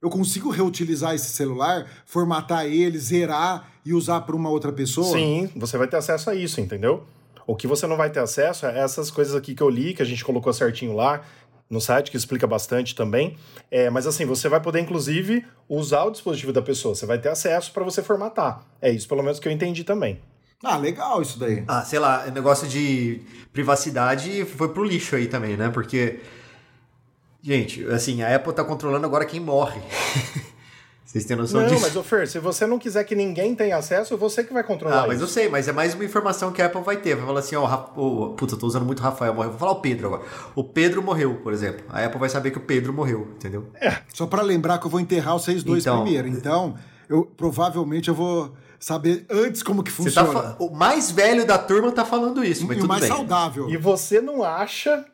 Eu 0.00 0.10
consigo 0.10 0.50
reutilizar 0.50 1.14
esse 1.14 1.30
celular, 1.30 1.86
formatar 2.04 2.66
ele, 2.66 2.98
zerar 2.98 3.70
e 3.84 3.94
usar 3.94 4.22
para 4.22 4.34
uma 4.34 4.50
outra 4.50 4.72
pessoa? 4.72 5.16
Sim, 5.16 5.50
você 5.54 5.78
vai 5.78 5.86
ter 5.86 5.96
acesso 5.96 6.28
a 6.28 6.34
isso, 6.34 6.60
entendeu? 6.60 7.06
O 7.46 7.56
que 7.56 7.66
você 7.66 7.86
não 7.86 7.96
vai 7.96 8.10
ter 8.10 8.20
acesso 8.20 8.66
é 8.66 8.78
essas 8.78 9.10
coisas 9.10 9.34
aqui 9.34 9.54
que 9.54 9.62
eu 9.62 9.68
li, 9.68 9.94
que 9.94 10.02
a 10.02 10.04
gente 10.04 10.24
colocou 10.24 10.52
certinho 10.52 10.94
lá, 10.94 11.22
no 11.72 11.80
site, 11.80 12.10
que 12.10 12.16
explica 12.16 12.46
bastante 12.46 12.94
também. 12.94 13.36
É, 13.70 13.88
mas 13.88 14.06
assim, 14.06 14.26
você 14.26 14.46
vai 14.46 14.60
poder, 14.60 14.80
inclusive, 14.80 15.44
usar 15.66 16.04
o 16.04 16.10
dispositivo 16.10 16.52
da 16.52 16.60
pessoa. 16.60 16.94
Você 16.94 17.06
vai 17.06 17.18
ter 17.18 17.30
acesso 17.30 17.72
para 17.72 17.82
você 17.82 18.02
formatar. 18.02 18.62
É 18.80 18.90
isso, 18.90 19.08
pelo 19.08 19.22
menos, 19.22 19.40
que 19.40 19.48
eu 19.48 19.52
entendi 19.52 19.82
também. 19.82 20.20
Ah, 20.62 20.76
legal 20.76 21.22
isso 21.22 21.38
daí. 21.38 21.64
Ah, 21.66 21.82
sei 21.82 21.98
lá, 21.98 22.26
negócio 22.26 22.68
de 22.68 23.22
privacidade 23.52 24.44
foi 24.44 24.68
pro 24.68 24.84
lixo 24.84 25.16
aí 25.16 25.26
também, 25.26 25.56
né? 25.56 25.70
Porque. 25.70 26.20
Gente, 27.42 27.84
assim, 27.86 28.22
a 28.22 28.36
Apple 28.36 28.52
tá 28.52 28.62
controlando 28.62 29.04
agora 29.04 29.24
quem 29.24 29.40
morre. 29.40 29.80
Vocês 31.04 31.24
têm 31.24 31.36
noção 31.36 31.60
não, 31.60 31.68
disso? 31.68 31.80
Não, 31.80 31.88
mas, 31.88 31.96
ô 31.96 32.02
Fer, 32.02 32.26
se 32.26 32.38
você 32.38 32.66
não 32.66 32.78
quiser 32.78 33.04
que 33.04 33.14
ninguém 33.14 33.54
tenha 33.54 33.76
acesso, 33.76 34.16
você 34.16 34.42
que 34.42 34.52
vai 34.52 34.62
controlar 34.62 35.02
Ah, 35.02 35.06
mas 35.06 35.16
isso. 35.16 35.24
eu 35.24 35.28
sei, 35.28 35.48
mas 35.48 35.68
é 35.68 35.72
mais 35.72 35.94
uma 35.94 36.04
informação 36.04 36.52
que 36.52 36.62
a 36.62 36.66
Apple 36.66 36.80
vai 36.82 36.96
ter. 36.96 37.16
Vai 37.16 37.26
falar 37.26 37.40
assim, 37.40 37.56
ó, 37.56 37.86
oh, 37.96 38.30
puta, 38.30 38.54
eu 38.54 38.58
tô 38.58 38.66
usando 38.66 38.86
muito 38.86 39.02
Rafael, 39.02 39.34
morreu. 39.34 39.50
Vou 39.50 39.58
falar 39.58 39.72
o 39.72 39.80
Pedro 39.80 40.06
agora. 40.06 40.22
O 40.54 40.64
Pedro 40.64 41.02
morreu, 41.02 41.34
por 41.42 41.52
exemplo. 41.52 41.84
A 41.90 42.04
Apple 42.04 42.18
vai 42.18 42.28
saber 42.28 42.50
que 42.50 42.58
o 42.58 42.62
Pedro 42.62 42.92
morreu, 42.92 43.28
entendeu? 43.36 43.66
É. 43.74 43.98
Só 44.14 44.26
para 44.26 44.42
lembrar 44.42 44.78
que 44.78 44.86
eu 44.86 44.90
vou 44.90 45.00
enterrar 45.00 45.34
vocês 45.34 45.62
dois 45.62 45.84
então, 45.84 46.02
primeiro. 46.02 46.28
Então, 46.28 46.76
eu 47.08 47.24
provavelmente 47.24 48.08
eu 48.08 48.14
vou 48.14 48.54
saber 48.80 49.26
antes 49.28 49.62
como 49.62 49.82
que 49.82 49.90
tá 49.90 49.96
funciona. 49.96 50.32
Tá 50.32 50.56
o 50.58 50.70
mais 50.70 51.10
velho 51.10 51.44
da 51.44 51.58
turma 51.58 51.92
tá 51.92 52.04
falando 52.04 52.42
isso, 52.42 52.66
mas 52.66 52.76
e 52.76 52.80
tudo 52.80 52.86
o 52.86 52.88
mais 52.88 53.02
bem. 53.02 53.10
saudável. 53.10 53.68
E 53.68 53.76
você 53.76 54.20
não 54.20 54.42
acha... 54.42 55.04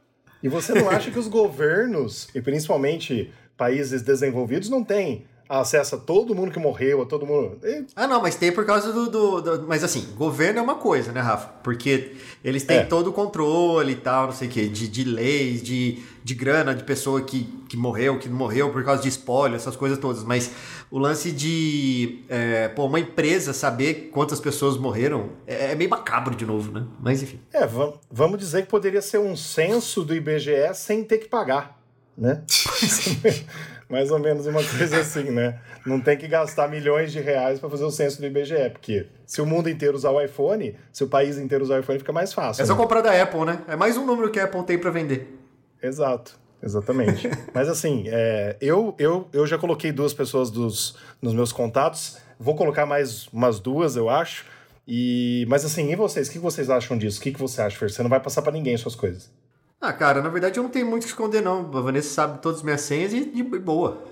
E 0.40 0.48
você 0.48 0.72
não 0.72 0.88
acha 0.88 1.10
que 1.10 1.18
os 1.18 1.26
governos, 1.26 2.28
e 2.32 2.40
principalmente 2.40 3.32
países 3.56 4.02
desenvolvidos, 4.02 4.70
não 4.70 4.84
têm 4.84 5.26
acesso 5.48 5.94
a 5.94 5.98
todo 5.98 6.34
mundo 6.34 6.50
que 6.50 6.58
morreu, 6.58 7.00
a 7.00 7.06
todo 7.06 7.24
mundo. 7.24 7.58
Ah, 7.96 8.06
não, 8.06 8.20
mas 8.20 8.34
tem 8.34 8.52
por 8.52 8.66
causa 8.66 8.92
do, 8.92 9.08
do, 9.08 9.40
do, 9.40 9.66
Mas 9.66 9.82
assim, 9.82 10.08
governo 10.14 10.58
é 10.58 10.62
uma 10.62 10.74
coisa, 10.74 11.10
né, 11.10 11.20
Rafa? 11.20 11.48
Porque 11.62 12.12
eles 12.44 12.64
têm 12.64 12.78
é. 12.78 12.84
todo 12.84 13.08
o 13.08 13.12
controle 13.12 13.92
e 13.92 13.96
tal, 13.96 14.26
não 14.26 14.32
sei 14.32 14.48
o 14.48 14.50
quê, 14.50 14.68
de, 14.68 14.86
de 14.86 15.04
leis, 15.04 15.62
de, 15.62 16.02
de 16.22 16.34
grana, 16.34 16.74
de 16.74 16.84
pessoa 16.84 17.22
que, 17.22 17.44
que 17.68 17.76
morreu, 17.76 18.18
que 18.18 18.28
não 18.28 18.36
morreu 18.36 18.70
por 18.70 18.84
causa 18.84 19.02
de 19.02 19.08
espólio, 19.08 19.56
essas 19.56 19.74
coisas 19.74 19.98
todas. 19.98 20.22
Mas 20.22 20.50
o 20.90 20.98
lance 20.98 21.32
de 21.32 22.24
é, 22.28 22.68
pô, 22.68 22.84
uma 22.86 23.00
empresa 23.00 23.54
saber 23.54 24.10
quantas 24.12 24.40
pessoas 24.40 24.76
morreram 24.76 25.30
é, 25.46 25.72
é 25.72 25.74
meio 25.74 25.88
macabro 25.88 26.34
de 26.34 26.44
novo, 26.44 26.72
né? 26.72 26.86
Mas 27.00 27.22
enfim. 27.22 27.40
É, 27.52 27.66
vamos 28.10 28.38
dizer 28.38 28.62
que 28.62 28.68
poderia 28.68 29.00
ser 29.00 29.18
um 29.18 29.34
censo 29.34 30.04
do 30.04 30.14
IBGE 30.14 30.74
sem 30.74 31.02
ter 31.04 31.18
que 31.18 31.28
pagar, 31.28 31.80
né? 32.16 32.42
mais 33.88 34.10
ou 34.10 34.18
menos 34.18 34.46
uma 34.46 34.62
coisa 34.62 35.00
assim, 35.00 35.30
né? 35.30 35.58
Não 35.86 36.00
tem 36.00 36.16
que 36.16 36.28
gastar 36.28 36.68
milhões 36.68 37.12
de 37.12 37.20
reais 37.20 37.58
para 37.58 37.70
fazer 37.70 37.84
o 37.84 37.90
censo 37.90 38.20
do 38.20 38.26
IBGE, 38.26 38.70
porque 38.72 39.06
se 39.26 39.40
o 39.40 39.46
mundo 39.46 39.68
inteiro 39.68 39.96
usar 39.96 40.10
o 40.10 40.20
iPhone, 40.20 40.76
se 40.92 41.04
o 41.04 41.08
país 41.08 41.38
inteiro 41.38 41.64
usar 41.64 41.76
o 41.76 41.80
iPhone, 41.80 41.98
fica 41.98 42.12
mais 42.12 42.32
fácil. 42.32 42.62
É 42.62 42.66
só 42.66 42.74
né? 42.74 42.80
comprar 42.80 43.00
da 43.00 43.22
Apple, 43.22 43.44
né? 43.44 43.62
É 43.68 43.76
mais 43.76 43.96
um 43.96 44.04
número 44.04 44.30
que 44.30 44.38
a 44.38 44.44
Apple 44.44 44.62
tem 44.64 44.78
para 44.78 44.90
vender. 44.90 45.38
Exato. 45.82 46.38
Exatamente. 46.62 47.30
Mas 47.54 47.68
assim, 47.68 48.04
é, 48.08 48.56
eu, 48.60 48.94
eu, 48.98 49.28
eu 49.32 49.46
já 49.46 49.56
coloquei 49.56 49.92
duas 49.92 50.12
pessoas 50.12 50.50
dos, 50.50 50.96
nos 51.22 51.32
meus 51.32 51.52
contatos. 51.52 52.18
Vou 52.38 52.54
colocar 52.56 52.84
mais 52.84 53.28
umas 53.28 53.60
duas, 53.60 53.96
eu 53.96 54.08
acho. 54.08 54.44
E, 54.90 55.44
mas 55.50 55.66
assim, 55.66 55.92
e 55.92 55.96
vocês? 55.96 56.28
O 56.28 56.32
que 56.32 56.38
vocês 56.38 56.70
acham 56.70 56.96
disso? 56.96 57.20
O 57.20 57.22
que, 57.22 57.30
que 57.30 57.38
você 57.38 57.60
acha, 57.60 57.76
Fer? 57.76 57.90
Você 57.90 58.02
não 58.02 58.08
vai 58.08 58.20
passar 58.20 58.40
para 58.40 58.52
ninguém 58.52 58.74
suas 58.78 58.94
coisas. 58.94 59.30
Ah, 59.80 59.92
cara, 59.92 60.20
na 60.20 60.28
verdade 60.28 60.58
eu 60.58 60.62
não 60.62 60.70
tenho 60.70 60.86
muito 60.86 61.04
o 61.04 61.06
que 61.06 61.12
esconder, 61.12 61.40
não. 61.40 61.60
A 61.60 61.80
Vanessa 61.80 62.12
sabe 62.12 62.40
todas 62.40 62.58
as 62.58 62.64
minhas 62.64 62.80
senhas 62.80 63.12
e 63.12 63.24
de 63.24 63.42
boa. 63.42 64.02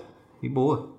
E 0.41 0.47
boa. 0.47 0.95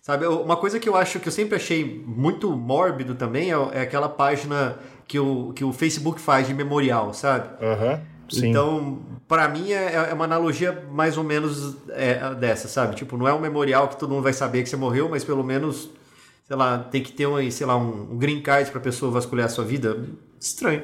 Sabe, 0.00 0.24
uma 0.26 0.56
coisa 0.56 0.78
que 0.78 0.88
eu 0.88 0.94
acho 0.94 1.18
que 1.18 1.26
eu 1.26 1.32
sempre 1.32 1.56
achei 1.56 2.04
muito 2.06 2.48
mórbido 2.52 3.16
também 3.16 3.52
é, 3.52 3.56
é 3.72 3.80
aquela 3.80 4.08
página 4.08 4.78
que 5.08 5.18
o, 5.18 5.52
que 5.52 5.64
o 5.64 5.72
Facebook 5.72 6.20
faz 6.20 6.46
de 6.46 6.54
memorial, 6.54 7.12
sabe? 7.12 7.48
Aham. 7.60 7.94
Uhum. 7.94 8.16
Então, 8.32 8.98
para 9.28 9.48
mim 9.48 9.72
é, 9.72 9.94
é, 9.94 10.12
uma 10.12 10.24
analogia 10.24 10.84
mais 10.90 11.16
ou 11.16 11.24
menos 11.24 11.76
é, 11.90 12.34
dessa, 12.34 12.68
sabe? 12.68 12.94
Tipo, 12.96 13.16
não 13.16 13.26
é 13.26 13.34
um 13.34 13.40
memorial 13.40 13.88
que 13.88 13.96
todo 13.96 14.10
mundo 14.10 14.22
vai 14.22 14.32
saber 14.32 14.62
que 14.62 14.68
você 14.68 14.76
morreu, 14.76 15.08
mas 15.08 15.24
pelo 15.24 15.44
menos, 15.44 15.90
sei 16.44 16.56
lá, 16.56 16.78
tem 16.78 17.02
que 17.02 17.12
ter 17.12 17.26
um, 17.26 17.50
sei 17.50 17.66
lá, 17.66 17.76
um, 17.76 18.12
um 18.12 18.18
green 18.18 18.40
card 18.42 18.70
pra 18.70 18.80
pessoa 18.80 19.10
vasculhar 19.10 19.46
a 19.46 19.48
sua 19.48 19.64
vida. 19.64 20.04
Estranho. 20.40 20.82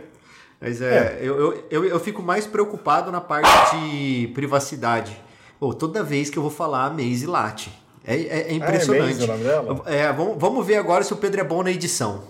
Mas 0.63 0.81
é, 0.81 1.19
é. 1.19 1.19
Eu, 1.21 1.67
eu, 1.69 1.85
eu, 1.85 1.99
fico 1.99 2.23
mais 2.23 2.47
preocupado 2.47 3.11
na 3.11 3.21
parte 3.21 3.51
de 3.77 4.29
privacidade. 4.29 5.21
Pô, 5.59 5.75
toda 5.75 6.05
vez 6.05 6.31
que 6.31 6.39
eu 6.39 6.43
vou 6.43 6.53
falar 6.53 6.87
a 6.87 6.91
Maze 6.91 7.27
late. 7.27 7.73
É, 8.05 8.15
é, 8.15 8.41
é 8.51 8.55
impressionante. 8.55 9.29
Ah, 9.29 9.35
é, 9.35 9.39
dela? 9.39 9.83
é 9.87 10.13
vamos, 10.13 10.37
vamos 10.39 10.65
ver 10.65 10.77
agora 10.77 11.03
se 11.03 11.13
o 11.13 11.17
Pedro 11.17 11.41
é 11.41 11.45
bom 11.45 11.65
na 11.65 11.73
edição. 11.73 12.23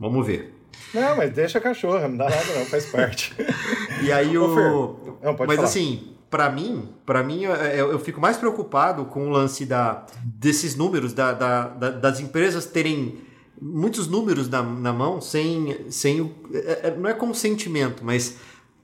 Vamos 0.00 0.26
ver. 0.26 0.52
Não, 0.92 1.16
mas 1.16 1.32
deixa 1.32 1.58
a 1.58 1.60
cachorra, 1.60 2.08
não 2.08 2.16
dá 2.16 2.28
nada 2.28 2.54
não, 2.58 2.66
faz 2.66 2.86
parte. 2.86 3.32
e 4.02 4.10
aí 4.10 4.36
o. 4.36 5.18
Não, 5.22 5.36
pode 5.36 5.46
mas 5.46 5.56
falar. 5.56 5.68
assim, 5.68 6.16
para 6.28 6.50
mim, 6.50 6.88
para 7.04 7.22
mim 7.22 7.44
eu, 7.44 7.54
eu, 7.92 7.98
fico 8.00 8.20
mais 8.20 8.36
preocupado 8.36 9.04
com 9.04 9.28
o 9.28 9.30
lance 9.30 9.64
da, 9.64 10.04
desses 10.24 10.74
números, 10.74 11.12
da, 11.12 11.32
da, 11.32 11.68
da 11.68 11.90
das 11.90 12.18
empresas 12.18 12.66
terem 12.66 13.18
muitos 13.60 14.06
números 14.06 14.48
na, 14.48 14.62
na 14.62 14.92
mão 14.92 15.20
sem, 15.20 15.90
sem 15.90 16.34
é, 16.52 16.88
é, 16.88 16.96
não 16.96 17.08
é 17.08 17.14
consentimento, 17.14 18.04
mas 18.04 18.36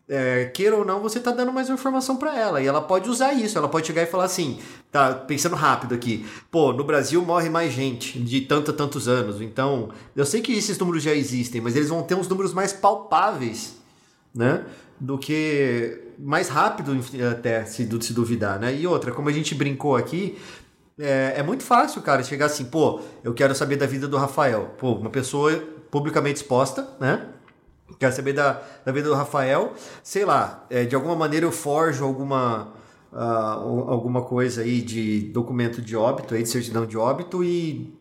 é, 0.08 0.46
queira 0.46 0.76
ou 0.76 0.84
não, 0.84 1.00
você 1.00 1.18
está 1.18 1.30
dando 1.30 1.52
mais 1.52 1.68
uma 1.68 1.74
informação 1.74 2.16
para 2.16 2.38
ela 2.38 2.60
e 2.60 2.66
ela 2.66 2.80
pode 2.80 3.08
usar 3.08 3.32
isso. 3.32 3.56
Ela 3.56 3.68
pode 3.68 3.86
chegar 3.86 4.02
e 4.02 4.06
falar 4.06 4.24
assim: 4.24 4.58
tá 4.90 5.14
pensando 5.14 5.56
rápido 5.56 5.94
aqui, 5.94 6.26
pô, 6.50 6.72
no 6.72 6.84
Brasil 6.84 7.22
morre 7.24 7.48
mais 7.48 7.72
gente 7.72 8.18
de 8.18 8.42
tanto 8.42 8.72
tantos 8.72 9.08
anos. 9.08 9.40
Então, 9.40 9.90
eu 10.14 10.26
sei 10.26 10.40
que 10.40 10.52
esses 10.52 10.78
números 10.78 11.02
já 11.02 11.14
existem, 11.14 11.60
mas 11.60 11.76
eles 11.76 11.88
vão 11.88 12.02
ter 12.02 12.14
uns 12.14 12.28
números 12.28 12.52
mais 12.52 12.72
palpáveis, 12.72 13.76
né? 14.34 14.64
Do 15.00 15.18
que 15.18 15.98
mais 16.18 16.48
rápido, 16.48 16.96
até 17.30 17.64
se, 17.64 17.88
se 18.00 18.12
duvidar, 18.12 18.60
né? 18.60 18.74
E 18.74 18.86
outra, 18.86 19.12
como 19.12 19.28
a 19.28 19.32
gente 19.32 19.54
brincou 19.54 19.96
aqui, 19.96 20.38
é, 20.98 21.34
é 21.36 21.42
muito 21.42 21.62
fácil, 21.62 22.02
cara, 22.02 22.22
chegar 22.22 22.46
assim, 22.46 22.64
pô, 22.64 23.00
eu 23.24 23.32
quero 23.32 23.54
saber 23.54 23.76
da 23.76 23.86
vida 23.86 24.06
do 24.06 24.16
Rafael. 24.16 24.74
Pô, 24.78 24.92
uma 24.92 25.10
pessoa 25.10 25.52
publicamente 25.90 26.36
exposta, 26.36 26.88
né? 27.00 27.28
Quero 27.98 28.14
saber 28.14 28.32
da, 28.32 28.62
da 28.84 28.92
vida 28.92 29.08
do 29.08 29.14
Rafael. 29.14 29.74
Sei 30.02 30.24
lá, 30.24 30.66
é, 30.70 30.84
de 30.84 30.94
alguma 30.94 31.14
maneira 31.14 31.46
eu 31.46 31.52
forjo 31.52 32.04
alguma, 32.04 32.72
uh, 33.12 33.90
alguma 33.90 34.22
coisa 34.22 34.62
aí 34.62 34.80
de 34.80 35.30
documento 35.32 35.80
de 35.80 35.96
óbito, 35.96 36.34
aí, 36.34 36.42
de 36.42 36.48
certidão 36.48 36.86
de 36.86 36.96
óbito 36.96 37.44
e 37.44 37.94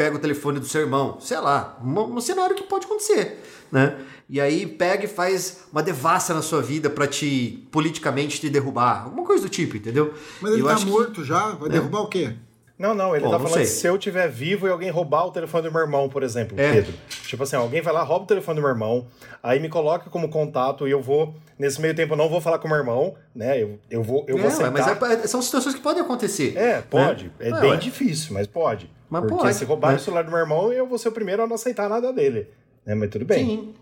pega 0.00 0.16
o 0.16 0.18
telefone 0.18 0.58
do 0.58 0.64
seu 0.64 0.80
irmão. 0.80 1.18
Sei 1.20 1.38
lá, 1.38 1.78
um, 1.84 2.16
um 2.16 2.20
cenário 2.22 2.56
que 2.56 2.62
pode 2.62 2.86
acontecer, 2.86 3.38
né? 3.70 3.98
E 4.30 4.40
aí 4.40 4.66
pega 4.66 5.04
e 5.04 5.08
faz 5.08 5.64
uma 5.70 5.82
devassa 5.82 6.32
na 6.32 6.40
sua 6.40 6.62
vida 6.62 6.88
para 6.88 7.06
te 7.06 7.68
politicamente 7.70 8.40
te 8.40 8.48
derrubar, 8.48 9.04
alguma 9.04 9.26
coisa 9.26 9.42
do 9.42 9.50
tipo, 9.50 9.76
entendeu? 9.76 10.14
Mas 10.40 10.52
ele 10.52 10.62
eu 10.62 10.66
tá 10.66 10.80
morto 10.80 11.20
que... 11.20 11.24
já, 11.24 11.50
vai 11.50 11.68
é. 11.68 11.72
derrubar 11.72 12.00
o 12.00 12.08
quê? 12.08 12.34
Não, 12.80 12.94
não, 12.94 13.14
ele 13.14 13.26
Bom, 13.26 13.30
tá 13.30 13.38
falando 13.38 13.58
que 13.58 13.66
se 13.66 13.86
eu 13.86 13.98
tiver 13.98 14.26
vivo 14.26 14.66
e 14.66 14.70
alguém 14.70 14.88
roubar 14.88 15.26
o 15.26 15.30
telefone 15.30 15.68
do 15.68 15.70
meu 15.70 15.82
irmão, 15.82 16.08
por 16.08 16.22
exemplo, 16.22 16.58
é. 16.58 16.72
Pedro. 16.72 16.94
Tipo 17.26 17.42
assim, 17.42 17.54
alguém 17.54 17.82
vai 17.82 17.92
lá, 17.92 18.02
rouba 18.02 18.24
o 18.24 18.26
telefone 18.26 18.56
do 18.56 18.62
meu 18.62 18.70
irmão, 18.70 19.06
aí 19.42 19.60
me 19.60 19.68
coloca 19.68 20.08
como 20.08 20.30
contato 20.30 20.88
e 20.88 20.90
eu 20.90 21.02
vou, 21.02 21.34
nesse 21.58 21.78
meio 21.78 21.94
tempo, 21.94 22.14
eu 22.14 22.16
não 22.16 22.26
vou 22.26 22.40
falar 22.40 22.58
com 22.58 22.66
o 22.66 22.70
meu 22.70 22.78
irmão, 22.78 23.14
né? 23.34 23.62
Eu, 23.62 23.78
eu 23.90 24.02
vou, 24.02 24.24
eu 24.26 24.38
vou 24.38 24.46
aceitar. 24.46 24.70
Mas 24.70 24.86
é, 24.86 25.26
são 25.26 25.42
situações 25.42 25.74
que 25.74 25.82
podem 25.82 26.02
acontecer. 26.02 26.56
É, 26.56 26.76
né? 26.76 26.84
pode. 26.88 27.24
Né? 27.38 27.50
É, 27.50 27.60
bem 27.60 27.78
difícil, 27.78 28.32
mas 28.32 28.46
pode. 28.46 28.90
Mas 29.10 29.20
Porque 29.26 29.42
pode. 29.42 29.54
se 29.56 29.64
roubar 29.66 29.92
mas... 29.92 30.00
o 30.00 30.04
celular 30.06 30.24
do 30.24 30.30
meu 30.30 30.40
irmão, 30.40 30.72
eu 30.72 30.86
vou 30.86 30.96
ser 30.96 31.10
o 31.10 31.12
primeiro 31.12 31.42
a 31.42 31.46
não 31.46 31.56
aceitar 31.56 31.86
nada 31.86 32.10
dele. 32.14 32.48
Né? 32.86 32.94
Mas 32.94 33.10
tudo 33.10 33.26
bem. 33.26 33.44
Sim. 33.44 33.74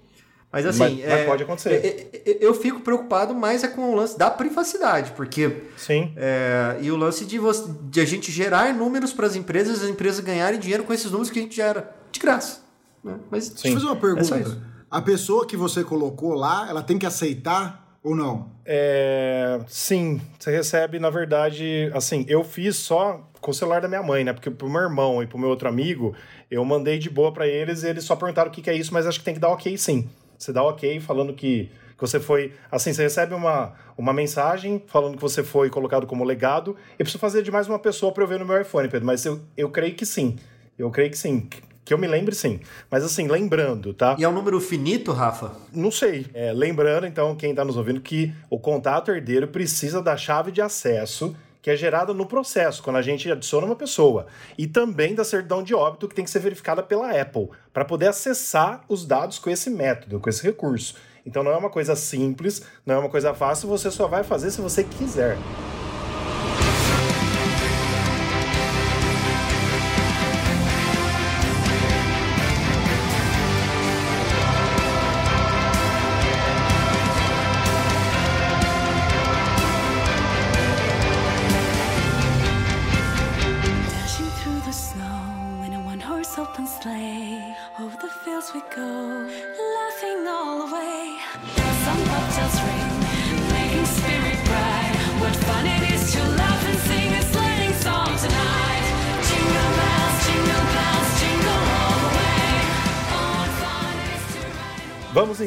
Mas 0.50 0.64
assim, 0.64 0.78
mas, 0.78 1.00
é, 1.00 1.16
mas 1.16 1.26
pode 1.26 1.42
acontecer. 1.42 1.74
É, 1.74 2.30
é, 2.30 2.38
eu 2.40 2.54
fico 2.54 2.80
preocupado 2.80 3.34
mais 3.34 3.62
é 3.62 3.68
com 3.68 3.92
o 3.92 3.94
lance 3.94 4.18
da 4.18 4.30
privacidade, 4.30 5.12
porque. 5.12 5.64
Sim. 5.76 6.12
É, 6.16 6.78
e 6.80 6.90
o 6.90 6.96
lance 6.96 7.26
de, 7.26 7.38
você, 7.38 7.70
de 7.82 8.00
a 8.00 8.04
gente 8.04 8.32
gerar 8.32 8.72
números 8.72 9.12
para 9.12 9.26
as 9.26 9.36
empresas, 9.36 9.82
as 9.82 9.90
empresas 9.90 10.20
ganharem 10.20 10.58
dinheiro 10.58 10.84
com 10.84 10.92
esses 10.92 11.10
números 11.10 11.30
que 11.30 11.38
a 11.38 11.42
gente 11.42 11.54
gera. 11.54 11.94
De 12.10 12.18
graça. 12.18 12.62
Né? 13.04 13.16
Mas, 13.30 13.44
Sim. 13.44 13.52
Deixa 13.54 13.68
eu 13.68 13.74
fazer 13.74 13.86
uma 13.86 13.96
pergunta. 13.96 14.62
a 14.90 15.02
pessoa 15.02 15.46
que 15.46 15.56
você 15.56 15.84
colocou 15.84 16.32
lá, 16.32 16.66
ela 16.68 16.82
tem 16.82 16.98
que 16.98 17.04
aceitar 17.04 17.98
ou 18.02 18.16
não? 18.16 18.50
É, 18.64 19.60
sim, 19.66 20.20
você 20.38 20.50
recebe, 20.50 20.98
na 20.98 21.10
verdade, 21.10 21.90
assim, 21.92 22.24
eu 22.26 22.42
fiz 22.42 22.76
só 22.76 23.28
com 23.40 23.50
o 23.50 23.54
celular 23.54 23.82
da 23.82 23.88
minha 23.88 24.02
mãe, 24.02 24.24
né? 24.24 24.32
Porque 24.32 24.50
pro 24.50 24.68
meu 24.68 24.80
irmão 24.80 25.22
e 25.22 25.26
pro 25.26 25.38
meu 25.38 25.50
outro 25.50 25.68
amigo, 25.68 26.14
eu 26.50 26.64
mandei 26.64 26.98
de 26.98 27.10
boa 27.10 27.32
para 27.32 27.46
eles 27.46 27.82
e 27.82 27.88
eles 27.88 28.04
só 28.04 28.16
perguntaram 28.16 28.50
o 28.50 28.52
que, 28.52 28.62
que 28.62 28.70
é 28.70 28.74
isso, 28.74 28.94
mas 28.94 29.06
acho 29.06 29.18
que 29.18 29.24
tem 29.24 29.34
que 29.34 29.40
dar 29.40 29.50
ok 29.50 29.76
sim. 29.76 30.08
Você 30.38 30.52
dá 30.52 30.62
ok 30.62 31.00
falando 31.00 31.34
que, 31.34 31.64
que 31.64 32.00
você 32.00 32.20
foi. 32.20 32.52
Assim, 32.70 32.92
você 32.92 33.02
recebe 33.02 33.34
uma, 33.34 33.74
uma 33.96 34.12
mensagem 34.12 34.82
falando 34.86 35.16
que 35.16 35.22
você 35.22 35.42
foi 35.42 35.68
colocado 35.68 36.06
como 36.06 36.24
legado. 36.24 36.76
Eu 36.92 37.04
preciso 37.04 37.18
fazer 37.18 37.42
de 37.42 37.50
mais 37.50 37.66
uma 37.66 37.78
pessoa 37.78 38.12
para 38.12 38.22
eu 38.22 38.28
ver 38.28 38.38
no 38.38 38.46
meu 38.46 38.60
iPhone, 38.60 38.88
Pedro, 38.88 39.06
mas 39.06 39.24
eu, 39.24 39.40
eu 39.56 39.68
creio 39.68 39.94
que 39.94 40.06
sim. 40.06 40.36
Eu 40.78 40.90
creio 40.90 41.10
que 41.10 41.18
sim. 41.18 41.48
Que 41.84 41.92
eu 41.92 41.98
me 41.98 42.06
lembre, 42.06 42.34
sim. 42.34 42.60
Mas 42.90 43.02
assim, 43.02 43.26
lembrando, 43.26 43.92
tá? 43.94 44.14
E 44.18 44.22
é 44.22 44.28
um 44.28 44.32
número 44.32 44.60
finito, 44.60 45.10
Rafa? 45.10 45.52
Não 45.72 45.90
sei. 45.90 46.26
É, 46.34 46.52
lembrando, 46.52 47.06
então, 47.06 47.34
quem 47.34 47.50
está 47.50 47.64
nos 47.64 47.76
ouvindo, 47.76 48.00
que 48.00 48.32
o 48.50 48.58
contato 48.58 49.10
herdeiro 49.10 49.48
precisa 49.48 50.02
da 50.02 50.16
chave 50.16 50.52
de 50.52 50.60
acesso 50.60 51.34
que 51.68 51.72
é 51.72 51.76
gerada 51.76 52.14
no 52.14 52.24
processo, 52.24 52.82
quando 52.82 52.96
a 52.96 53.02
gente 53.02 53.30
adiciona 53.30 53.66
uma 53.66 53.76
pessoa, 53.76 54.26
e 54.56 54.66
também 54.66 55.14
da 55.14 55.22
certidão 55.22 55.62
de 55.62 55.74
óbito, 55.74 56.08
que 56.08 56.14
tem 56.14 56.24
que 56.24 56.30
ser 56.30 56.38
verificada 56.38 56.82
pela 56.82 57.10
Apple, 57.10 57.50
para 57.74 57.84
poder 57.84 58.06
acessar 58.06 58.80
os 58.88 59.04
dados 59.04 59.38
com 59.38 59.50
esse 59.50 59.68
método, 59.68 60.18
com 60.18 60.30
esse 60.30 60.42
recurso. 60.42 60.94
Então 61.26 61.44
não 61.44 61.50
é 61.50 61.56
uma 61.58 61.68
coisa 61.68 61.94
simples, 61.94 62.62
não 62.86 62.94
é 62.94 62.98
uma 62.98 63.10
coisa 63.10 63.34
fácil, 63.34 63.68
você 63.68 63.90
só 63.90 64.08
vai 64.08 64.24
fazer 64.24 64.50
se 64.50 64.62
você 64.62 64.82
quiser. 64.82 65.36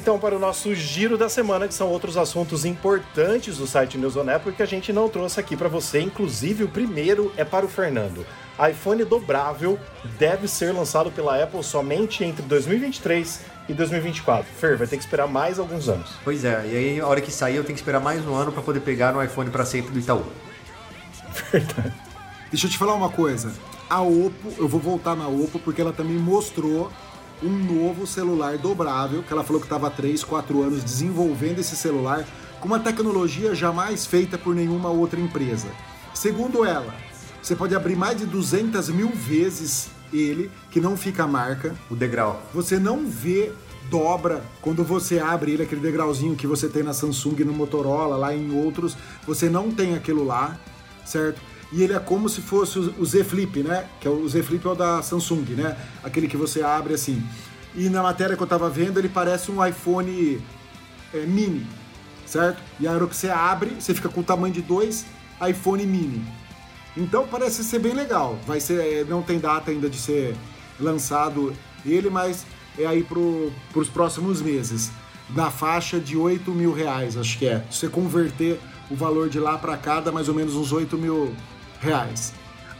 Então 0.02 0.18
para 0.18 0.36
o 0.36 0.40
nosso 0.40 0.74
giro 0.74 1.16
da 1.16 1.30
semana, 1.30 1.68
que 1.68 1.76
são 1.76 1.88
outros 1.88 2.18
assuntos 2.18 2.66
importantes 2.66 3.58
do 3.58 3.68
site 3.68 4.00
News 4.00 4.18
on 4.18 4.28
Apple 4.28 4.52
que 4.52 4.64
a 4.64 4.66
gente 4.66 4.92
não 4.92 5.08
trouxe 5.08 5.40
aqui 5.40 5.56
para 5.56 5.70
você. 5.70 6.02
Inclusive, 6.02 6.64
o 6.64 6.68
primeiro 6.68 7.32
é 7.38 7.46
para 7.46 7.68
o 7.68 7.70
Fernando. 7.70 8.26
iPhone 8.68 9.06
dobrável 9.06 9.78
deve 10.18 10.48
ser 10.48 10.74
lançado 10.74 11.12
pela 11.12 11.42
Apple 11.42 11.64
somente 11.64 12.24
entre 12.24 12.42
2023 12.42 13.42
e 13.70 13.74
2024. 13.74 14.52
Fer, 14.52 14.76
vai 14.76 14.88
ter 14.88 14.98
que 14.98 15.04
esperar 15.04 15.28
mais 15.28 15.60
alguns 15.60 15.88
anos. 15.88 16.16
Pois 16.24 16.44
é, 16.44 16.66
e 16.66 16.76
aí 16.76 17.00
a 17.00 17.06
hora 17.06 17.22
que 17.22 17.32
sair 17.32 17.58
eu 17.58 17.64
tenho 17.64 17.76
que 17.76 17.82
esperar 17.82 18.00
mais 18.00 18.26
um 18.26 18.34
ano 18.34 18.52
para 18.52 18.64
poder 18.64 18.80
pegar 18.80 19.14
no 19.14 19.24
iPhone 19.24 19.52
para 19.52 19.66
sempre 19.66 19.92
do 19.92 20.00
Itaú. 20.00 20.26
Verdade. 21.52 21.94
Deixa 22.50 22.66
eu 22.66 22.72
te 22.72 22.78
falar 22.80 22.96
uma 22.96 23.10
coisa. 23.10 23.54
A 23.88 24.02
Oppo, 24.02 24.52
eu 24.58 24.68
vou 24.68 24.80
voltar 24.80 25.16
na 25.16 25.28
Oppo 25.28 25.60
porque 25.60 25.80
ela 25.80 25.94
também 25.94 26.18
mostrou 26.18 26.92
um 27.44 27.50
novo 27.50 28.06
celular 28.06 28.58
dobrável, 28.58 29.24
que 29.24 29.32
ela 29.34 29.44
falou 29.44 29.60
que 29.60 29.66
estava 29.66 29.88
há 29.88 29.92
3, 29.92 30.24
4 30.24 30.62
anos 30.62 30.84
desenvolvendo 30.84 31.60
esse 31.60 31.76
celular 31.76 32.26
com 32.60 32.68
uma 32.68 32.80
tecnologia 32.80 33.56
jamais 33.56 34.06
feita 34.06 34.38
por 34.38 34.54
nenhuma 34.54 34.90
outra 34.90 35.20
empresa. 35.20 35.68
Segundo 36.14 36.64
ela, 36.64 36.94
você 37.42 37.56
pode 37.56 37.76
abrir 37.76 37.96
mais 37.96 38.18
de 38.18 38.26
200 38.26 38.90
mil 38.90 39.10
vezes 39.10 39.90
ele, 40.14 40.52
que 40.70 40.80
não 40.80 40.96
fica 40.96 41.24
a 41.24 41.28
marca. 41.28 41.76
O 41.90 41.96
degrau. 41.96 42.42
Você 42.54 42.78
não 42.78 43.08
vê 43.08 43.52
dobra 43.90 44.44
quando 44.62 44.84
você 44.84 45.20
abre 45.20 45.52
ele, 45.52 45.64
aquele 45.64 45.82
degrauzinho 45.82 46.36
que 46.36 46.48
você 46.48 46.68
tem 46.68 46.84
na 46.84 46.94
Samsung, 46.94 47.44
no 47.44 47.54
Motorola, 47.54 48.16
lá 48.16 48.36
em 48.36 48.56
outros, 48.56 48.96
você 49.26 49.50
não 49.50 49.72
tem 49.72 49.96
aquilo 49.96 50.24
lá, 50.24 50.58
certo? 51.06 51.42
E 51.72 51.84
ele 51.84 51.94
é 51.94 52.00
como 52.00 52.28
se 52.28 52.42
fosse 52.42 52.78
o 52.78 53.06
Z 53.06 53.24
Flip, 53.24 53.64
né? 53.64 53.88
Que 54.00 54.08
é 54.08 54.12
o 54.12 54.28
Z 54.28 54.44
Flip 54.44 54.66
é 54.66 54.70
o 54.70 54.76
da 54.76 55.02
Samsung, 55.02 55.46
né? 55.56 55.78
Aquele 56.04 56.28
que 56.28 56.36
você 56.36 56.62
abre 56.62 56.94
assim. 56.94 57.24
E 57.74 57.90
na 57.90 58.04
matéria 58.04 58.36
que 58.36 58.44
eu 58.44 58.48
tava 58.48 58.70
vendo, 58.70 59.00
ele 59.00 59.08
parece 59.08 59.50
um 59.50 59.66
iPhone 59.66 60.42
é, 61.14 61.26
mini, 61.26 61.66
certo? 62.26 62.62
E 62.80 62.88
a 62.88 62.92
hora 62.92 63.08
que 63.08 63.16
você 63.16 63.30
abre, 63.30 63.76
você 63.80 63.94
fica 63.94 64.10
com 64.10 64.20
o 64.20 64.24
tamanho 64.24 64.54
de 64.54 64.62
dois 64.62 65.06
iPhone 65.50 65.86
mini. 65.86 66.22
Então 66.96 67.26
parece 67.26 67.64
ser 67.64 67.80
bem 67.80 67.94
legal. 67.94 68.38
Vai 68.46 68.60
ser, 68.60 68.82
é, 68.82 69.04
não 69.06 69.22
tem 69.22 69.40
data 69.40 69.72
ainda 69.72 69.90
de 69.90 69.98
ser 69.98 70.36
lançado 70.78 71.54
ele, 71.86 72.10
mas 72.10 72.46
é 72.78 72.86
aí 72.86 73.04
pro, 73.04 73.52
pros 73.72 73.88
próximos 73.88 74.42
meses. 74.42 74.92
Na 75.30 75.50
faixa 75.50 75.98
de 75.98 76.18
8 76.18 76.52
mil 76.52 76.74
reais, 76.74 77.16
acho 77.16 77.38
que 77.40 77.48
é. 77.48 77.64
Se 77.72 77.80
você 77.80 77.88
converter 77.88 78.60
o 78.90 78.96
valor 78.96 79.30
de 79.30 79.40
lá 79.40 79.58
para 79.58 79.78
cá, 79.78 80.02
dá 80.02 80.12
mais 80.12 80.28
ou 80.28 80.36
menos 80.36 80.56
uns 80.56 80.74
8 80.74 80.98
mil 80.98 81.34
reais. 81.82 82.34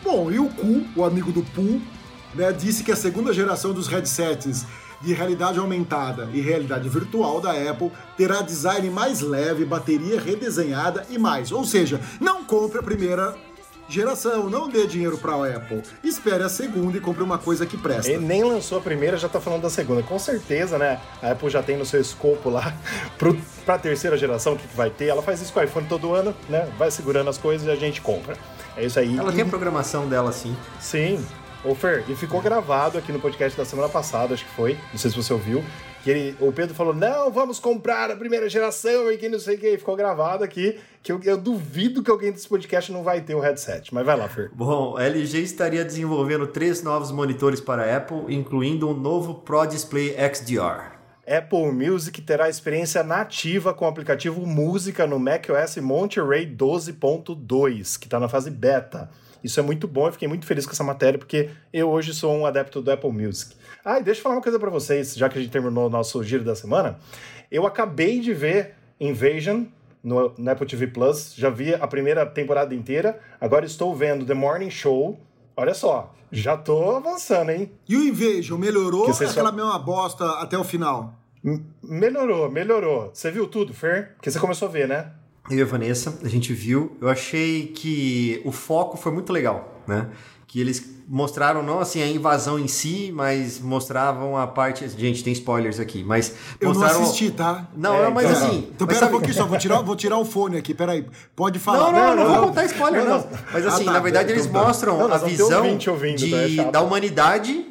Bom, 0.04 0.32
e 0.32 0.40
o 0.40 0.48
Ku, 0.50 0.86
o 0.96 1.04
amigo 1.04 1.32
do 1.32 1.44
Pooh, 1.44 1.82
né, 2.34 2.52
disse 2.52 2.84
que 2.84 2.92
a 2.92 2.96
segunda 2.96 3.34
geração 3.34 3.74
dos 3.74 3.88
headsets 3.88 4.66
de 5.02 5.14
realidade 5.14 5.60
aumentada 5.60 6.30
e 6.32 6.40
realidade 6.40 6.88
virtual 6.88 7.42
da 7.42 7.52
Apple 7.52 7.92
terá 8.16 8.42
design 8.42 8.90
mais 8.90 9.20
leve, 9.20 9.66
bateria 9.66 10.22
redesenhada 10.22 11.06
e 11.10 11.18
mais. 11.18 11.52
Ou 11.52 11.66
seja, 11.66 12.00
não 12.20 12.44
compre 12.44 12.80
a 12.80 12.84
primeira 12.84 13.36
geração, 13.90 14.50
não 14.50 14.70
dê 14.70 14.88
dinheiro 14.88 15.18
para 15.18 15.34
a 15.34 15.56
Apple. 15.56 15.82
Espere 16.04 16.44
a 16.44 16.50
segunda 16.50 16.98
e 16.98 17.02
compre 17.02 17.24
uma 17.24 17.38
coisa 17.38 17.66
que 17.66 17.76
presta. 17.76 18.12
Ele 18.12 18.26
nem 18.26 18.44
lançou 18.44 18.78
a 18.78 18.82
primeira, 18.82 19.18
já 19.18 19.28
tá 19.28 19.42
falando 19.42 19.64
da 19.64 19.70
segunda. 19.70 20.02
Com 20.02 20.18
certeza, 20.18 20.78
né? 20.78 21.00
A 21.22 21.32
Apple 21.32 21.50
já 21.50 21.62
tem 21.62 21.78
no 21.78 21.86
seu 21.86 22.00
escopo 22.00 22.50
lá 22.50 22.74
para 23.66 23.76
a 23.76 23.80
terceira 23.80 24.18
geração 24.18 24.54
o 24.54 24.58
que, 24.58 24.68
que 24.68 24.78
vai 24.78 24.90
ter. 24.90 25.08
Ela 25.08 25.22
faz 25.22 25.42
isso 25.42 25.52
com 25.52 25.60
o 25.60 25.64
iPhone 25.64 25.88
todo 25.88 26.14
ano, 26.14 26.34
né? 26.48 26.70
Vai 26.78 26.90
segurando 26.90 27.30
as 27.30 27.38
coisas 27.38 27.68
e 27.68 27.72
a 27.72 27.76
gente 27.76 28.02
compra. 28.02 28.38
É 28.78 28.86
isso 28.86 29.00
aí. 29.00 29.18
Ela 29.18 29.32
tem 29.32 29.42
a 29.42 29.46
programação 29.46 30.08
dela, 30.08 30.32
sim. 30.32 30.56
Sim. 30.80 31.24
Ô 31.64 31.76
Fer, 31.76 32.04
e 32.10 32.16
ficou 32.16 32.42
gravado 32.42 32.98
aqui 32.98 33.12
no 33.12 33.20
podcast 33.20 33.56
da 33.56 33.64
semana 33.64 33.88
passada, 33.88 34.34
acho 34.34 34.44
que 34.44 34.52
foi, 34.52 34.80
não 34.92 34.98
sei 34.98 35.12
se 35.12 35.16
você 35.16 35.32
ouviu, 35.32 35.64
que 36.04 36.10
ele, 36.10 36.36
o 36.40 36.52
Pedro 36.52 36.74
falou, 36.74 36.92
não, 36.92 37.32
vamos 37.32 37.60
comprar 37.60 38.10
a 38.10 38.16
primeira 38.16 38.50
geração 38.50 39.12
e 39.12 39.18
que 39.18 39.30
não 39.30 39.40
sei 39.40 39.56
o 39.56 39.60
que, 39.60 39.78
ficou 39.78 39.96
gravado 39.96 40.44
aqui, 40.44 40.80
que 41.04 41.12
eu, 41.12 41.22
eu, 41.24 41.38
duvido 41.38 42.02
que 42.02 42.10
alguém 42.10 42.32
desse 42.32 42.48
podcast 42.48 42.92
não 42.92 43.04
vai 43.04 43.22
ter 43.22 43.36
o 43.36 43.40
headset, 43.40 43.94
mas 43.94 44.04
vai 44.04 44.18
lá, 44.18 44.28
Fer. 44.28 44.50
Bom, 44.54 44.98
a 44.98 45.04
LG 45.04 45.40
estaria 45.44 45.86
desenvolvendo 45.86 46.48
três 46.48 46.82
novos 46.82 47.12
monitores 47.12 47.62
para 47.62 47.84
a 47.84 47.98
Apple, 47.98 48.34
incluindo 48.34 48.90
um 48.90 48.96
novo 48.96 49.36
Pro 49.36 49.66
Display 49.68 50.16
XDR. 50.18 50.91
Apple 51.28 51.72
Music 51.72 52.20
terá 52.22 52.50
experiência 52.50 53.04
nativa 53.04 53.74
com 53.74 53.86
o 53.86 53.88
aplicativo 53.88 54.46
Música 54.46 55.06
no 55.06 55.20
macOS 55.20 55.78
Monterey 55.78 56.48
12.2, 56.48 58.00
que 58.00 58.08
está 58.08 58.20
na 58.20 58.28
fase 58.28 58.50
beta. 58.50 59.10
Isso 59.44 59.60
é 59.60 59.64
muito 59.64 59.88
bom, 59.88 60.08
eu 60.08 60.12
fiquei 60.12 60.28
muito 60.28 60.46
feliz 60.46 60.66
com 60.66 60.72
essa 60.72 60.84
matéria, 60.84 61.18
porque 61.18 61.50
eu 61.72 61.90
hoje 61.90 62.14
sou 62.14 62.36
um 62.36 62.46
adepto 62.46 62.82
do 62.82 62.92
Apple 62.92 63.12
Music. 63.12 63.56
Ah, 63.84 64.00
e 64.00 64.04
deixa 64.04 64.20
eu 64.20 64.24
falar 64.24 64.36
uma 64.36 64.42
coisa 64.42 64.60
para 64.60 64.70
vocês, 64.70 65.16
já 65.16 65.30
que 65.30 65.38
a 65.38 65.42
gente 65.42 65.52
terminou 65.52 65.88
o 65.88 65.90
nosso 65.90 66.24
giro 66.24 66.44
da 66.44 66.56
semana. 66.56 67.00
Eu 67.52 67.66
acabei 67.66 68.20
de 68.20 68.34
ver 68.34 68.76
Invasion 69.00 69.66
no, 70.04 70.34
no 70.38 70.52
Apple 70.52 70.68
TV 70.68 70.88
Plus, 70.88 71.34
já 71.36 71.50
vi 71.50 71.74
a 71.74 71.88
primeira 71.88 72.26
temporada 72.26 72.74
inteira, 72.74 73.20
agora 73.40 73.66
estou 73.66 73.96
vendo 73.96 74.26
The 74.26 74.34
Morning 74.34 74.70
Show. 74.70 75.20
Olha 75.62 75.76
só, 75.76 76.12
já 76.32 76.58
tô 76.58 76.96
avançando, 76.96 77.52
hein? 77.52 77.72
E 77.88 77.96
o 77.96 78.04
Invasion 78.04 78.58
melhorou 78.58 79.02
ou 79.02 79.10
é 79.10 79.12
aquela 79.12 79.52
só... 79.52 79.56
mesma 79.56 79.78
bosta 79.78 80.26
até 80.40 80.58
o 80.58 80.64
final? 80.64 81.14
Melhorou, 81.84 82.50
melhorou. 82.50 83.12
Você 83.14 83.30
viu 83.30 83.46
tudo, 83.46 83.72
Fer? 83.72 84.14
Porque 84.16 84.32
você 84.32 84.40
começou 84.40 84.68
a 84.68 84.72
ver, 84.72 84.88
né? 84.88 85.12
Eu 85.52 85.60
e 85.60 85.62
a 85.62 85.66
Vanessa, 85.66 86.18
a 86.24 86.28
gente 86.28 86.52
viu. 86.52 86.98
Eu 87.00 87.08
achei 87.10 87.68
que 87.68 88.42
o 88.44 88.52
foco 88.52 88.98
foi 88.98 89.12
muito 89.12 89.32
legal, 89.32 89.72
né? 89.86 90.10
Que 90.52 90.60
eles 90.60 90.84
mostraram 91.08 91.64
não 91.64 91.80
assim 91.80 92.04
a 92.04 92.08
invasão 92.08 92.60
em 92.60 92.68
si, 92.68 93.10
mas 93.16 93.58
mostravam 93.58 94.36
a 94.36 94.46
parte. 94.46 94.86
Gente, 94.90 95.24
tem 95.24 95.32
spoilers 95.32 95.80
aqui, 95.80 96.04
mas 96.04 96.36
eu 96.60 96.68
mostraram... 96.68 96.96
não 96.96 97.04
assisti, 97.04 97.32
tá? 97.32 97.70
Não, 97.74 97.96
é, 97.96 98.10
mas 98.10 98.30
então, 98.30 98.50
assim. 98.50 98.70
Então 98.76 98.86
pera 98.86 99.00
sabe... 99.00 99.12
um 99.12 99.18
pouquinho 99.18 99.34
só, 99.34 99.46
vou 99.46 99.58
tirar, 99.58 99.82
vou 99.82 99.96
tirar 99.96 100.18
o 100.18 100.26
fone 100.26 100.58
aqui, 100.58 100.74
peraí. 100.74 101.08
Pode 101.38 101.58
falar. 101.58 101.94
Não, 101.94 101.94
não, 101.94 102.16
não, 102.16 102.24
não, 102.26 102.36
vou 102.36 102.48
contar 102.50 102.66
spoiler, 102.66 103.06
não. 103.06 103.26
Mas 103.54 103.66
assim, 103.66 103.84
ah, 103.84 103.86
tá, 103.86 103.92
na 103.94 104.00
verdade, 104.00 104.30
eles 104.34 104.46
então, 104.46 104.62
mostram 104.62 104.98
não, 104.98 105.14
a 105.14 105.18
visão 105.20 105.64
ouvindo, 105.88 106.18
de, 106.18 106.58
tá? 106.58 106.70
da 106.70 106.82
humanidade 106.82 107.68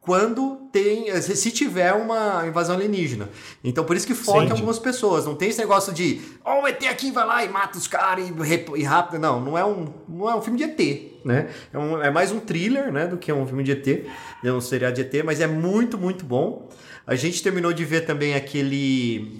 quando 0.00 0.56
tem, 0.72 1.20
se 1.20 1.52
tiver 1.52 1.92
uma 1.92 2.44
invasão 2.48 2.74
alienígena. 2.74 3.30
Então 3.62 3.84
por 3.84 3.94
isso 3.94 4.08
que 4.08 4.12
foca 4.12 4.46
em 4.46 4.50
algumas 4.50 4.80
pessoas. 4.80 5.24
Não 5.24 5.36
tem 5.36 5.50
esse 5.50 5.60
negócio 5.60 5.92
de, 5.92 6.20
ó, 6.44 6.58
oh, 6.58 6.62
o 6.64 6.66
ET 6.66 6.84
aqui 6.88 7.12
vai 7.12 7.24
lá 7.24 7.44
e 7.44 7.48
mata 7.48 7.78
os 7.78 7.86
caras 7.86 8.28
e, 8.28 8.80
e 8.80 8.82
rápido. 8.82 9.20
Não, 9.20 9.40
não 9.40 9.56
é 9.56 9.64
um, 9.64 9.86
não 10.08 10.28
é 10.28 10.34
um 10.34 10.42
filme 10.42 10.58
de 10.58 10.64
ET, 10.64 11.13
né? 11.24 11.48
É, 11.72 11.78
um, 11.78 12.02
é 12.02 12.10
mais 12.10 12.30
um 12.30 12.40
thriller, 12.40 12.92
né, 12.92 13.06
do 13.06 13.16
que 13.16 13.32
um 13.32 13.46
filme 13.46 13.64
de 13.64 13.72
ET, 13.72 14.06
é 14.44 14.52
um 14.52 14.60
seriado 14.60 14.94
de 14.94 15.00
ET, 15.02 15.24
mas 15.24 15.40
é 15.40 15.46
muito, 15.46 15.96
muito 15.96 16.24
bom. 16.24 16.68
A 17.06 17.14
gente 17.14 17.42
terminou 17.42 17.72
de 17.72 17.84
ver 17.84 18.02
também 18.02 18.34
aquele. 18.34 19.38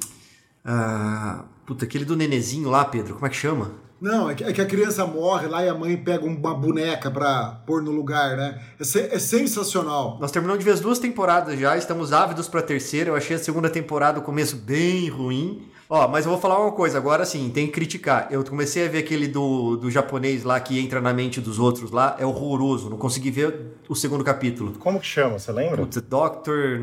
Uh, 0.64 1.44
puta, 1.66 1.84
aquele 1.84 2.04
do 2.04 2.16
nenezinho 2.16 2.68
lá, 2.68 2.84
Pedro, 2.84 3.14
como 3.14 3.26
é 3.26 3.30
que 3.30 3.36
chama? 3.36 3.84
Não, 4.00 4.28
é 4.28 4.34
que, 4.34 4.44
é 4.44 4.52
que, 4.52 4.60
a 4.60 4.66
criança 4.66 5.06
morre 5.06 5.46
lá 5.46 5.64
e 5.64 5.68
a 5.68 5.74
mãe 5.74 5.96
pega 5.96 6.26
uma 6.26 6.54
boneca 6.54 7.10
pra 7.10 7.62
pôr 7.66 7.82
no 7.82 7.90
lugar, 7.90 8.36
né? 8.36 8.60
É, 8.78 9.14
é 9.14 9.18
sensacional. 9.18 10.18
Nós 10.20 10.30
terminamos 10.30 10.58
de 10.58 10.64
ver 10.64 10.72
as 10.72 10.80
duas 10.80 10.98
temporadas 10.98 11.58
já, 11.58 11.74
estamos 11.76 12.12
ávidos 12.12 12.46
pra 12.46 12.60
terceira. 12.60 13.10
Eu 13.10 13.16
achei 13.16 13.36
a 13.36 13.38
segunda 13.38 13.70
temporada 13.70 14.18
o 14.18 14.22
começo 14.22 14.56
bem 14.56 15.08
ruim. 15.08 15.70
Ó, 15.88 16.08
mas 16.08 16.24
eu 16.24 16.30
vou 16.30 16.40
falar 16.40 16.58
uma 16.60 16.72
coisa, 16.72 16.98
agora 16.98 17.24
sim, 17.24 17.50
tem 17.50 17.66
que 17.66 17.72
criticar. 17.72 18.28
Eu 18.30 18.44
comecei 18.44 18.86
a 18.86 18.88
ver 18.88 18.98
aquele 18.98 19.28
do, 19.28 19.76
do 19.76 19.90
japonês 19.90 20.42
lá 20.42 20.58
que 20.58 20.78
entra 20.78 21.00
na 21.00 21.12
mente 21.12 21.40
dos 21.40 21.58
outros 21.58 21.90
lá, 21.90 22.16
é 22.18 22.24
horroroso. 22.24 22.88
Não 22.88 22.96
consegui 22.96 23.30
ver 23.30 23.54
o 23.88 23.94
segundo 23.94 24.24
capítulo. 24.24 24.72
Como 24.78 24.98
que 24.98 25.06
chama, 25.06 25.38
você 25.38 25.52
lembra? 25.52 25.76
Putz, 25.78 26.00
Doctor 26.00 26.78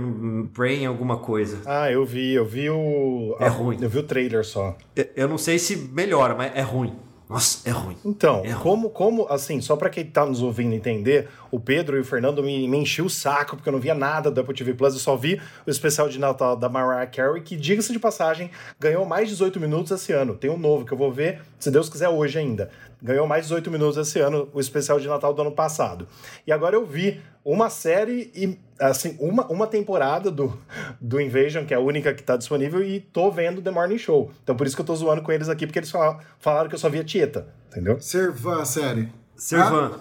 Brain 0.53 0.85
alguma 0.85 1.17
coisa. 1.17 1.59
Ah, 1.65 1.91
eu 1.91 2.05
vi, 2.05 2.33
eu 2.33 2.45
vi 2.45 2.69
o... 2.69 3.35
É 3.39 3.47
ruim. 3.47 3.77
Eu 3.81 3.89
vi 3.89 3.99
o 3.99 4.03
trailer 4.03 4.45
só. 4.45 4.77
Eu 5.15 5.27
não 5.27 5.37
sei 5.37 5.57
se 5.57 5.75
melhora, 5.75 6.35
mas 6.35 6.51
é 6.55 6.61
ruim. 6.61 6.93
Nossa, 7.31 7.69
é 7.69 7.71
ruim. 7.71 7.95
Então, 8.03 8.41
é 8.43 8.49
ruim. 8.49 8.61
como, 8.61 8.89
como, 8.89 9.25
assim, 9.29 9.61
só 9.61 9.77
para 9.77 9.89
quem 9.89 10.03
tá 10.03 10.25
nos 10.25 10.41
ouvindo 10.41 10.73
entender, 10.73 11.29
o 11.49 11.61
Pedro 11.61 11.95
e 11.95 12.01
o 12.01 12.03
Fernando 12.03 12.43
me, 12.43 12.67
me 12.67 12.77
enchiam 12.77 13.05
o 13.05 13.09
saco, 13.09 13.55
porque 13.55 13.69
eu 13.69 13.73
não 13.73 13.79
via 13.79 13.95
nada 13.95 14.29
da 14.29 14.41
Apple 14.41 14.53
TV 14.53 14.73
Plus, 14.73 14.93
eu 14.93 14.99
só 14.99 15.15
vi 15.15 15.39
o 15.65 15.69
especial 15.69 16.09
de 16.09 16.19
Natal 16.19 16.57
da 16.57 16.67
Mariah 16.67 17.07
Carey, 17.07 17.41
que, 17.41 17.55
diga-se 17.55 17.93
de 17.93 17.99
passagem, 17.99 18.51
ganhou 18.77 19.05
mais 19.05 19.29
de 19.29 19.35
18 19.35 19.61
minutos 19.61 19.93
esse 19.93 20.11
ano. 20.11 20.35
Tem 20.35 20.51
um 20.51 20.57
novo 20.57 20.85
que 20.85 20.91
eu 20.91 20.97
vou 20.97 21.09
ver, 21.09 21.41
se 21.57 21.71
Deus 21.71 21.87
quiser, 21.87 22.09
hoje 22.09 22.37
ainda 22.37 22.69
ganhou 23.01 23.25
mais 23.27 23.43
18 23.45 23.71
minutos 23.71 23.97
esse 23.97 24.19
ano, 24.19 24.47
o 24.53 24.59
especial 24.59 24.99
de 24.99 25.07
Natal 25.07 25.33
do 25.33 25.41
ano 25.41 25.51
passado. 25.51 26.07
E 26.45 26.51
agora 26.51 26.75
eu 26.75 26.85
vi 26.85 27.19
uma 27.43 27.69
série 27.69 28.31
e, 28.35 28.59
assim, 28.79 29.17
uma, 29.19 29.45
uma 29.47 29.65
temporada 29.65 30.29
do, 30.29 30.57
do 30.99 31.19
Invasion, 31.19 31.65
que 31.65 31.73
é 31.73 31.77
a 31.77 31.79
única 31.79 32.13
que 32.13 32.21
tá 32.21 32.37
disponível, 32.37 32.83
e 32.83 32.99
tô 32.99 33.31
vendo 33.31 33.61
The 33.61 33.71
Morning 33.71 33.97
Show. 33.97 34.31
Então 34.43 34.55
por 34.55 34.67
isso 34.67 34.75
que 34.75 34.81
eu 34.81 34.85
tô 34.85 34.95
zoando 34.95 35.21
com 35.21 35.31
eles 35.31 35.49
aqui, 35.49 35.65
porque 35.65 35.79
eles 35.79 35.91
falaram 35.91 36.69
que 36.69 36.75
eu 36.75 36.79
só 36.79 36.89
via 36.89 37.03
Tieta, 37.03 37.47
entendeu? 37.69 37.99
Servan, 37.99 38.63
série. 38.65 39.09
Servan. 39.35 39.91
Ah? 39.95 39.99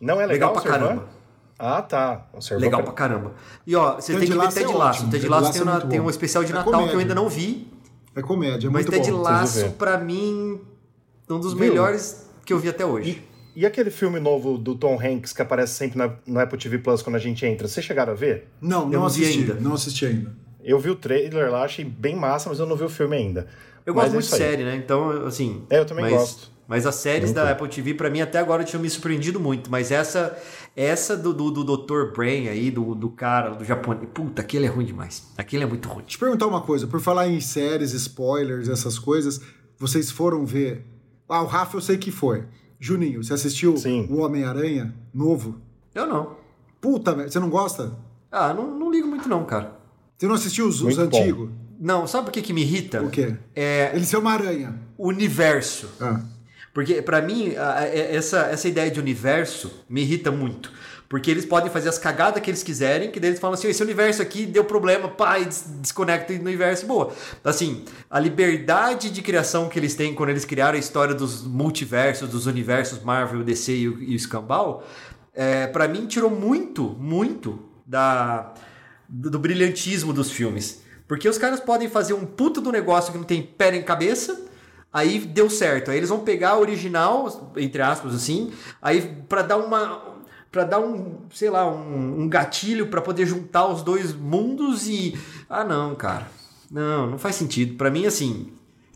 Não 0.00 0.20
é 0.20 0.26
legal, 0.26 0.50
legal 0.50 0.52
pra 0.52 0.62
Servan? 0.62 0.78
caramba. 0.78 1.14
Ah, 1.56 1.80
tá. 1.82 2.26
Legal 2.58 2.82
pra 2.82 2.92
caramba. 2.92 3.32
E 3.64 3.76
ó, 3.76 3.94
você 3.94 4.12
tem 4.18 4.28
que 4.28 4.36
ver 4.36 4.48
Ted 4.48 4.72
é 4.72 4.76
Lasso. 4.76 5.08
Ted 5.08 5.28
Lasso 5.28 5.52
tem, 5.52 5.62
uma, 5.62 5.80
tem 5.82 6.00
um 6.00 6.10
especial 6.10 6.42
de 6.42 6.50
é 6.50 6.54
Natal 6.54 6.72
comédia. 6.72 6.90
que 6.90 6.96
eu 6.96 7.00
ainda 7.00 7.14
não 7.14 7.28
vi. 7.28 7.72
É 8.16 8.20
comédia, 8.22 8.66
é 8.66 8.70
Mas 8.70 8.84
muito 8.84 8.90
Ted 8.90 9.10
bom. 9.10 9.22
Lasso, 9.22 9.70
pra 9.70 9.96
mim, 9.98 10.60
um 11.30 11.38
dos 11.38 11.52
Viu? 11.54 11.60
melhores 11.60 12.23
que 12.44 12.52
eu 12.52 12.58
vi 12.58 12.68
até 12.68 12.84
hoje. 12.84 13.22
E, 13.54 13.60
e, 13.60 13.66
aquele 13.66 13.90
filme 13.90 14.18
novo 14.20 14.58
do 14.58 14.74
Tom 14.74 14.98
Hanks 15.00 15.32
que 15.32 15.42
aparece 15.42 15.74
sempre 15.74 15.98
na, 15.98 16.12
no 16.26 16.40
Apple 16.40 16.58
TV 16.58 16.78
Plus 16.78 17.02
quando 17.02 17.16
a 17.16 17.20
gente 17.20 17.44
entra, 17.46 17.68
vocês 17.68 17.84
chegaram 17.84 18.12
a 18.12 18.16
ver? 18.16 18.48
Não, 18.60 18.82
não, 18.82 18.90
não 18.90 19.06
assisti 19.06 19.40
ainda. 19.40 19.54
Não 19.54 19.74
assisti 19.74 20.06
ainda. 20.06 20.34
Eu 20.62 20.78
vi 20.78 20.90
o 20.90 20.96
trailer 20.96 21.50
lá, 21.50 21.64
achei 21.64 21.84
bem 21.84 22.16
massa, 22.16 22.48
mas 22.48 22.58
eu 22.58 22.66
não 22.66 22.76
vi 22.76 22.84
o 22.84 22.88
filme 22.88 23.16
ainda. 23.16 23.46
Eu 23.84 23.94
mas 23.94 24.04
gosto 24.04 24.08
é 24.08 24.14
muito 24.14 24.30
de 24.30 24.36
série, 24.36 24.64
né? 24.64 24.76
Então, 24.76 25.10
assim. 25.26 25.62
É, 25.68 25.78
eu 25.78 25.84
também 25.84 26.04
mas, 26.04 26.14
gosto. 26.14 26.50
Mas 26.66 26.86
as 26.86 26.94
séries 26.94 27.26
muito. 27.26 27.34
da 27.34 27.50
Apple 27.50 27.68
TV, 27.68 27.92
para 27.92 28.08
mim, 28.08 28.22
até 28.22 28.38
agora 28.38 28.64
tinham 28.64 28.80
me 28.80 28.88
surpreendido 28.88 29.38
muito. 29.38 29.70
Mas 29.70 29.90
essa 29.90 30.38
essa 30.76 31.16
do, 31.16 31.32
do, 31.32 31.50
do 31.50 31.76
Dr. 31.76 32.12
Brain 32.14 32.48
aí, 32.48 32.70
do, 32.70 32.94
do 32.94 33.10
cara, 33.10 33.50
do 33.50 33.64
japonês. 33.64 34.08
Puta, 34.12 34.42
aquele 34.42 34.66
é 34.66 34.68
ruim 34.68 34.84
demais. 34.84 35.30
Aquele 35.36 35.62
é 35.62 35.66
muito 35.66 35.88
ruim. 35.88 36.02
Deixa 36.02 36.16
eu 36.16 36.20
perguntar 36.20 36.46
uma 36.46 36.62
coisa. 36.62 36.86
Por 36.86 37.00
falar 37.00 37.28
em 37.28 37.40
séries, 37.40 37.92
spoilers, 37.92 38.68
essas 38.68 38.98
coisas, 38.98 39.40
vocês 39.78 40.10
foram 40.10 40.44
ver. 40.44 40.84
Ah, 41.28 41.42
o 41.42 41.46
Rafa 41.46 41.76
eu 41.76 41.80
sei 41.80 41.96
que 41.96 42.10
foi. 42.10 42.44
Juninho, 42.78 43.22
você 43.22 43.32
assistiu 43.32 43.76
Sim. 43.76 44.06
o 44.10 44.18
Homem-Aranha 44.18 44.94
novo? 45.12 45.60
Eu 45.94 46.06
não. 46.06 46.36
Puta, 46.80 47.14
você 47.14 47.38
não 47.38 47.48
gosta? 47.48 47.92
Ah, 48.30 48.52
não, 48.52 48.78
não 48.78 48.90
ligo 48.90 49.08
muito 49.08 49.28
não, 49.28 49.44
cara. 49.44 49.72
Você 50.18 50.26
não 50.26 50.34
assistiu 50.34 50.66
os, 50.66 50.82
os 50.82 50.98
antigos? 50.98 51.50
Não, 51.80 52.06
sabe 52.06 52.28
o 52.28 52.32
que, 52.32 52.42
que 52.42 52.52
me 52.52 52.62
irrita? 52.62 53.02
O 53.02 53.10
quê? 53.10 53.36
É... 53.54 53.90
Ele 53.94 54.04
ser 54.04 54.18
uma 54.18 54.32
aranha. 54.32 54.78
Universo. 54.98 55.88
Ah. 56.00 56.20
Porque, 56.72 57.00
para 57.00 57.22
mim, 57.22 57.52
essa, 57.54 58.46
essa 58.46 58.68
ideia 58.68 58.90
de 58.90 58.98
universo 58.98 59.84
me 59.88 60.02
irrita 60.02 60.30
muito. 60.32 60.72
Porque 61.14 61.30
eles 61.30 61.44
podem 61.44 61.70
fazer 61.70 61.88
as 61.88 61.96
cagadas 61.96 62.42
que 62.42 62.50
eles 62.50 62.64
quiserem, 62.64 63.08
que 63.08 63.20
daí 63.20 63.30
eles 63.30 63.38
falam 63.38 63.54
assim: 63.54 63.68
esse 63.68 63.80
universo 63.80 64.20
aqui 64.20 64.44
deu 64.44 64.64
problema, 64.64 65.08
pá, 65.08 65.38
e 65.38 65.44
desconecta 65.80 66.32
no 66.32 66.40
universo, 66.40 66.86
boa. 66.86 67.12
Assim, 67.44 67.84
a 68.10 68.18
liberdade 68.18 69.10
de 69.10 69.22
criação 69.22 69.68
que 69.68 69.78
eles 69.78 69.94
têm 69.94 70.12
quando 70.12 70.30
eles 70.30 70.44
criaram 70.44 70.74
a 70.74 70.80
história 70.80 71.14
dos 71.14 71.44
multiversos, 71.44 72.28
dos 72.28 72.46
universos 72.46 73.00
Marvel, 73.04 73.44
DC 73.44 73.76
e 73.76 73.88
o, 73.88 74.02
e 74.02 74.16
o 74.16 74.82
é, 75.32 75.68
para 75.68 75.86
mim 75.86 76.04
tirou 76.06 76.30
muito, 76.30 76.82
muito 76.98 77.60
da, 77.86 78.52
do, 79.08 79.30
do 79.30 79.38
brilhantismo 79.38 80.12
dos 80.12 80.32
filmes. 80.32 80.82
Porque 81.06 81.28
os 81.28 81.38
caras 81.38 81.60
podem 81.60 81.88
fazer 81.88 82.14
um 82.14 82.26
puto 82.26 82.60
do 82.60 82.72
negócio 82.72 83.12
que 83.12 83.18
não 83.18 83.24
tem 83.24 83.40
pé 83.40 83.70
nem 83.70 83.84
cabeça, 83.84 84.46
aí 84.92 85.20
deu 85.20 85.48
certo. 85.48 85.92
Aí 85.92 85.96
eles 85.96 86.08
vão 86.08 86.24
pegar 86.24 86.50
a 86.50 86.58
original, 86.58 87.52
entre 87.56 87.82
aspas, 87.82 88.16
assim, 88.16 88.52
aí 88.82 89.00
para 89.28 89.42
dar 89.42 89.58
uma 89.58 90.13
para 90.54 90.62
dar 90.62 90.78
um, 90.78 91.16
sei 91.32 91.50
lá, 91.50 91.68
um, 91.68 92.20
um 92.20 92.28
gatilho 92.28 92.86
para 92.86 93.02
poder 93.02 93.26
juntar 93.26 93.66
os 93.66 93.82
dois 93.82 94.14
mundos 94.14 94.86
e 94.86 95.18
ah 95.50 95.64
não, 95.64 95.96
cara. 95.96 96.28
Não, 96.70 97.10
não 97.10 97.18
faz 97.18 97.34
sentido. 97.34 97.74
Para 97.74 97.90
mim 97.90 98.06
assim, 98.06 98.52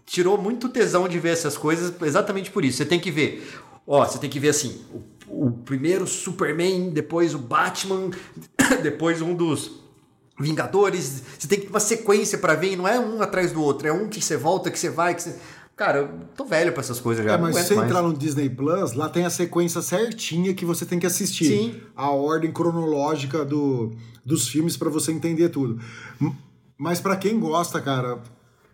tirou 0.06 0.38
muito 0.38 0.68
tesão 0.68 1.08
de 1.08 1.18
ver 1.18 1.30
essas 1.30 1.58
coisas 1.58 1.92
exatamente 2.00 2.52
por 2.52 2.64
isso. 2.64 2.76
Você 2.76 2.84
tem 2.84 3.00
que 3.00 3.10
ver, 3.10 3.60
ó, 3.84 4.04
você 4.04 4.18
tem 4.18 4.30
que 4.30 4.38
ver 4.38 4.50
assim, 4.50 4.80
o, 5.28 5.46
o 5.46 5.50
primeiro 5.50 6.06
Superman, 6.06 6.90
depois 6.90 7.34
o 7.34 7.38
Batman, 7.38 8.10
depois 8.80 9.20
um 9.20 9.34
dos 9.34 9.78
Vingadores, 10.40 11.24
você 11.36 11.48
tem 11.48 11.58
que 11.58 11.66
ter 11.66 11.72
uma 11.72 11.80
sequência 11.80 12.38
para 12.38 12.54
ver, 12.54 12.76
não 12.76 12.86
é 12.86 13.00
um 13.00 13.20
atrás 13.20 13.50
do 13.50 13.60
outro, 13.60 13.88
é 13.88 13.92
um 13.92 14.08
que 14.08 14.22
você 14.22 14.36
volta, 14.36 14.70
que 14.70 14.78
você 14.78 14.88
vai, 14.88 15.12
que 15.12 15.22
você 15.24 15.34
Cara, 15.78 15.98
eu 15.98 16.08
tô 16.36 16.44
velho 16.44 16.72
pra 16.72 16.80
essas 16.80 16.98
coisas 16.98 17.24
já. 17.24 17.34
É, 17.34 17.38
mas 17.38 17.54
se 17.54 17.68
você 17.68 17.76
mais. 17.76 17.88
entrar 17.88 18.02
no 18.02 18.12
Disney 18.12 18.50
Plus, 18.50 18.94
lá 18.94 19.08
tem 19.08 19.24
a 19.24 19.30
sequência 19.30 19.80
certinha 19.80 20.52
que 20.52 20.64
você 20.64 20.84
tem 20.84 20.98
que 20.98 21.06
assistir. 21.06 21.44
Sim. 21.44 21.80
A 21.94 22.10
ordem 22.10 22.50
cronológica 22.50 23.44
do, 23.44 23.92
dos 24.24 24.48
filmes 24.48 24.76
para 24.76 24.90
você 24.90 25.12
entender 25.12 25.50
tudo. 25.50 25.80
Mas 26.76 27.00
para 27.00 27.16
quem 27.16 27.38
gosta, 27.38 27.80
cara, 27.80 28.18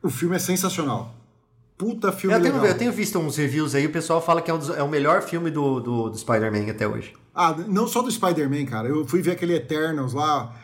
o 0.02 0.08
filme 0.08 0.36
é 0.36 0.38
sensacional. 0.38 1.14
Puta 1.76 2.10
filme 2.10 2.34
eu 2.36 2.40
tenho, 2.40 2.54
legal. 2.54 2.68
Eu 2.68 2.78
tenho 2.78 2.92
visto 2.92 3.18
uns 3.18 3.36
reviews 3.36 3.74
aí, 3.74 3.84
o 3.84 3.92
pessoal 3.92 4.22
fala 4.22 4.40
que 4.40 4.50
é, 4.50 4.54
um 4.54 4.58
dos, 4.58 4.70
é 4.70 4.82
o 4.82 4.88
melhor 4.88 5.20
filme 5.20 5.50
do, 5.50 5.80
do, 5.80 6.08
do 6.08 6.16
Spider-Man 6.16 6.70
até 6.70 6.88
hoje. 6.88 7.12
Ah, 7.34 7.54
não 7.68 7.86
só 7.86 8.00
do 8.00 8.10
Spider-Man, 8.10 8.64
cara. 8.64 8.88
Eu 8.88 9.06
fui 9.06 9.20
ver 9.20 9.32
aquele 9.32 9.54
Eternals 9.54 10.14
lá, 10.14 10.56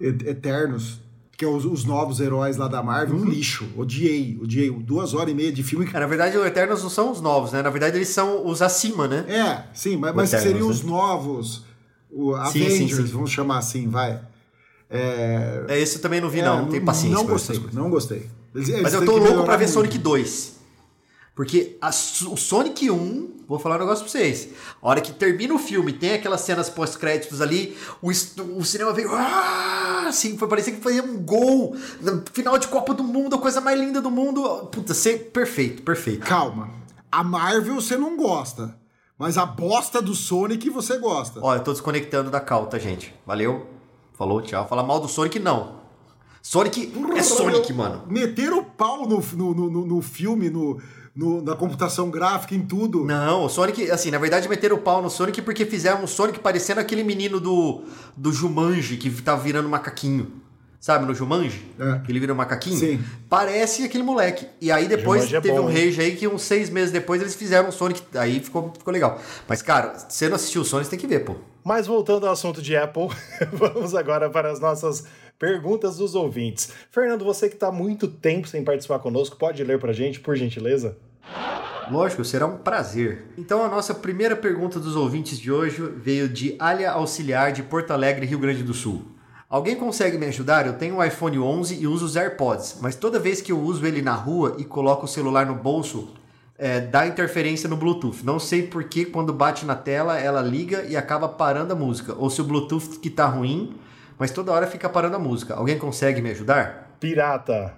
Eternos, 0.00 1.00
que 1.38 1.44
é 1.44 1.48
os, 1.48 1.64
os, 1.64 1.84
novos 1.84 2.18
heróis 2.18 2.56
lá 2.56 2.66
da 2.66 2.82
Marvel, 2.82 3.14
um 3.14 3.20
uhum. 3.20 3.28
lixo. 3.28 3.68
Odiei, 3.76 4.36
odiei. 4.42 4.70
Duas 4.72 5.14
horas 5.14 5.30
e 5.30 5.34
meia 5.36 5.52
de 5.52 5.62
filme. 5.62 5.88
É, 5.94 6.00
na 6.00 6.06
verdade, 6.06 6.36
os 6.36 6.44
Eternos 6.44 6.82
não 6.82 6.90
são 6.90 7.12
os 7.12 7.20
novos, 7.20 7.52
né? 7.52 7.62
Na 7.62 7.70
verdade, 7.70 7.96
eles 7.96 8.08
são 8.08 8.44
os 8.44 8.60
acima, 8.60 9.06
né? 9.06 9.24
É, 9.28 9.62
sim, 9.72 9.96
mas, 9.96 10.12
mas 10.16 10.32
Eternos, 10.32 10.50
seriam 10.50 10.66
né? 10.66 10.74
os 10.74 10.82
novos. 10.82 11.64
O 12.10 12.32
sim, 12.32 12.64
Avengers, 12.64 12.96
sim, 12.96 13.06
sim. 13.06 13.12
vamos 13.12 13.30
chamar 13.30 13.58
assim, 13.58 13.88
vai. 13.88 14.20
É, 14.90 15.64
é 15.68 15.78
esse 15.78 15.96
eu 15.96 16.02
também 16.02 16.20
não 16.20 16.28
vi, 16.28 16.40
é, 16.40 16.44
não. 16.44 16.62
Não 16.62 16.68
tenho 16.70 16.84
paciência. 16.84 17.16
Não 17.16 17.24
gostei, 17.24 17.60
não 17.72 17.88
gostei. 17.88 18.26
Eles, 18.52 18.82
mas 18.82 18.92
eu 18.92 19.04
tô 19.04 19.16
louco 19.16 19.44
pra 19.44 19.56
ver 19.56 19.66
muito. 19.66 19.74
Sonic 19.74 19.96
2. 19.96 20.57
Porque 21.38 21.78
a, 21.80 21.90
o 21.90 22.36
Sonic 22.36 22.90
1, 22.90 23.44
vou 23.46 23.60
falar 23.60 23.76
um 23.76 23.78
negócio 23.78 24.02
pra 24.02 24.10
vocês. 24.10 24.48
A 24.82 24.88
hora 24.88 25.00
que 25.00 25.12
termina 25.12 25.54
o 25.54 25.58
filme, 25.58 25.92
tem 25.92 26.14
aquelas 26.14 26.40
cenas 26.40 26.68
pós-créditos 26.68 27.40
ali, 27.40 27.78
o, 28.02 28.08
o 28.08 28.64
cinema 28.64 28.92
veio. 28.92 29.14
Ah, 29.14 30.06
assim, 30.08 30.36
foi 30.36 30.48
parecer 30.48 30.72
que 30.72 30.80
fazia 30.80 31.00
um 31.00 31.16
gol. 31.22 31.76
Final 32.32 32.58
de 32.58 32.66
Copa 32.66 32.92
do 32.92 33.04
Mundo, 33.04 33.36
a 33.36 33.38
coisa 33.38 33.60
mais 33.60 33.78
linda 33.78 34.00
do 34.00 34.10
mundo. 34.10 34.66
Puta, 34.72 34.92
ser 34.92 35.30
perfeito, 35.30 35.80
perfeito. 35.82 36.26
Calma. 36.26 36.70
A 37.08 37.22
Marvel 37.22 37.76
você 37.76 37.96
não 37.96 38.16
gosta. 38.16 38.76
Mas 39.16 39.38
a 39.38 39.46
bosta 39.46 40.02
do 40.02 40.16
Sonic 40.16 40.68
você 40.68 40.98
gosta. 40.98 41.38
Ó, 41.40 41.54
eu 41.54 41.62
tô 41.62 41.70
desconectando 41.70 42.32
da 42.32 42.40
cal, 42.40 42.66
tá, 42.66 42.80
gente? 42.80 43.14
Valeu. 43.24 43.64
Falou, 44.14 44.42
tchau. 44.42 44.66
Fala 44.66 44.82
mal 44.82 44.98
do 44.98 45.06
Sonic, 45.06 45.38
não. 45.38 45.78
Sonic 46.42 46.92
é 47.16 47.22
Sonic, 47.22 47.72
mano. 47.72 48.02
Meteram 48.08 48.58
o 48.58 48.64
pau 48.64 49.06
no, 49.06 49.20
no, 49.20 49.54
no, 49.54 49.86
no 49.86 50.02
filme, 50.02 50.50
no, 50.50 50.80
no, 51.18 51.42
na 51.42 51.56
computação 51.56 52.10
gráfica, 52.10 52.54
em 52.54 52.62
tudo. 52.62 53.04
Não, 53.04 53.44
o 53.44 53.48
Sonic, 53.48 53.90
assim, 53.90 54.08
na 54.08 54.18
verdade 54.18 54.48
meteram 54.48 54.76
o 54.76 54.78
pau 54.78 55.02
no 55.02 55.10
Sonic 55.10 55.42
porque 55.42 55.66
fizeram 55.66 56.04
o 56.04 56.06
Sonic 56.06 56.38
parecendo 56.38 56.78
aquele 56.78 57.02
menino 57.02 57.40
do, 57.40 57.82
do 58.16 58.32
Jumanji 58.32 58.96
que 58.96 59.10
tava 59.20 59.42
virando 59.42 59.68
macaquinho. 59.68 60.30
Sabe, 60.78 61.04
no 61.04 61.12
Jumanji? 61.12 61.60
É. 61.76 61.98
Que 62.04 62.12
ele 62.12 62.20
vira 62.20 62.32
um 62.32 62.36
macaquinho? 62.36 62.76
Sim. 62.76 63.00
Parece 63.28 63.82
aquele 63.82 64.04
moleque. 64.04 64.46
E 64.60 64.70
aí 64.70 64.86
depois 64.86 65.24
é 65.32 65.40
teve 65.40 65.58
bom, 65.58 65.64
um 65.64 65.66
rage 65.66 66.00
aí 66.00 66.14
que 66.14 66.28
uns 66.28 66.42
seis 66.42 66.70
meses 66.70 66.92
depois 66.92 67.20
eles 67.20 67.34
fizeram 67.34 67.68
o 67.68 67.72
Sonic. 67.72 68.00
Aí 68.14 68.38
ficou, 68.38 68.72
ficou 68.78 68.92
legal. 68.92 69.20
Mas, 69.48 69.60
cara, 69.60 69.98
você 70.08 70.28
não 70.28 70.36
assistiu 70.36 70.62
o 70.62 70.64
Sonic, 70.64 70.86
você 70.86 70.90
tem 70.90 71.00
que 71.00 71.08
ver, 71.08 71.24
pô. 71.24 71.34
Mas 71.64 71.88
voltando 71.88 72.28
ao 72.28 72.32
assunto 72.32 72.62
de 72.62 72.76
Apple, 72.76 73.08
vamos 73.52 73.92
agora 73.92 74.30
para 74.30 74.52
as 74.52 74.60
nossas 74.60 75.04
perguntas 75.36 75.96
dos 75.96 76.14
ouvintes. 76.14 76.70
Fernando, 76.92 77.24
você 77.24 77.48
que 77.48 77.56
está 77.56 77.72
muito 77.72 78.06
tempo 78.06 78.46
sem 78.46 78.62
participar 78.62 79.00
conosco, 79.00 79.36
pode 79.36 79.64
ler 79.64 79.80
para 79.80 79.90
a 79.90 79.94
gente, 79.94 80.20
por 80.20 80.36
gentileza? 80.36 80.96
Lógico, 81.90 82.24
será 82.24 82.46
um 82.46 82.58
prazer. 82.58 83.32
Então 83.36 83.64
a 83.64 83.68
nossa 83.68 83.94
primeira 83.94 84.36
pergunta 84.36 84.78
dos 84.78 84.94
ouvintes 84.94 85.38
de 85.38 85.50
hoje 85.50 85.82
veio 85.96 86.28
de 86.28 86.54
Alia 86.58 86.90
Auxiliar 86.90 87.52
de 87.52 87.62
Porto 87.62 87.92
Alegre, 87.92 88.26
Rio 88.26 88.38
Grande 88.38 88.62
do 88.62 88.74
Sul. 88.74 89.04
Alguém 89.48 89.76
consegue 89.76 90.18
me 90.18 90.26
ajudar? 90.26 90.66
Eu 90.66 90.74
tenho 90.74 90.96
um 90.96 91.04
iPhone 91.04 91.38
11 91.38 91.80
e 91.80 91.86
uso 91.86 92.04
os 92.04 92.16
AirPods, 92.16 92.76
mas 92.82 92.94
toda 92.94 93.18
vez 93.18 93.40
que 93.40 93.50
eu 93.50 93.58
uso 93.58 93.86
ele 93.86 94.02
na 94.02 94.12
rua 94.12 94.56
e 94.58 94.64
coloco 94.64 95.06
o 95.06 95.08
celular 95.08 95.46
no 95.46 95.54
bolso, 95.54 96.10
é, 96.58 96.80
dá 96.80 97.06
interferência 97.06 97.66
no 97.66 97.76
Bluetooth. 97.76 98.22
Não 98.22 98.38
sei 98.38 98.66
por 98.66 98.84
que 98.84 99.06
quando 99.06 99.32
bate 99.32 99.64
na 99.64 99.74
tela 99.74 100.18
ela 100.18 100.42
liga 100.42 100.82
e 100.82 100.96
acaba 100.96 101.26
parando 101.26 101.72
a 101.72 101.76
música. 101.76 102.14
Ou 102.18 102.28
se 102.28 102.42
o 102.42 102.44
Bluetooth 102.44 102.98
que 103.00 103.08
tá 103.08 103.24
ruim, 103.24 103.74
mas 104.18 104.30
toda 104.30 104.52
hora 104.52 104.66
fica 104.66 104.88
parando 104.88 105.16
a 105.16 105.18
música. 105.18 105.54
Alguém 105.54 105.78
consegue 105.78 106.20
me 106.20 106.30
ajudar? 106.30 106.96
Pirata. 107.00 107.72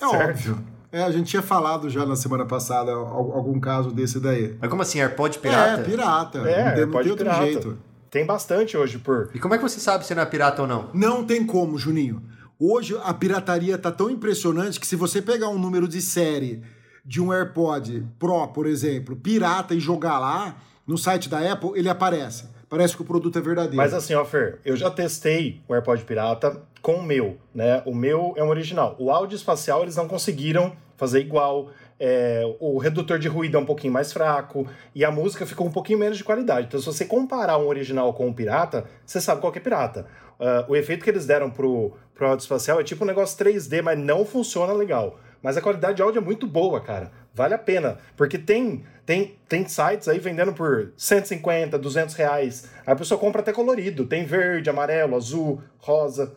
É 0.00 0.08
certo? 0.08 0.30
óbvio. 0.30 0.64
É, 0.92 1.02
a 1.02 1.10
gente 1.10 1.30
tinha 1.30 1.40
falado 1.40 1.88
já 1.88 2.04
na 2.04 2.14
semana 2.14 2.44
passada 2.44 2.92
algum 2.92 3.58
caso 3.58 3.90
desse 3.90 4.20
daí. 4.20 4.54
Mas 4.60 4.68
como 4.68 4.82
assim, 4.82 5.00
AirPod 5.00 5.38
pirata? 5.38 5.80
É, 5.80 5.84
pirata. 5.84 6.38
É, 6.40 6.42
não 6.42 6.74
tem, 6.74 6.86
não 6.86 7.02
tem 7.02 7.10
outro 7.10 7.24
pirata. 7.24 7.42
jeito. 7.44 7.78
Tem 8.10 8.26
bastante 8.26 8.76
hoje 8.76 8.98
por. 8.98 9.30
E 9.34 9.38
como 9.38 9.54
é 9.54 9.56
que 9.56 9.62
você 9.62 9.80
sabe 9.80 10.04
se 10.04 10.14
não 10.14 10.22
é 10.22 10.26
pirata 10.26 10.60
ou 10.60 10.68
não? 10.68 10.90
Não 10.92 11.24
tem 11.24 11.46
como, 11.46 11.78
Juninho. 11.78 12.22
Hoje 12.60 12.94
a 13.02 13.14
pirataria 13.14 13.78
tá 13.78 13.90
tão 13.90 14.10
impressionante 14.10 14.78
que 14.78 14.86
se 14.86 14.94
você 14.94 15.22
pegar 15.22 15.48
um 15.48 15.58
número 15.58 15.88
de 15.88 16.02
série 16.02 16.62
de 17.04 17.22
um 17.22 17.32
AirPod 17.32 18.06
Pro, 18.18 18.48
por 18.48 18.66
exemplo, 18.66 19.16
pirata 19.16 19.74
e 19.74 19.80
jogar 19.80 20.18
lá 20.18 20.56
no 20.86 20.98
site 20.98 21.26
da 21.28 21.38
Apple, 21.52 21.70
ele 21.74 21.88
aparece. 21.88 22.44
Parece 22.68 22.94
que 22.94 23.02
o 23.02 23.04
produto 23.04 23.38
é 23.38 23.42
verdadeiro. 23.42 23.76
Mas 23.76 23.94
assim, 23.94 24.14
ó, 24.14 24.24
Fer, 24.24 24.60
eu 24.64 24.76
já 24.76 24.90
testei 24.90 25.62
o 25.66 25.74
AirPod 25.74 26.04
pirata 26.04 26.62
com 26.82 26.96
o 26.96 27.02
meu, 27.02 27.38
né? 27.54 27.82
O 27.86 27.94
meu 27.94 28.34
é 28.36 28.42
um 28.42 28.48
original. 28.48 28.96
O 28.98 29.10
áudio 29.10 29.36
espacial 29.36 29.82
eles 29.82 29.96
não 29.96 30.08
conseguiram 30.08 30.72
fazer 30.96 31.20
igual 31.20 31.70
é, 31.98 32.42
o 32.58 32.78
redutor 32.78 33.18
de 33.18 33.28
ruído 33.28 33.56
é 33.56 33.60
um 33.60 33.64
pouquinho 33.64 33.92
mais 33.92 34.12
fraco 34.12 34.66
e 34.92 35.04
a 35.04 35.10
música 35.10 35.46
ficou 35.46 35.66
um 35.66 35.70
pouquinho 35.70 36.00
menos 36.00 36.18
de 36.18 36.24
qualidade. 36.24 36.66
Então, 36.66 36.80
se 36.80 36.86
você 36.86 37.04
comparar 37.04 37.58
um 37.58 37.68
original 37.68 38.12
com 38.12 38.26
um 38.26 38.32
pirata, 38.32 38.84
você 39.06 39.20
sabe 39.20 39.40
qual 39.40 39.52
é 39.54 39.60
pirata. 39.60 40.06
Uh, 40.38 40.72
o 40.72 40.76
efeito 40.76 41.04
que 41.04 41.10
eles 41.10 41.24
deram 41.24 41.48
pro, 41.48 41.92
pro 42.14 42.26
áudio 42.26 42.42
espacial 42.42 42.80
é 42.80 42.84
tipo 42.84 43.04
um 43.04 43.06
negócio 43.06 43.38
3D, 43.38 43.82
mas 43.82 43.96
não 43.96 44.24
funciona 44.24 44.72
legal. 44.72 45.20
Mas 45.40 45.56
a 45.56 45.60
qualidade 45.60 45.96
de 45.96 46.02
áudio 46.02 46.18
é 46.18 46.22
muito 46.22 46.46
boa, 46.46 46.80
cara. 46.80 47.10
Vale 47.34 47.54
a 47.54 47.58
pena. 47.58 47.98
Porque 48.16 48.38
tem, 48.38 48.84
tem, 49.06 49.36
tem 49.48 49.66
sites 49.66 50.08
aí 50.08 50.18
vendendo 50.18 50.52
por 50.52 50.92
150, 50.96 51.78
200 51.78 52.14
reais. 52.14 52.70
Aí 52.86 52.92
a 52.92 52.96
pessoa 52.96 53.18
compra 53.18 53.42
até 53.42 53.52
colorido. 53.52 54.06
Tem 54.06 54.24
verde, 54.24 54.70
amarelo, 54.70 55.16
azul, 55.16 55.60
rosa. 55.78 56.34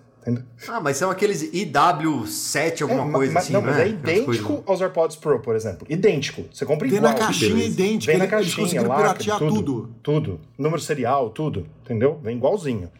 Ah, 0.67 0.80
mas 0.80 0.97
são 0.97 1.11
aqueles 1.11 1.43
IW7, 1.51 2.82
alguma 2.82 3.07
é, 3.07 3.11
coisa 3.11 3.34
mas, 3.34 3.43
assim, 3.43 3.53
não, 3.53 3.61
mas 3.61 3.78
é, 3.78 3.84
é 3.84 3.88
idêntico 3.89 4.63
aos 4.65 4.82
AirPods 4.82 5.17
Pro, 5.17 5.39
por 5.39 5.55
exemplo. 5.55 5.86
Idêntico. 5.89 6.45
Você 6.51 6.65
compra 6.65 6.88
igual. 6.88 7.01
Vem 7.01 7.11
na 7.11 7.17
caixinha 7.17 7.65
idêntica. 7.65 8.11
Vem 8.11 8.19
na 8.19 8.28
caixinha, 8.28 8.82
lacre, 8.82 9.32
tudo, 9.38 9.53
tudo. 9.53 9.95
Tudo. 10.01 10.41
Número 10.57 10.82
serial, 10.82 11.30
tudo. 11.30 11.67
Entendeu? 11.84 12.19
Vem 12.23 12.38
igualzinho. 12.38 12.91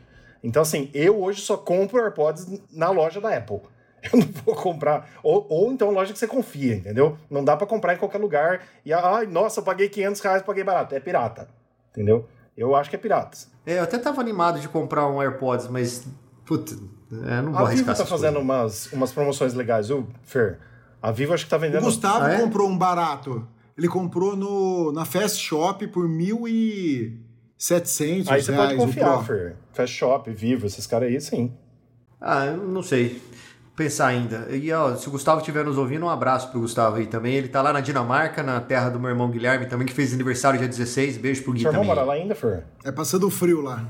Então, 0.44 0.62
assim, 0.62 0.92
eu 0.94 1.20
hoje 1.24 1.42
só 1.42 1.58
compro 1.58 2.00
AirPods 2.00 2.48
na 2.72 2.92
loja 2.92 3.20
da 3.20 3.36
Apple. 3.36 3.62
Eu 4.14 4.20
não 4.20 4.28
vou 4.46 4.56
comprar. 4.56 5.10
Ou, 5.24 5.48
ou 5.50 5.72
então 5.72 5.90
loja 5.90 6.14
que 6.14 6.20
você 6.20 6.28
confia, 6.28 6.76
entendeu? 6.76 7.18
Não 7.28 7.44
dá 7.44 7.58
para 7.58 7.66
comprar 7.66 7.96
em 7.96 7.98
qualquer 7.98 8.20
lugar 8.20 8.62
e, 8.86 8.94
ai, 8.94 9.26
nossa, 9.26 9.60
eu 9.60 9.64
paguei 9.64 9.90
500 9.90 10.22
reais, 10.22 10.42
paguei 10.44 10.64
barato. 10.64 10.94
É 10.94 11.00
pirata. 11.00 11.48
Entendeu? 11.90 12.28
Eu 12.56 12.76
acho 12.76 12.88
que 12.88 12.96
é 12.96 13.00
pirata. 13.00 13.36
É, 13.66 13.80
eu 13.80 13.84
até 13.84 13.98
tava 13.98 14.22
animado 14.22 14.60
de 14.60 14.70
comprar 14.70 15.08
um 15.08 15.20
AirPods, 15.20 15.68
mas. 15.68 16.08
Puta, 16.46 16.76
é, 17.26 17.42
não 17.42 17.52
vou 17.52 17.66
A 17.66 17.70
Vivo 17.70 17.86
tá 17.86 18.06
fazendo 18.06 18.40
umas, 18.40 18.92
umas 18.92 19.12
promoções 19.12 19.54
legais, 19.54 19.88
viu, 19.88 20.08
Fer? 20.24 20.60
A 21.02 21.12
Vivo 21.12 21.34
acho 21.34 21.46
que 21.46 21.50
tá 21.50 21.58
vendendo. 21.58 21.84
O 21.84 21.86
Gustavo 21.86 22.26
ah, 22.26 22.34
é? 22.34 22.40
comprou 22.40 22.70
um 22.70 22.78
barato. 22.78 23.48
Ele 23.78 23.88
comprou 23.88 24.36
no, 24.36 24.92
na 24.92 25.06
Fast 25.06 25.40
Shop 25.40 25.86
por 25.88 26.08
mil 26.08 26.48
e 26.48 27.20
setecentos 27.58 28.30
Aí 28.30 28.42
você 28.42 28.54
pode 28.54 28.76
confiar, 28.76 29.24
Fer. 29.24 29.56
Fast 29.74 29.96
Shop, 29.96 30.32
Vivo, 30.32 30.66
esses 30.66 30.88
caras 30.88 31.10
aí, 31.10 31.20
sim. 31.20 31.54
Ah, 32.20 32.46
eu 32.46 32.58
não 32.58 32.82
sei. 32.82 33.22
Pensar 33.76 34.08
ainda. 34.08 34.48
E 34.50 34.72
ó, 34.72 34.96
se 34.96 35.08
o 35.08 35.12
Gustavo 35.12 35.40
estiver 35.42 35.66
nos 35.66 35.78
ouvindo, 35.78 36.06
um 36.06 36.10
abraço 36.10 36.50
pro 36.50 36.62
Gustavo 36.62 36.96
aí 36.96 37.08
também. 37.08 37.36
Ele 37.36 37.50
tá 37.50 37.62
lá 37.62 37.74
na 37.74 37.82
Dinamarca, 37.82 38.42
na 38.42 38.62
terra 38.62 38.90
do 38.90 39.00
meu 39.00 39.10
irmão 39.10 39.30
Guilherme 39.30 39.66
também, 39.66 39.86
que 39.86 39.94
fez 39.94 40.14
aniversário 40.14 40.58
dia 40.58 40.68
16. 40.68 41.18
Beijo 41.18 41.44
pro 41.44 41.52
Gui 41.52 41.62
Seu 41.62 41.72
também. 41.72 41.86
Seu 41.86 41.92
irmão 41.92 42.06
mora 42.06 42.18
lá 42.18 42.22
ainda, 42.22 42.34
Fer? 42.34 42.64
É 42.86 42.92
passando 42.92 43.30
frio 43.30 43.62
lá. 43.62 43.86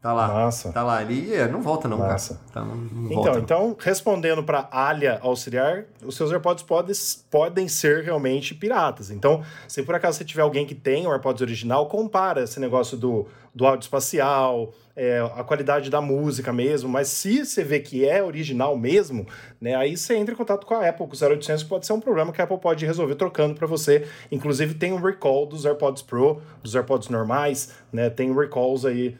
Tá 0.00 0.14
lá. 0.14 0.28
Massa. 0.28 0.72
Tá 0.72 0.82
lá. 0.82 1.02
Ele 1.02 1.34
é, 1.34 1.46
não 1.46 1.60
volta, 1.60 1.86
não, 1.86 1.98
Massa. 1.98 2.40
cara. 2.54 2.64
Tá, 2.66 2.72
não, 2.72 2.74
não 2.74 3.04
então, 3.06 3.22
volta, 3.22 3.38
então, 3.38 3.76
respondendo 3.78 4.42
para 4.42 4.66
Alia 4.72 5.18
auxiliar, 5.20 5.84
os 6.02 6.16
seus 6.16 6.32
AirPods 6.32 6.64
pode, 6.64 6.92
podem 7.30 7.68
ser 7.68 8.02
realmente 8.02 8.54
piratas. 8.54 9.10
Então, 9.10 9.42
se 9.68 9.82
por 9.82 9.94
acaso 9.94 10.16
você 10.16 10.24
tiver 10.24 10.40
alguém 10.40 10.64
que 10.64 10.74
tem 10.74 11.06
o 11.06 11.12
AirPods 11.12 11.42
original, 11.42 11.86
compara 11.86 12.44
esse 12.44 12.58
negócio 12.58 12.96
do, 12.96 13.26
do 13.54 13.66
áudio 13.66 13.84
espacial, 13.84 14.72
é, 14.96 15.20
a 15.36 15.44
qualidade 15.44 15.90
da 15.90 16.00
música 16.00 16.50
mesmo. 16.50 16.88
Mas 16.88 17.08
se 17.08 17.44
você 17.44 17.62
vê 17.62 17.78
que 17.78 18.08
é 18.08 18.22
original 18.22 18.78
mesmo, 18.78 19.26
né, 19.60 19.74
aí 19.74 19.98
você 19.98 20.16
entra 20.16 20.32
em 20.32 20.36
contato 20.36 20.66
com 20.66 20.72
a 20.72 20.88
Apple, 20.88 21.06
com 21.06 21.14
o 21.14 21.28
0800, 21.28 21.62
que 21.62 21.68
pode 21.68 21.84
ser 21.84 21.92
um 21.92 22.00
problema 22.00 22.32
que 22.32 22.40
a 22.40 22.44
Apple 22.44 22.58
pode 22.58 22.86
resolver 22.86 23.16
trocando 23.16 23.54
para 23.54 23.66
você. 23.66 24.06
Inclusive, 24.32 24.72
tem 24.72 24.94
um 24.94 25.00
recall 25.00 25.44
dos 25.44 25.66
AirPods 25.66 26.00
Pro, 26.00 26.40
dos 26.62 26.74
AirPods 26.74 27.10
normais, 27.10 27.74
né? 27.92 28.08
Tem 28.08 28.34
recalls 28.34 28.86
aí 28.86 29.18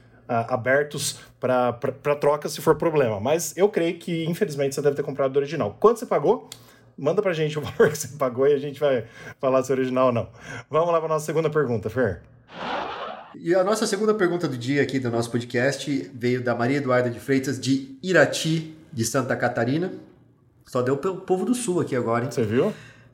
abertos 0.49 1.19
para 1.41 1.73
troca 2.21 2.49
se 2.49 2.61
for 2.61 2.77
problema. 2.77 3.19
Mas 3.21 3.57
eu 3.57 3.69
creio 3.69 3.99
que, 3.99 4.25
infelizmente, 4.27 4.75
você 4.75 4.83
deve 4.83 4.97
ter 4.97 5.03
comprado 5.03 5.33
do 5.33 5.39
original. 5.39 5.77
Quanto 5.81 5.99
você 5.99 6.07
pagou? 6.07 6.49
Manda 6.97 7.21
pra 7.21 7.33
gente 7.33 7.59
o 7.59 7.63
valor 7.63 7.91
que 7.91 7.99
você 7.99 8.09
pagou 8.17 8.47
e 8.47 8.53
a 8.53 8.59
gente 8.59 8.79
vai 8.79 9.05
falar 9.41 9.63
se 9.63 9.73
é 9.73 9.75
original 9.75 10.07
ou 10.07 10.13
não. 10.13 10.29
Vamos 10.71 10.93
lá 10.93 11.01
para 11.01 11.09
nossa 11.09 11.27
segunda 11.27 11.51
pergunta, 11.51 11.91
Fer. 11.91 12.23
E 13.35 13.55
a 13.55 13.63
nossa 13.63 13.87
segunda 13.87 14.13
pergunta 14.13 14.49
do 14.49 14.57
dia 14.57 14.83
aqui 14.83 14.99
do 14.99 15.11
nosso 15.11 15.31
podcast 15.31 16.11
veio 16.15 16.43
da 16.43 16.55
Maria 16.55 16.79
Eduarda 16.79 17.09
de 17.09 17.21
Freitas, 17.21 17.61
de 17.61 17.97
Irati, 18.03 18.77
de 18.93 19.05
Santa 19.05 19.37
Catarina. 19.37 19.93
Só 20.67 20.83
deu 20.83 20.97
pelo 20.97 21.19
povo 21.19 21.45
do 21.45 21.55
Sul 21.55 21.81
aqui 21.81 21.97
agora, 21.97 22.25
hein? 22.25 22.31
Você 22.31 22.45
viu? 22.45 22.73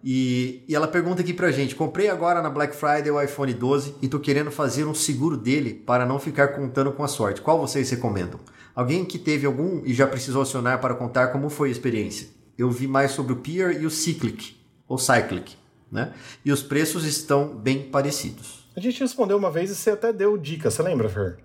E, 0.09 0.63
e 0.69 0.77
ela 0.77 0.87
pergunta 0.87 1.21
aqui 1.21 1.35
pra 1.35 1.51
gente: 1.51 1.75
comprei 1.75 2.09
agora 2.09 2.41
na 2.41 2.49
Black 2.49 2.77
Friday 2.77 3.11
o 3.11 3.21
iPhone 3.21 3.53
12 3.53 3.97
e 4.01 4.07
tô 4.07 4.21
querendo 4.21 4.53
fazer 4.53 4.85
um 4.85 4.95
seguro 4.95 5.37
dele 5.37 5.75
para 5.75 6.07
não 6.07 6.21
ficar 6.21 6.49
contando 6.55 6.93
com 6.93 7.03
a 7.03 7.09
sorte. 7.09 7.41
Qual 7.41 7.59
vocês 7.59 7.91
recomendam? 7.91 8.39
Alguém 8.73 9.05
que 9.05 9.19
teve 9.19 9.47
algum 9.47 9.83
e 9.85 9.93
já 9.93 10.07
precisou 10.07 10.43
acionar 10.43 10.81
para 10.81 10.95
contar 10.95 11.29
como 11.29 11.51
foi 11.51 11.71
a 11.71 11.73
experiência? 11.73 12.29
Eu 12.57 12.71
vi 12.71 12.87
mais 12.87 13.11
sobre 13.11 13.33
o 13.33 13.37
Peer 13.37 13.83
e 13.83 13.85
o 13.85 13.91
Cyclic, 13.91 14.55
ou 14.87 14.97
Cyclic, 14.97 15.57
né? 15.91 16.13
E 16.45 16.53
os 16.53 16.63
preços 16.63 17.05
estão 17.05 17.57
bem 17.57 17.83
parecidos. 17.83 18.69
A 18.77 18.81
gente 18.81 19.01
respondeu 19.01 19.37
uma 19.37 19.51
vez 19.51 19.73
e 19.73 19.75
você 19.75 19.91
até 19.91 20.13
deu 20.13 20.39
dica, 20.39 20.71
você 20.71 20.85
lembra, 20.85 21.09
Fer? 21.09 21.39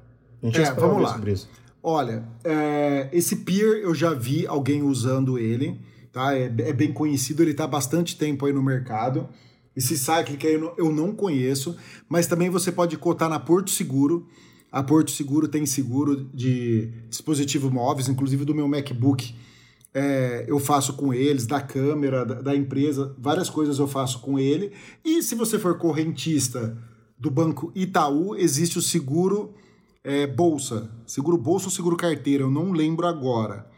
A 0.43 0.45
gente 0.45 0.61
é, 0.61 0.71
vamos 0.73 1.01
lá. 1.01 1.13
sobre 1.13 1.31
isso. 1.31 1.49
Olha, 1.81 2.23
é, 2.43 3.09
esse 3.11 3.37
Peer 3.37 3.79
eu 3.81 3.95
já 3.95 4.13
vi 4.13 4.45
alguém 4.45 4.83
usando 4.83 5.39
ele 5.39 5.81
tá? 6.11 6.35
É, 6.35 6.45
é 6.45 6.73
bem 6.73 6.91
conhecido, 6.91 7.41
ele 7.41 7.51
está 7.51 7.63
há 7.63 7.67
bastante 7.67 8.17
tempo 8.17 8.45
aí 8.45 8.53
no 8.53 8.61
mercado. 8.61 9.29
Esse 9.75 9.97
Cyclic 9.97 10.45
aí 10.45 10.53
eu 10.53 10.59
não, 10.59 10.73
eu 10.77 10.91
não 10.91 11.15
conheço, 11.15 11.75
mas 12.09 12.27
também 12.27 12.49
você 12.49 12.71
pode 12.71 12.97
cotar 12.97 13.29
na 13.29 13.39
Porto 13.39 13.69
Seguro. 13.69 14.27
A 14.71 14.83
Porto 14.83 15.11
Seguro 15.11 15.47
tem 15.47 15.65
seguro 15.65 16.29
de 16.33 16.87
dispositivos 17.09 17.71
móveis, 17.71 18.07
inclusive 18.07 18.45
do 18.45 18.55
meu 18.55 18.67
MacBook. 18.67 19.35
É, 19.93 20.45
eu 20.47 20.59
faço 20.59 20.93
com 20.93 21.13
eles, 21.13 21.45
da 21.45 21.59
câmera, 21.59 22.25
da, 22.25 22.41
da, 22.41 22.55
empresa, 22.55 23.13
várias 23.17 23.49
coisas 23.49 23.79
eu 23.79 23.87
faço 23.87 24.19
com 24.19 24.39
ele. 24.39 24.71
E 25.03 25.21
se 25.21 25.35
você 25.35 25.59
for 25.59 25.77
correntista 25.77 26.77
do 27.17 27.29
Banco 27.29 27.71
Itaú, 27.75 28.35
existe 28.35 28.77
o 28.77 28.81
seguro 28.81 29.53
é, 30.03 30.25
bolsa. 30.25 30.89
Seguro 31.05 31.37
bolsa 31.37 31.65
ou 31.65 31.71
seguro 31.71 31.97
carteira, 31.97 32.43
eu 32.43 32.51
não 32.51 32.71
lembro 32.71 33.05
agora. 33.05 33.69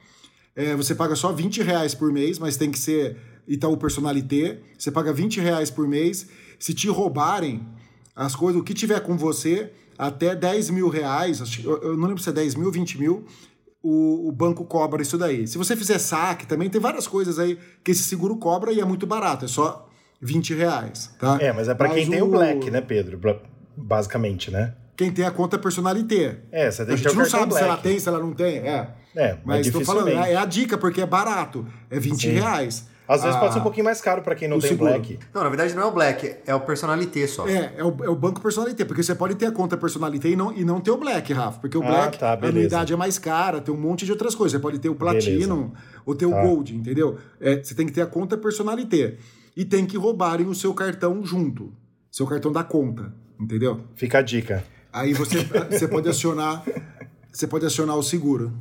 É, 0.55 0.75
você 0.75 0.93
paga 0.93 1.15
só 1.15 1.31
20 1.31 1.61
reais 1.63 1.95
por 1.95 2.11
mês, 2.11 2.37
mas 2.37 2.57
tem 2.57 2.71
que 2.71 2.79
ser 2.79 3.17
Itaú 3.47 3.77
Personalité. 3.77 4.59
Você 4.77 4.91
paga 4.91 5.11
20 5.11 5.39
reais 5.39 5.69
por 5.69 5.87
mês. 5.87 6.27
Se 6.59 6.73
te 6.73 6.87
roubarem 6.87 7.65
as 8.15 8.35
coisas, 8.35 8.61
o 8.61 8.63
que 8.63 8.73
tiver 8.73 8.99
com 8.99 9.17
você, 9.17 9.71
até 9.97 10.35
10 10.35 10.69
mil 10.69 10.89
reais, 10.89 11.41
eu 11.63 11.97
não 11.97 12.07
lembro 12.07 12.21
se 12.21 12.29
é 12.29 12.33
10 12.33 12.55
mil 12.55 12.67
ou 12.67 12.71
20 12.71 12.99
mil, 12.99 13.25
o, 13.81 14.29
o, 14.29 14.31
banco 14.31 14.63
cobra 14.63 15.01
isso 15.01 15.17
daí. 15.17 15.45
Se 15.47 15.57
você 15.57 15.75
fizer 15.75 15.99
saque, 15.99 16.47
também 16.47 16.69
tem 16.69 16.79
várias 16.79 17.05
coisas 17.05 17.37
aí 17.37 17.59
que 17.83 17.91
esse 17.91 18.03
seguro 18.03 18.37
cobra 18.37 18.71
e 18.71 18.79
é 18.79 18.85
muito 18.85 19.05
barato. 19.05 19.45
É 19.45 19.47
só 19.47 19.89
20 20.21 20.53
reais, 20.53 21.13
tá? 21.19 21.37
É, 21.41 21.51
mas 21.51 21.67
é 21.67 21.75
para 21.75 21.89
quem 21.89 22.07
o... 22.07 22.09
tem 22.09 22.21
o 22.21 22.27
Black, 22.27 22.71
né, 22.71 22.79
Pedro? 22.79 23.19
Basicamente, 23.75 24.49
né? 24.49 24.73
Quem 24.95 25.11
tem 25.11 25.25
a 25.25 25.31
conta 25.31 25.57
personalité. 25.57 26.39
É, 26.51 26.71
você 26.71 26.85
tem 26.85 26.93
a 26.93 26.97
gente 26.97 27.15
não 27.15 27.25
sabe 27.25 27.47
Black. 27.47 27.57
se 27.57 27.63
ela 27.63 27.77
tem, 27.77 27.99
se 27.99 28.07
ela 28.07 28.19
não 28.19 28.31
tem. 28.31 28.59
É, 28.59 28.89
é 29.15 29.37
mas 29.43 29.67
estou 29.67 29.83
falando, 29.83 30.09
é 30.09 30.35
a 30.35 30.45
dica, 30.45 30.77
porque 30.77 31.01
é 31.01 31.05
barato. 31.05 31.65
É 31.89 31.99
20 31.99 32.21
Sim. 32.21 32.29
reais. 32.33 32.87
Às 33.07 33.21
vezes 33.21 33.37
pode 33.37 33.51
ser 33.51 33.59
um 33.59 33.61
ah, 33.61 33.63
pouquinho 33.63 33.83
mais 33.83 33.99
caro 33.99 34.21
para 34.21 34.33
quem 34.33 34.47
não 34.47 34.59
tem 34.59 34.69
seguro. 34.69 34.91
Black. 34.91 35.19
Não, 35.33 35.43
na 35.43 35.49
verdade 35.49 35.75
não 35.75 35.83
é 35.83 35.85
o 35.85 35.91
Black, 35.91 36.35
é 36.45 36.55
o 36.55 36.61
Personalité 36.61 37.27
só. 37.27 37.47
É, 37.47 37.73
é 37.77 37.83
o, 37.83 37.95
é 38.03 38.09
o 38.09 38.15
banco 38.15 38.39
Personalité, 38.39 38.85
porque 38.85 39.03
você 39.03 39.13
pode 39.13 39.35
ter 39.35 39.45
a 39.45 39.51
conta 39.51 39.75
Personalité 39.75 40.29
e 40.29 40.35
não, 40.37 40.53
e 40.53 40.63
não 40.63 40.79
ter 40.79 40.91
o 40.91 40.97
Black, 40.97 41.33
Rafa. 41.33 41.59
Porque 41.59 41.77
o 41.77 41.83
ah, 41.83 41.87
Black, 41.87 42.17
tá, 42.17 42.33
a 42.33 42.47
anuidade 42.47 42.93
é 42.93 42.95
mais 42.95 43.19
cara, 43.19 43.59
tem 43.59 43.73
um 43.73 43.77
monte 43.77 44.05
de 44.05 44.11
outras 44.11 44.33
coisas. 44.33 44.53
Você 44.53 44.61
pode 44.61 44.79
ter 44.79 44.87
o 44.87 44.95
Platinum 44.95 45.67
beleza. 45.67 45.71
ou 46.05 46.15
ter 46.15 46.29
tá. 46.29 46.35
o 46.35 46.47
Gold, 46.47 46.73
entendeu? 46.73 47.17
É, 47.41 47.61
você 47.61 47.75
tem 47.75 47.85
que 47.85 47.91
ter 47.91 48.01
a 48.01 48.07
conta 48.07 48.37
Personalité. 48.37 49.17
E 49.55 49.65
tem 49.65 49.85
que 49.85 49.97
roubarem 49.97 50.47
o 50.47 50.55
seu 50.55 50.73
cartão 50.73 51.23
junto. 51.25 51.73
Seu 52.09 52.25
cartão 52.25 52.51
da 52.51 52.63
conta, 52.63 53.13
entendeu? 53.39 53.81
Fica 53.95 54.19
a 54.19 54.21
dica. 54.21 54.63
Aí 54.91 55.13
você, 55.13 55.43
você 55.69 55.87
pode 55.87 56.07
acionar. 56.07 56.63
Você 57.31 57.47
pode 57.47 57.65
acionar 57.65 57.97
o 57.97 58.03
seguro. 58.03 58.53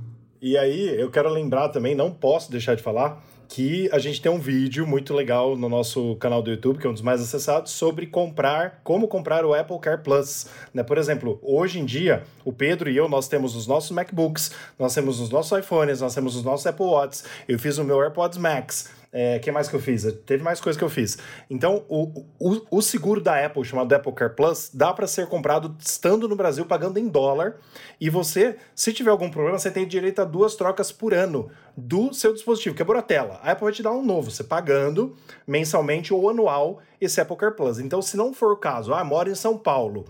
E 0.45 0.59
aí, 0.59 1.01
eu 1.01 1.09
quero 1.09 1.29
lembrar 1.29 1.69
também, 1.69 1.95
não 1.95 2.11
posso 2.11 2.51
deixar 2.51 2.75
de 2.75 2.83
falar 2.83 3.23
que 3.49 3.89
a 3.93 4.01
gente 4.01 4.21
tem 4.21 4.33
um 4.33 4.41
vídeo 4.41 4.85
muito 4.85 5.15
legal 5.15 5.57
no 5.57 5.69
nosso 5.69 6.17
canal 6.17 6.43
do 6.43 6.51
YouTube, 6.51 6.81
que 6.81 6.87
é 6.87 6.91
um 6.91 6.93
dos 6.93 7.01
mais 7.01 7.23
acessados, 7.23 7.71
sobre 7.71 8.09
comprar, 8.09 8.81
como 8.83 9.07
comprar 9.07 9.45
o 9.45 9.55
Apple 9.55 9.79
Car 9.79 10.03
Plus. 10.03 10.49
Né? 10.75 10.83
Por 10.83 10.99
exemplo, 10.99 11.39
hoje 11.45 11.79
em 11.79 11.85
dia, 11.85 12.25
o 12.45 12.53
Pedro 12.53 12.91
e 12.91 12.97
eu, 12.97 13.09
nós 13.09 13.29
temos 13.29 13.55
os 13.55 13.69
nossos 13.69 13.93
MacBooks, 13.93 14.51
nós 14.77 14.93
temos 14.93 15.21
os 15.21 15.31
nossos 15.31 15.57
iPhones, 15.57 16.01
nós 16.01 16.13
temos 16.13 16.35
os 16.35 16.43
nossos 16.43 16.67
Apple 16.67 16.87
Watches, 16.87 17.25
eu 17.47 17.57
fiz 17.57 17.79
o 17.79 17.85
meu 17.85 18.01
AirPods 18.03 18.37
Max, 18.37 18.91
é, 19.13 19.39
que 19.39 19.53
mais 19.53 19.69
que 19.69 19.77
eu 19.77 19.81
fiz? 19.81 20.11
Teve 20.25 20.43
mais 20.43 20.59
coisa 20.59 20.79
que 20.79 20.85
eu 20.85 20.89
fiz. 20.89 21.19
Então, 21.51 21.85
o, 21.87 22.25
o, 22.41 22.79
o 22.79 22.81
seguro 22.81 23.21
da 23.21 23.45
Apple, 23.45 23.63
chamado 23.63 23.93
Apple 23.93 24.13
Care 24.13 24.35
Plus, 24.35 24.71
dá 24.73 24.95
para 24.95 25.07
ser 25.07 25.27
comprado 25.27 25.77
estando 25.79 26.27
no 26.27 26.35
Brasil, 26.35 26.65
pagando 26.65 26.99
em 26.99 27.07
dólar. 27.07 27.57
E 28.01 28.09
você, 28.09 28.57
se 28.75 28.91
tiver 28.91 29.11
algum 29.11 29.31
problema, 29.31 29.59
você 29.59 29.71
tem 29.71 29.87
direito 29.87 30.23
a 30.23 30.25
duas 30.25 30.55
trocas 30.55 30.91
por 30.91 31.13
ano 31.13 31.51
do 31.77 32.15
seu 32.15 32.33
dispositivo. 32.33 32.75
Quebrou 32.75 32.99
a 32.99 33.03
tela. 33.03 33.39
A 33.43 33.53
Apple 33.53 33.65
vai 33.65 33.73
te 33.75 33.83
dar 33.83 33.93
um 33.93 34.03
novo, 34.03 34.31
você 34.31 34.43
pagando 34.43 35.15
mensalmente 35.47 36.15
ou 36.15 36.31
anual 36.31 36.81
esse 36.99 37.21
Apple 37.21 37.37
Care 37.37 37.55
Plus. 37.55 37.79
Então, 37.79 38.01
se 38.01 38.17
não 38.17 38.33
for 38.33 38.53
o 38.53 38.57
caso, 38.57 38.95
ah, 38.95 39.05
mora 39.05 39.29
em 39.29 39.35
São 39.35 39.59
Paulo, 39.59 40.07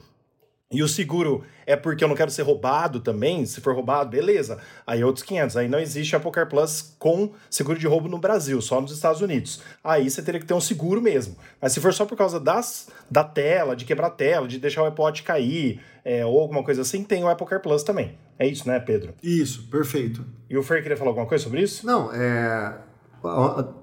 e 0.73 0.83
o 0.83 0.89
seguro 0.89 1.45
é 1.67 1.77
porque 1.77 2.03
eu 2.03 2.09
não 2.09 2.17
quero 2.17 2.31
ser 2.31 2.43
roubado 2.43 3.01
também. 3.01 3.45
Se 3.47 3.61
for 3.61 3.75
roubado, 3.75 4.11
beleza. 4.11 4.59
Aí 4.87 5.05
outros 5.05 5.25
500. 5.25 5.57
Aí 5.57 5.69
não 5.69 5.79
existe 5.79 6.17
Apple 6.17 6.31
Car 6.31 6.49
Plus 6.49 6.95
com 6.99 7.31
seguro 7.51 7.79
de 7.79 7.87
roubo 7.87 8.09
no 8.09 8.19
Brasil, 8.19 8.61
só 8.61 8.81
nos 8.81 8.93
Estados 8.93 9.21
Unidos. 9.21 9.63
Aí 9.85 10.11
você 10.11 10.23
teria 10.23 10.41
que 10.41 10.47
ter 10.47 10.55
um 10.55 10.61
seguro 10.61 11.01
mesmo. 11.01 11.37
Mas 11.61 11.73
se 11.73 11.81
for 11.81 11.93
só 11.93 12.05
por 12.05 12.17
causa 12.17 12.41
das, 12.41 12.89
da 13.11 13.23
tela, 13.23 13.77
de 13.77 13.85
quebrar 13.85 14.09
a 14.09 14.11
tela, 14.11 14.49
de 14.49 14.59
deixar 14.59 14.83
o 14.83 14.87
iPod 14.87 15.23
cair, 15.23 15.81
é, 16.05 16.25
ou 16.25 16.41
alguma 16.41 16.65
coisa 16.65 16.83
assim, 16.83 17.05
tem 17.05 17.23
o 17.23 17.29
Apple 17.29 17.47
Car 17.47 17.61
Plus 17.61 17.83
também. 17.83 18.17
É 18.39 18.47
isso, 18.47 18.67
né, 18.67 18.81
Pedro? 18.81 19.15
Isso, 19.23 19.69
perfeito. 19.69 20.25
E 20.49 20.57
o 20.57 20.63
Fer 20.63 20.83
queria 20.83 20.97
falar 20.97 21.11
alguma 21.11 21.27
coisa 21.27 21.45
sobre 21.45 21.63
isso? 21.63 21.87
Não, 21.87 22.13
é 22.13 22.75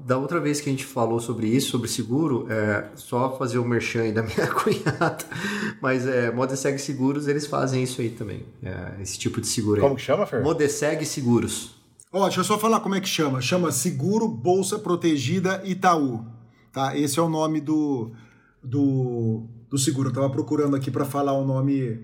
da 0.06 0.18
outra 0.18 0.40
vez 0.40 0.60
que 0.60 0.70
a 0.70 0.72
gente 0.72 0.86
falou 0.86 1.20
sobre 1.20 1.48
isso, 1.48 1.72
sobre 1.72 1.88
seguro, 1.88 2.46
é 2.50 2.90
só 2.96 3.38
fazer 3.38 3.58
o 3.58 3.66
merchan 3.66 4.02
aí 4.02 4.12
da 4.12 4.22
minha 4.24 4.48
cunhada, 4.48 5.26
mas 5.82 6.06
é, 6.06 6.32
Modeseg 6.32 6.78
Seguros, 6.78 7.28
eles 7.28 7.48
fazem 7.48 7.84
isso 7.84 8.02
aí 8.02 8.10
também, 8.10 8.46
é, 8.62 9.02
esse 9.02 9.18
tipo 9.18 9.40
de 9.40 9.48
seguro 9.48 9.78
aí. 9.78 9.82
Como 9.82 9.96
que 9.96 10.02
chama, 10.02 10.26
Fer? 10.26 10.44
Modeseg 10.44 11.06
Seguros. 11.06 11.76
Ó, 12.12 12.24
deixa 12.24 12.40
eu 12.40 12.44
só 12.44 12.58
falar 12.58 12.80
como 12.80 12.96
é 12.96 13.02
que 13.02 13.08
chama. 13.08 13.40
Chama 13.40 13.72
Seguro 13.72 14.28
Bolsa 14.28 14.80
Protegida 14.80 15.62
Itaú. 15.64 16.26
Tá? 16.72 16.98
Esse 16.98 17.20
é 17.20 17.22
o 17.22 17.30
nome 17.30 17.62
do, 17.62 18.12
do, 18.64 19.48
do 19.70 19.78
seguro. 19.78 20.10
Eu 20.10 20.14
tava 20.14 20.30
procurando 20.30 20.76
aqui 20.76 20.90
para 20.90 21.06
falar 21.06 21.34
o 21.34 21.46
nome 21.46 22.04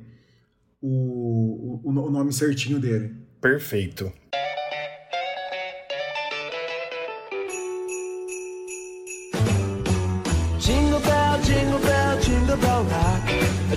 o, 0.79 1.81
o, 1.83 1.89
o 1.89 2.11
nome 2.11 2.31
certinho 2.31 2.79
dele. 2.79 3.15
Perfeito. 3.41 4.11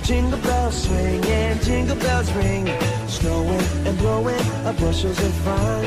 Jingle 0.09 0.39
bells 0.39 0.73
swing 0.73 1.23
and 1.23 1.63
jingle 1.63 1.95
bells 1.97 2.31
ring, 2.31 2.67
snowing 3.07 3.61
and 3.85 3.95
blowing 3.99 4.43
bushels 4.79 5.19
of 5.19 5.33
fun. 5.45 5.83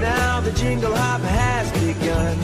Now 0.00 0.40
the 0.40 0.52
jingle 0.52 0.94
hop 0.94 1.20
has 1.22 1.68
begun. 1.72 2.38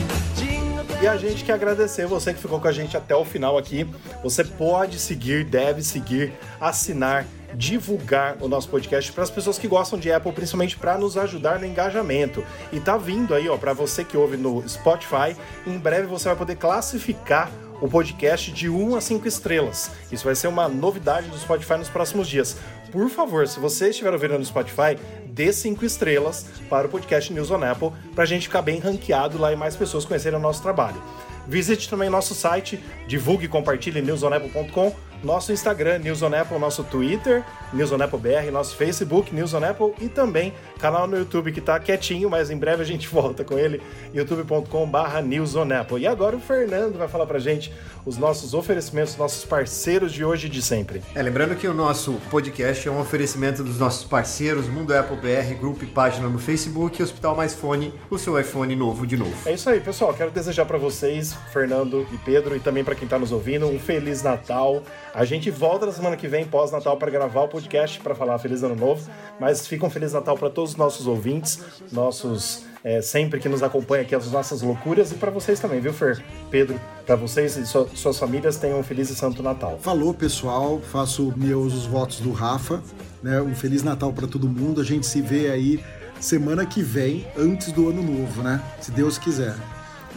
E 1.01 1.07
a 1.07 1.15
gente 1.15 1.45
quer 1.45 1.53
agradecer 1.53 2.05
você 2.07 2.33
que 2.33 2.41
ficou 2.41 2.59
com 2.59 2.67
a 2.67 2.73
gente 2.73 2.97
até 2.97 3.15
o 3.15 3.23
final 3.23 3.57
aqui. 3.57 3.87
Você 4.21 4.43
pode 4.43 4.99
seguir, 4.99 5.45
deve 5.45 5.81
seguir, 5.81 6.33
assinar, 6.59 7.25
divulgar 7.53 8.35
o 8.41 8.49
nosso 8.49 8.67
podcast 8.67 9.09
para 9.13 9.23
as 9.23 9.29
pessoas 9.29 9.57
que 9.57 9.67
gostam 9.67 9.97
de 9.97 10.11
Apple, 10.11 10.33
principalmente 10.33 10.75
para 10.75 10.97
nos 10.97 11.15
ajudar 11.15 11.57
no 11.57 11.65
engajamento. 11.65 12.43
E 12.73 12.81
tá 12.81 12.97
vindo 12.97 13.33
aí, 13.33 13.47
ó, 13.47 13.55
para 13.55 13.71
você 13.71 14.03
que 14.03 14.17
ouve 14.17 14.35
no 14.35 14.67
Spotify, 14.67 15.37
em 15.65 15.77
breve 15.77 16.05
você 16.05 16.27
vai 16.27 16.35
poder 16.35 16.57
classificar 16.57 17.49
o 17.81 17.87
podcast 17.87 18.51
de 18.51 18.69
1 18.69 18.95
a 18.95 19.01
5 19.01 19.27
estrelas. 19.27 19.91
Isso 20.11 20.25
vai 20.25 20.35
ser 20.35 20.47
uma 20.47 20.67
novidade 20.67 21.27
do 21.29 21.37
Spotify 21.37 21.77
nos 21.77 21.89
próximos 21.89 22.27
dias. 22.27 22.57
Por 22.91 23.09
favor, 23.09 23.47
se 23.47 23.59
você 23.59 23.89
estiver 23.89 24.13
ouvindo 24.13 24.37
no 24.37 24.45
Spotify, 24.45 24.97
dê 25.25 25.51
5 25.51 25.85
estrelas 25.85 26.45
para 26.69 26.87
o 26.87 26.89
podcast 26.89 27.31
News 27.31 27.51
on 27.51 27.63
Apple, 27.63 27.91
para 28.15 28.23
a 28.23 28.27
gente 28.27 28.47
ficar 28.47 28.61
bem 28.61 28.79
ranqueado 28.79 29.37
lá 29.37 29.51
e 29.51 29.55
mais 29.55 29.75
pessoas 29.75 30.05
conhecerem 30.05 30.39
o 30.39 30.41
nosso 30.41 30.61
trabalho. 30.61 31.01
Visite 31.47 31.89
também 31.89 32.09
nosso 32.09 32.35
site, 32.35 32.83
divulgue 33.07 33.45
e 33.45 33.47
compartilhe 33.47 34.01
newsonapple.com 34.01 34.93
nosso 35.23 35.51
Instagram, 35.51 35.99
News 35.99 36.21
on 36.21 36.33
Apple, 36.33 36.59
nosso 36.59 36.83
Twitter, 36.83 37.43
News 37.73 37.91
on 37.91 38.01
Apple 38.01 38.19
BR, 38.19 38.51
nosso 38.51 38.75
Facebook, 38.75 39.33
News 39.33 39.53
on 39.53 39.63
Apple 39.63 39.93
e 39.99 40.07
também 40.07 40.53
canal 40.79 41.07
no 41.07 41.17
YouTube 41.17 41.51
que 41.51 41.59
tá 41.59 41.79
quietinho, 41.79 42.29
mas 42.29 42.49
em 42.49 42.57
breve 42.57 42.83
a 42.83 42.85
gente 42.85 43.07
volta 43.09 43.43
com 43.43 43.57
ele, 43.57 43.81
youtube.com/barra 44.13 45.21
News 45.21 45.55
on 45.55 45.71
Apple. 45.71 45.99
E 45.99 46.07
agora 46.07 46.35
o 46.35 46.39
Fernando 46.39 46.97
vai 46.97 47.07
falar 47.07 47.25
pra 47.25 47.39
gente 47.39 47.73
os 48.05 48.17
nossos 48.17 48.53
oferecimentos, 48.53 49.17
nossos 49.17 49.43
parceiros 49.43 50.13
de 50.13 50.23
hoje 50.23 50.47
e 50.47 50.49
de 50.49 50.61
sempre. 50.61 51.01
É, 51.13 51.21
lembrando 51.21 51.55
que 51.55 51.67
o 51.67 51.73
nosso 51.73 52.13
podcast 52.29 52.87
é 52.87 52.91
um 52.91 52.99
oferecimento 52.99 53.63
dos 53.63 53.79
nossos 53.79 54.05
parceiros, 54.05 54.67
Mundo 54.67 54.95
Apple 54.95 55.17
BR, 55.17 55.53
grupo 55.59 55.83
e 55.83 55.87
página 55.87 56.29
no 56.29 56.39
Facebook 56.39 57.01
e 57.01 57.03
Hospital 57.03 57.35
Mais 57.35 57.53
Fone, 57.53 57.93
o 58.09 58.17
seu 58.17 58.39
iPhone 58.39 58.73
novo 58.75 59.05
de 59.05 59.17
novo. 59.17 59.35
É 59.45 59.53
isso 59.53 59.69
aí, 59.69 59.79
pessoal. 59.81 60.13
Quero 60.13 60.31
desejar 60.31 60.65
para 60.65 60.77
vocês, 60.77 61.33
Fernando 61.51 62.07
e 62.13 62.17
Pedro, 62.19 62.55
e 62.55 62.59
também 62.59 62.83
para 62.83 62.95
quem 62.95 63.07
tá 63.07 63.19
nos 63.19 63.31
ouvindo, 63.31 63.67
um 63.67 63.79
Feliz 63.79 64.23
Natal 64.23 64.81
a 65.13 65.25
gente 65.25 65.49
volta 65.49 65.85
na 65.85 65.91
semana 65.91 66.15
que 66.15 66.27
vem, 66.27 66.45
pós-Natal, 66.45 66.97
para 66.97 67.09
gravar 67.09 67.41
o 67.41 67.47
podcast 67.47 67.99
para 67.99 68.13
falar 68.15 68.37
Feliz 68.39 68.63
Ano 68.63 68.75
Novo. 68.75 69.09
Mas 69.39 69.67
fica 69.67 69.85
um 69.85 69.89
Feliz 69.89 70.13
Natal 70.13 70.37
para 70.37 70.49
todos 70.49 70.71
os 70.71 70.77
nossos 70.77 71.07
ouvintes, 71.07 71.59
nossos 71.91 72.65
é, 72.83 73.01
sempre 73.01 73.39
que 73.39 73.49
nos 73.49 73.63
acompanha 73.63 74.03
aqui 74.03 74.15
as 74.15 74.31
nossas 74.31 74.61
loucuras 74.61 75.11
e 75.11 75.15
para 75.15 75.31
vocês 75.31 75.59
também, 75.59 75.79
viu, 75.79 75.93
Fer? 75.93 76.23
Pedro, 76.49 76.79
para 77.05 77.15
vocês 77.15 77.57
e 77.57 77.65
sua, 77.65 77.87
suas 77.93 78.17
famílias 78.17 78.57
tenham 78.57 78.79
um 78.79 78.83
Feliz 78.83 79.09
e 79.09 79.15
Santo 79.15 79.43
Natal. 79.43 79.77
Falou, 79.81 80.13
pessoal. 80.13 80.79
Faço 80.79 81.33
meus 81.35 81.73
os 81.73 81.85
votos 81.85 82.19
do 82.19 82.31
Rafa. 82.31 82.81
Né? 83.21 83.41
Um 83.41 83.55
Feliz 83.55 83.83
Natal 83.83 84.13
para 84.13 84.27
todo 84.27 84.47
mundo. 84.47 84.79
A 84.81 84.83
gente 84.83 85.05
se 85.05 85.21
vê 85.21 85.49
aí 85.49 85.83
semana 86.19 86.65
que 86.65 86.81
vem, 86.81 87.27
antes 87.37 87.71
do 87.71 87.89
Ano 87.89 88.01
Novo, 88.01 88.41
né? 88.41 88.61
Se 88.79 88.91
Deus 88.91 89.17
quiser. 89.17 89.55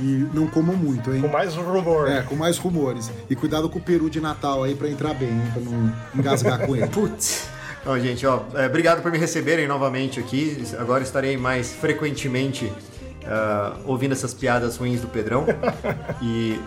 E 0.00 0.26
não 0.32 0.46
comam 0.46 0.74
muito, 0.74 1.12
hein? 1.14 1.20
Com 1.20 1.28
mais 1.28 1.54
rumor. 1.54 2.08
É, 2.08 2.22
com 2.22 2.34
mais 2.34 2.56
rumores. 2.56 3.10
E 3.28 3.36
cuidado 3.36 3.68
com 3.68 3.78
o 3.78 3.82
peru 3.82 4.08
de 4.08 4.20
Natal 4.20 4.64
aí 4.64 4.74
para 4.74 4.88
entrar 4.88 5.12
bem, 5.14 5.28
hein? 5.28 5.50
Pra 5.52 5.62
não 5.62 5.92
engasgar 6.14 6.66
com 6.66 6.74
ele. 6.74 6.86
Putz. 6.90 7.48
Então, 7.80 7.98
gente, 7.98 8.26
ó, 8.26 8.42
é, 8.54 8.66
obrigado 8.66 9.02
por 9.02 9.10
me 9.10 9.18
receberem 9.18 9.66
novamente 9.66 10.20
aqui. 10.20 10.62
Agora 10.78 11.02
estarei 11.02 11.36
mais 11.36 11.72
frequentemente 11.72 12.66
uh, 12.66 13.78
ouvindo 13.86 14.12
essas 14.12 14.34
piadas 14.34 14.76
ruins 14.76 15.00
do 15.00 15.08
Pedrão. 15.08 15.46
e 16.22 16.60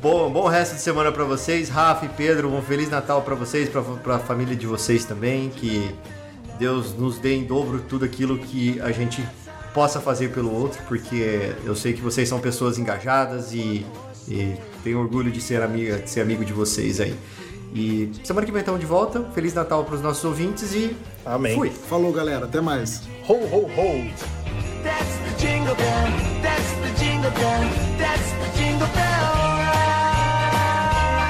bom, 0.00 0.30
bom 0.30 0.46
resto 0.46 0.74
de 0.74 0.80
semana 0.80 1.12
para 1.12 1.24
vocês. 1.24 1.68
Rafa 1.68 2.06
e 2.06 2.08
Pedro, 2.08 2.52
um 2.52 2.62
Feliz 2.62 2.90
Natal 2.90 3.22
para 3.22 3.34
vocês, 3.34 3.68
para 3.68 4.16
a 4.16 4.18
família 4.18 4.56
de 4.56 4.66
vocês 4.66 5.04
também. 5.04 5.48
Que 5.48 5.94
Deus 6.58 6.92
nos 6.96 7.18
dê 7.18 7.36
em 7.36 7.44
dobro 7.44 7.80
tudo 7.88 8.04
aquilo 8.04 8.38
que 8.38 8.80
a 8.80 8.90
gente 8.90 9.26
possa 9.76 10.00
fazer 10.00 10.30
pelo 10.30 10.50
outro, 10.50 10.82
porque 10.88 11.52
eu 11.62 11.76
sei 11.76 11.92
que 11.92 12.00
vocês 12.00 12.26
são 12.26 12.40
pessoas 12.40 12.78
engajadas 12.78 13.52
e, 13.52 13.84
e 14.26 14.56
tenho 14.82 14.98
orgulho 14.98 15.30
de 15.30 15.38
ser, 15.38 15.60
amiga, 15.60 15.98
de 15.98 16.08
ser 16.08 16.22
amigo 16.22 16.42
de 16.46 16.54
vocês 16.54 16.98
aí. 16.98 17.14
E 17.74 18.10
semana 18.24 18.46
que 18.46 18.52
vem 18.52 18.60
estamos 18.60 18.80
de 18.80 18.86
volta. 18.86 19.22
Feliz 19.34 19.52
Natal 19.52 19.84
para 19.84 19.96
os 19.96 20.00
nossos 20.00 20.24
ouvintes 20.24 20.72
e 20.72 20.96
Amém. 21.26 21.54
fui. 21.54 21.68
Falou, 21.68 22.10
galera. 22.10 22.46
Até 22.46 22.58
mais. 22.58 23.02
Ho, 23.28 23.34
ho, 23.34 23.66
ho. 23.66 24.10
Jingle 25.36 25.74
bell. 25.74 26.08
That's 26.42 26.72
the 26.80 26.90
jingle 26.98 27.30
bell. 27.32 27.68
That's 27.98 28.30
the 28.32 28.48
jingle 28.56 28.88
bell. 28.96 29.26